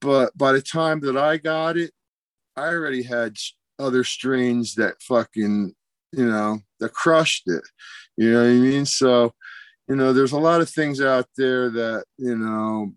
[0.00, 1.92] But by the time that I got it,
[2.56, 3.36] I already had
[3.78, 5.74] other strains that fucking,
[6.12, 7.62] you know, that crushed it.
[8.16, 8.86] You know what I mean?
[8.86, 9.34] So,
[9.88, 12.92] you know, there's a lot of things out there that, you know,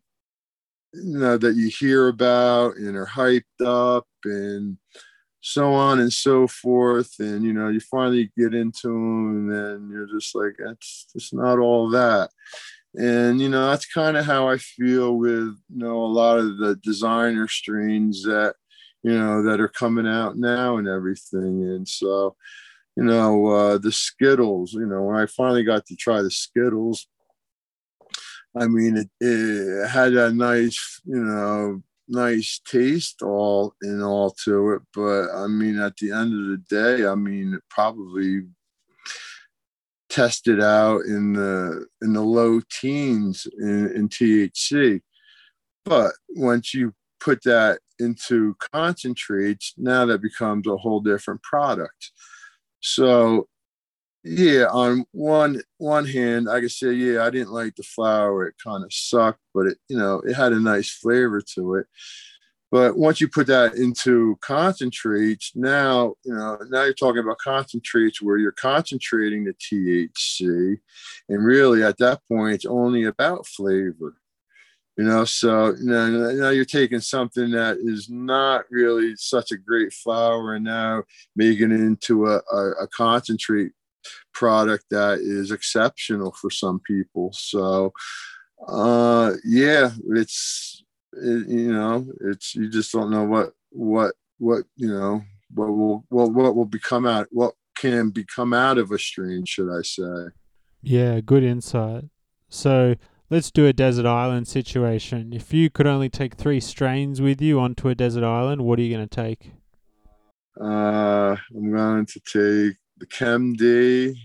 [0.93, 4.77] you know, that you hear about and are hyped up and
[5.41, 7.13] so on and so forth.
[7.19, 11.33] And, you know, you finally get into them and then you're just like, that's just
[11.33, 12.29] not all that.
[12.95, 16.57] And, you know, that's kind of how I feel with, you know, a lot of
[16.57, 18.55] the designer strains that,
[19.03, 21.63] you know, that are coming out now and everything.
[21.63, 22.35] And so,
[22.97, 27.05] you know, uh, the Skittles, you know, when I finally got to try the Skittles,
[28.59, 34.71] I mean, it, it had a nice, you know, nice taste all in all to
[34.71, 34.81] it.
[34.95, 38.47] But I mean, at the end of the day, I mean, it probably
[40.09, 45.01] tested out in the in the low teens in, in THC.
[45.85, 52.11] But once you put that into concentrates, now that becomes a whole different product.
[52.93, 53.47] So
[54.23, 58.47] yeah, on one one hand, I could say, yeah, I didn't like the flower.
[58.47, 61.87] It kind of sucked, but it, you know, it had a nice flavor to it.
[62.69, 68.21] But once you put that into concentrates, now you know now you're talking about concentrates
[68.21, 70.77] where you're concentrating the THC,
[71.29, 74.15] and really at that point it's only about flavor.
[74.97, 79.57] You know, so you know, now you're taking something that is not really such a
[79.57, 81.03] great flower and now
[81.35, 83.73] making it into a, a, a concentrate
[84.33, 87.31] product that is exceptional for some people.
[87.33, 87.93] So,
[88.67, 90.83] uh, yeah, it's
[91.13, 95.21] it, you know, it's you just don't know what what what you know
[95.53, 99.71] what will what what will become out what can become out of a strain, should
[99.71, 100.31] I say?
[100.81, 102.05] Yeah, good insight.
[102.49, 102.95] So
[103.29, 105.33] let's do a desert island situation.
[105.33, 108.81] If you could only take three strains with you onto a desert island, what are
[108.81, 109.51] you going to take?
[110.59, 114.15] Uh, I'm going to take the Chem D.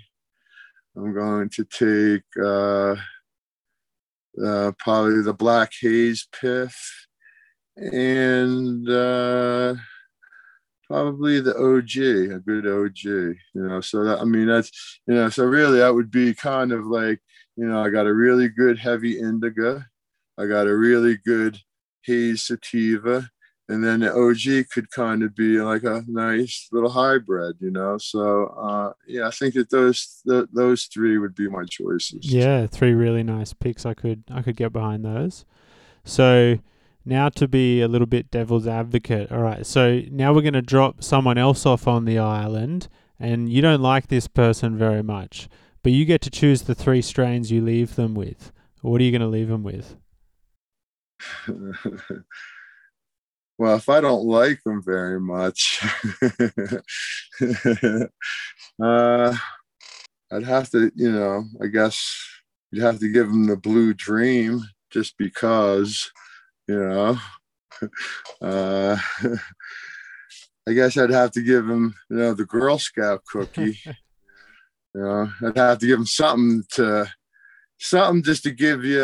[0.97, 2.97] I'm going to take uh,
[4.45, 7.07] uh, probably the Black Haze Piff
[7.77, 9.75] and uh,
[10.87, 13.05] probably the OG, a good OG.
[13.05, 16.73] You know, so that I mean that's you know, so really that would be kind
[16.73, 17.21] of like
[17.57, 19.87] you know I got a really good heavy indica,
[20.39, 21.59] I got a really good
[22.03, 23.31] haze sativa,
[23.69, 27.99] and then the OG could kind of be like a nice little hybrid, you know.
[27.99, 32.33] So uh, yeah, I think that those th- those three would be my choices.
[32.33, 33.87] Yeah, three really nice picks.
[33.87, 35.45] I could I could get behind those.
[36.05, 36.59] So
[37.05, 39.31] now to be a little bit devil's advocate.
[39.33, 42.89] All right, so now we're going to drop someone else off on the island,
[43.19, 45.49] and you don't like this person very much,
[45.83, 48.53] but you get to choose the three strains you leave them with.
[48.83, 49.97] What are you going to leave them with?
[53.59, 55.81] well, if I don't like them very much,
[58.83, 59.37] uh,
[60.33, 62.27] I'd have to, you know, I guess
[62.71, 66.11] you'd have to give them the blue dream just because,
[66.69, 67.19] you know.
[68.41, 68.97] Uh,
[70.69, 73.77] I guess I'd have to give him, you know, the Girl Scout cookie.
[74.95, 77.11] You know, I'd have to give him something to,
[77.79, 79.01] something just to give you,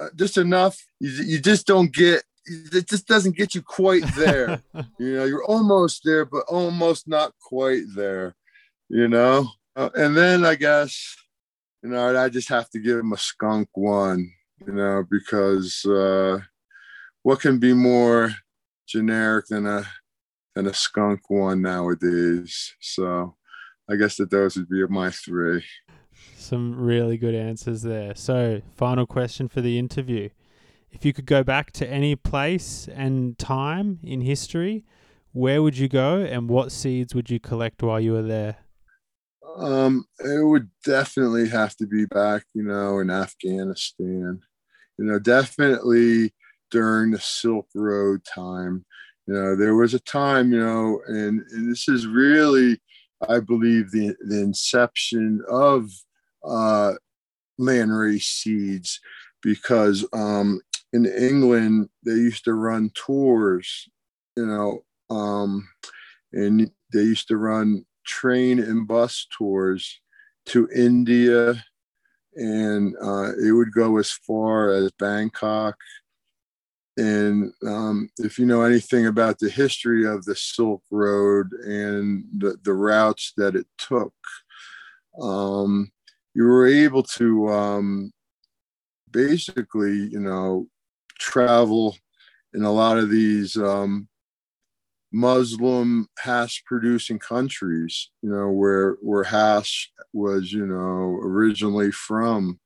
[0.00, 0.78] uh, just enough.
[1.00, 4.60] You, you just don't get it just doesn't get you quite there.
[4.98, 8.34] you know, you're almost there, but almost not quite there.
[8.88, 11.16] You know, uh, and then I guess
[11.82, 14.30] you know I just have to give him a skunk one.
[14.66, 16.38] You know, because uh,
[17.22, 18.32] what can be more
[18.86, 19.84] generic than a
[20.54, 22.74] than a skunk one nowadays?
[22.80, 23.36] So
[23.90, 25.64] I guess that those would be my three.
[26.36, 28.14] Some really good answers there.
[28.14, 30.30] So, final question for the interview
[30.94, 34.84] if you could go back to any place and time in history,
[35.32, 38.58] where would you go and what seeds would you collect while you were there?
[39.56, 44.40] Um, it would definitely have to be back, you know, in Afghanistan.
[44.98, 46.32] You know, definitely
[46.70, 48.84] during the Silk Road time.
[49.26, 52.80] You know, there was a time, you know, and, and this is really,
[53.28, 55.90] I believe, the, the inception of
[56.44, 56.94] uh,
[57.60, 59.00] landrace seeds
[59.42, 60.60] because um,
[60.92, 63.88] in England, they used to run tours,
[64.36, 65.68] you know, um,
[66.32, 70.00] and they used to run train and bus tours
[70.46, 71.62] to India,
[72.36, 75.76] and uh, it would go as far as Bangkok.
[76.96, 82.56] And um, if you know anything about the history of the Silk Road and the,
[82.62, 84.14] the routes that it took,
[85.20, 85.90] um,
[86.34, 88.12] you were able to um,
[89.10, 90.68] basically, you know,
[91.18, 91.96] travel
[92.54, 94.08] in a lot of these um,
[95.12, 102.58] Muslim hash producing countries, you know, where where hash was, you know, originally from.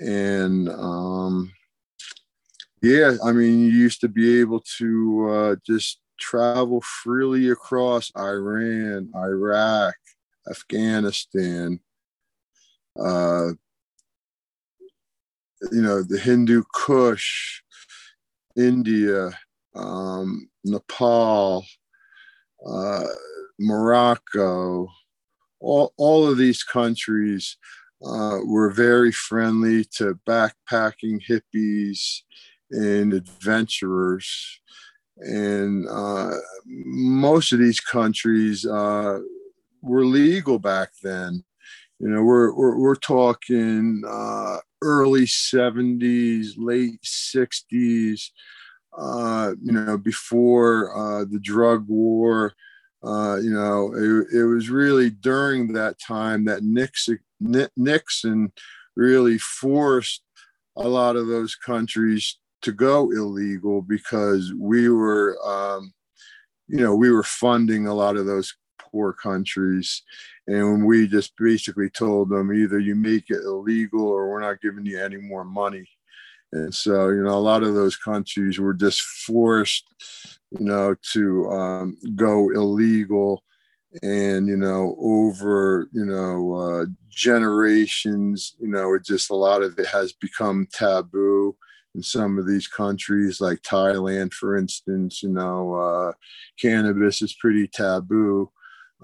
[0.00, 1.52] And um,
[2.82, 9.10] yeah, I mean, you used to be able to uh, just travel freely across Iran,
[9.16, 9.94] Iraq,
[10.48, 11.80] Afghanistan,
[12.98, 13.48] uh,
[15.72, 17.62] you know, the Hindu Kush,
[18.56, 19.30] India,
[19.74, 21.64] um, Nepal,
[22.66, 23.04] uh,
[23.58, 24.88] Morocco,
[25.60, 27.56] all, all of these countries
[28.04, 32.22] uh, were very friendly to backpacking hippies
[32.70, 34.60] and adventurers.
[35.18, 36.34] And uh,
[36.66, 39.18] most of these countries uh,
[39.82, 41.44] were legal back then.
[41.98, 48.30] You know, we're, we're, we're talking uh, early 70s, late 60s,
[48.96, 52.54] uh, you know, before uh, the drug war.
[53.02, 57.20] Uh, you know, it, it, was really during that time that Nixon,
[57.76, 58.52] Nixon
[58.96, 60.22] really forced
[60.76, 65.92] a lot of those countries to go illegal because we were, um,
[66.66, 70.02] you know, we were funding a lot of those poor countries.
[70.46, 74.86] And we just basically told them either you make it illegal or we're not giving
[74.86, 75.88] you any more money.
[76.52, 79.84] And so, you know, a lot of those countries were just forced,
[80.58, 83.44] you know, to um, go illegal.
[84.02, 89.78] And, you know, over, you know, uh, generations, you know, it just a lot of
[89.78, 91.56] it has become taboo
[91.98, 96.12] in some of these countries, like Thailand, for instance, you know, uh,
[96.60, 98.52] cannabis is pretty taboo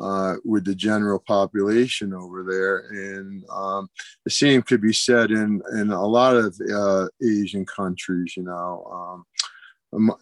[0.01, 2.87] uh, with the general population over there.
[2.91, 3.89] And um,
[4.25, 8.85] the same could be said in, in a lot of uh, Asian countries, you know.
[8.93, 9.25] Um,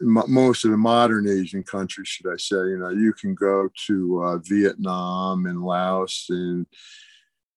[0.01, 4.23] most of the modern Asian countries, should I say, you know, you can go to
[4.23, 6.67] uh, Vietnam and Laos and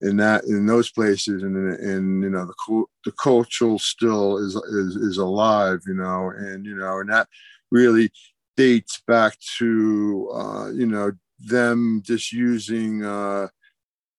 [0.06, 4.96] in that in those places and and you know the the culture still is is
[4.96, 7.28] is alive, you know, and you know, and that
[7.72, 8.12] really
[8.56, 13.48] dates back to uh, you know them just using uh,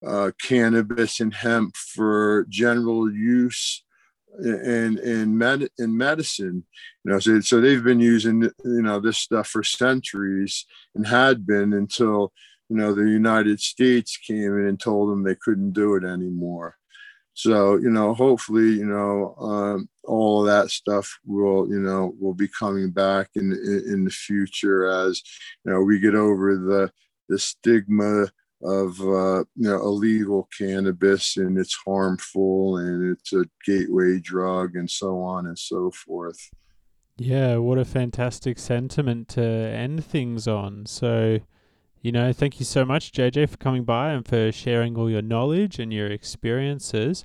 [0.07, 3.85] uh, cannabis and hemp for general use
[4.43, 6.65] in in med in medicine.
[7.05, 11.47] You know, so so they've been using you know this stuff for centuries and had
[11.47, 12.33] been until
[12.69, 16.77] you know the United States came in and told them they couldn't do it anymore.
[17.35, 22.35] So you know, hopefully, you know, um, all of that stuff will you know will
[22.35, 25.23] be coming back in in, in the future as
[25.65, 26.91] you know we get over the
[27.29, 28.27] the stigma
[28.63, 34.91] of uh, you know illegal cannabis and it's harmful and it's a gateway drug and
[34.91, 36.51] so on and so forth.
[37.19, 40.85] Yeah, what a fantastic sentiment to end things on.
[40.85, 41.41] So,
[42.03, 45.23] you know, thank you so much, JJ, for coming by and for sharing all your
[45.23, 47.25] knowledge and your experiences.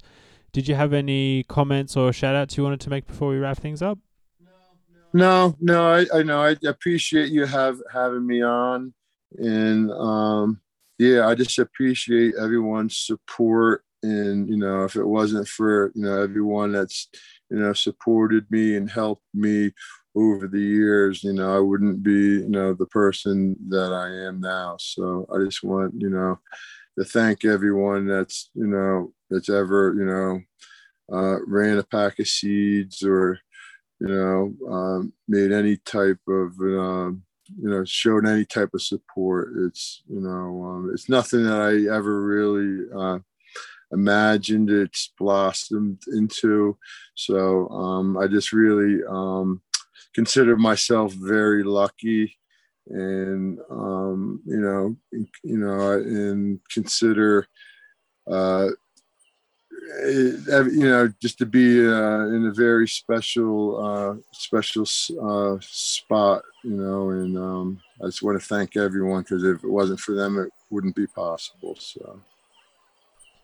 [0.52, 3.58] Did you have any comments or shout outs you wanted to make before we wrap
[3.58, 4.00] things up?
[5.14, 6.42] No, no, I, I know.
[6.42, 8.94] I appreciate you have having me on
[9.38, 10.62] and um,
[10.98, 13.84] yeah, I just appreciate everyone's support.
[14.04, 17.08] And you know, if it wasn't for you know everyone that's
[17.50, 19.72] you know supported me and helped me
[20.16, 24.42] over the years, you know, I wouldn't be you know the person that I am
[24.42, 24.78] now.
[24.80, 26.40] So I just want you know
[26.98, 30.42] to thank everyone that's you know that's ever you know
[31.12, 33.40] uh, ran a pack of seeds or
[34.00, 37.24] you know um, made any type of um,
[37.62, 41.96] you know showed any type of support it's you know um, it's nothing that i
[41.96, 43.20] ever really uh,
[43.92, 46.78] imagined it's blossomed into
[47.16, 49.62] so um, i just really um,
[50.14, 52.38] consider myself very lucky
[52.88, 54.96] and um, you know
[55.44, 57.48] you know and consider
[58.30, 58.70] uh,
[60.08, 66.72] you know, just to be uh, in a very special, uh, special uh, spot, you
[66.72, 70.38] know, and um, I just want to thank everyone because if it wasn't for them,
[70.38, 71.76] it wouldn't be possible.
[71.80, 72.22] So.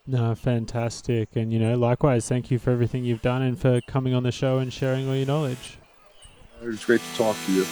[0.06, 1.36] No, fantastic.
[1.36, 4.32] And, you know, likewise, thank you for everything you've done and for coming on the
[4.32, 5.80] show and sharing all your knowledge.
[6.62, 7.66] It was great to talk to you.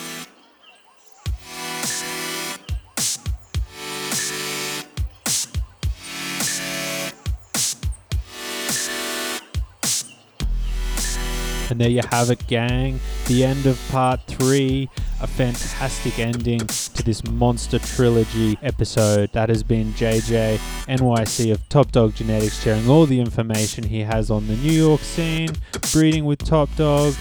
[11.68, 13.00] And there you have it, gang.
[13.28, 14.88] the end of part three.
[15.22, 19.32] A fantastic ending to this monster trilogy episode.
[19.34, 20.58] That has been JJ
[20.88, 25.02] NYC of Top Dawg Genetics sharing all the information he has on the New York
[25.02, 25.50] scene,
[25.92, 27.16] breeding with Top Dawg,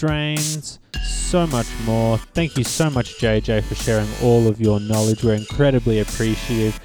[0.00, 2.16] strains, so much more.
[2.32, 5.22] Thank you so much, JJ, for sharing all of your knowledge.
[5.22, 6.80] We're incredibly appreciative.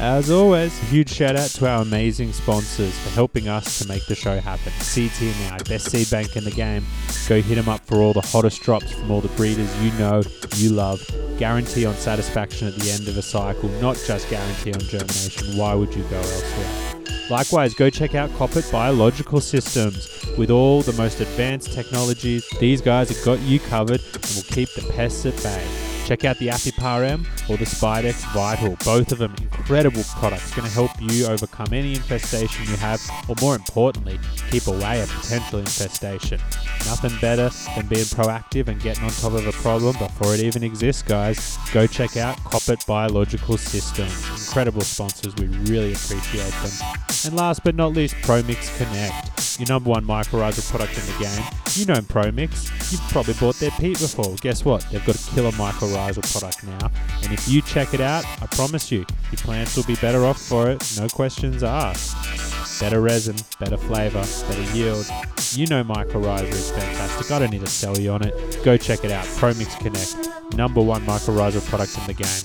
[0.00, 4.06] As always, a huge shout out to our amazing sponsors for helping us to make
[4.06, 4.70] the show happen.
[4.74, 6.86] Seeds Here Now, best seed bank in the game.
[7.28, 10.22] Go hit them up for all the hottest drops from all the breeders you know,
[10.54, 11.04] you love.
[11.36, 15.58] Guarantee on satisfaction at the end of a cycle, not just guarantee on germination.
[15.58, 17.04] Why would you go elsewhere?
[17.28, 20.24] Likewise, go check out Koppert Biological Systems.
[20.38, 24.68] With all the most advanced technologies, these guys have got you covered and will keep
[24.74, 25.87] the pests at bay.
[26.08, 28.78] Check out the Aphipar-M or the Spidex Vital.
[28.82, 32.98] Both of them incredible products going to help you overcome any infestation you have,
[33.28, 34.18] or more importantly,
[34.50, 36.40] keep away a potential infestation.
[36.86, 40.64] Nothing better than being proactive and getting on top of a problem before it even
[40.64, 41.58] exists, guys.
[41.74, 44.46] Go check out Koppert Biological Systems.
[44.46, 46.96] Incredible sponsors, we really appreciate them.
[47.26, 51.44] And last but not least, ProMix Connect, your number one mycorrhizal product in the game.
[51.74, 54.34] You know ProMix, you've probably bought their peat before.
[54.36, 54.86] Guess what?
[54.90, 55.52] They've got a killer
[55.98, 56.90] mycorrhizal product now.
[57.24, 60.40] And if you check it out, I promise you, your plants will be better off
[60.40, 62.80] for it, no questions asked.
[62.80, 65.06] Better resin, better flavour, better yield.
[65.52, 67.30] You know mycorrhiza is fantastic.
[67.30, 68.60] I don't need to sell you on it.
[68.64, 69.24] Go check it out.
[69.24, 72.44] ProMix Connect, number one mycorrhizal product in the game.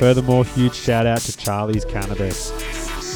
[0.00, 1.84] Furthermore, huge shout out to Charly's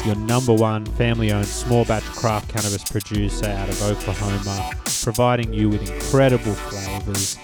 [0.05, 4.73] Your number one family owned small batch craft cannabis producer out of Oklahoma,
[5.03, 7.37] providing you with incredible flavors,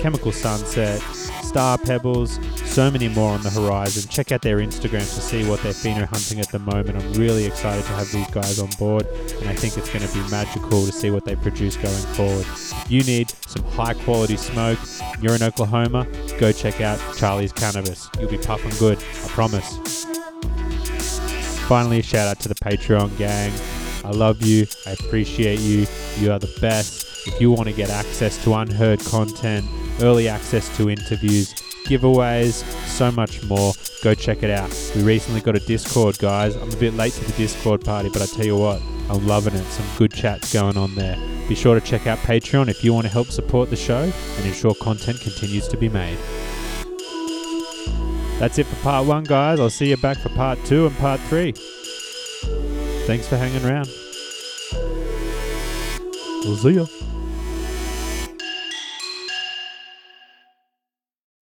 [0.00, 4.08] chemical sunset, star pebbles, so many more on the horizon.
[4.08, 6.96] Check out their Instagram to see what they're pheno hunting at the moment.
[6.96, 9.06] I'm really excited to have these guys on board,
[9.40, 12.46] and I think it's going to be magical to see what they produce going forward.
[12.46, 14.78] If you need some high quality smoke,
[15.20, 16.06] you're in Oklahoma,
[16.38, 18.08] go check out Charly's Cannabis.
[18.20, 20.06] You'll be puffing good, I promise.
[21.68, 23.52] Finally, a shout out to the Patreon gang.
[24.04, 24.66] I love you.
[24.86, 25.86] I appreciate you.
[26.18, 27.26] You are the best.
[27.26, 29.64] If you want to get access to unheard content,
[30.00, 31.54] early access to interviews,
[31.86, 33.72] giveaways, so much more,
[34.02, 34.70] go check it out.
[34.96, 36.56] We recently got a Discord, guys.
[36.56, 39.54] I'm a bit late to the Discord party, but I tell you what, I'm loving
[39.54, 39.64] it.
[39.66, 41.16] Some good chats going on there.
[41.48, 44.46] Be sure to check out Patreon if you want to help support the show and
[44.46, 46.18] ensure content continues to be made.
[48.42, 49.60] That's it for part one, guys.
[49.60, 51.52] I'll see you back for part two and part three.
[53.06, 53.88] Thanks for hanging around.
[56.44, 56.86] We'll see ya.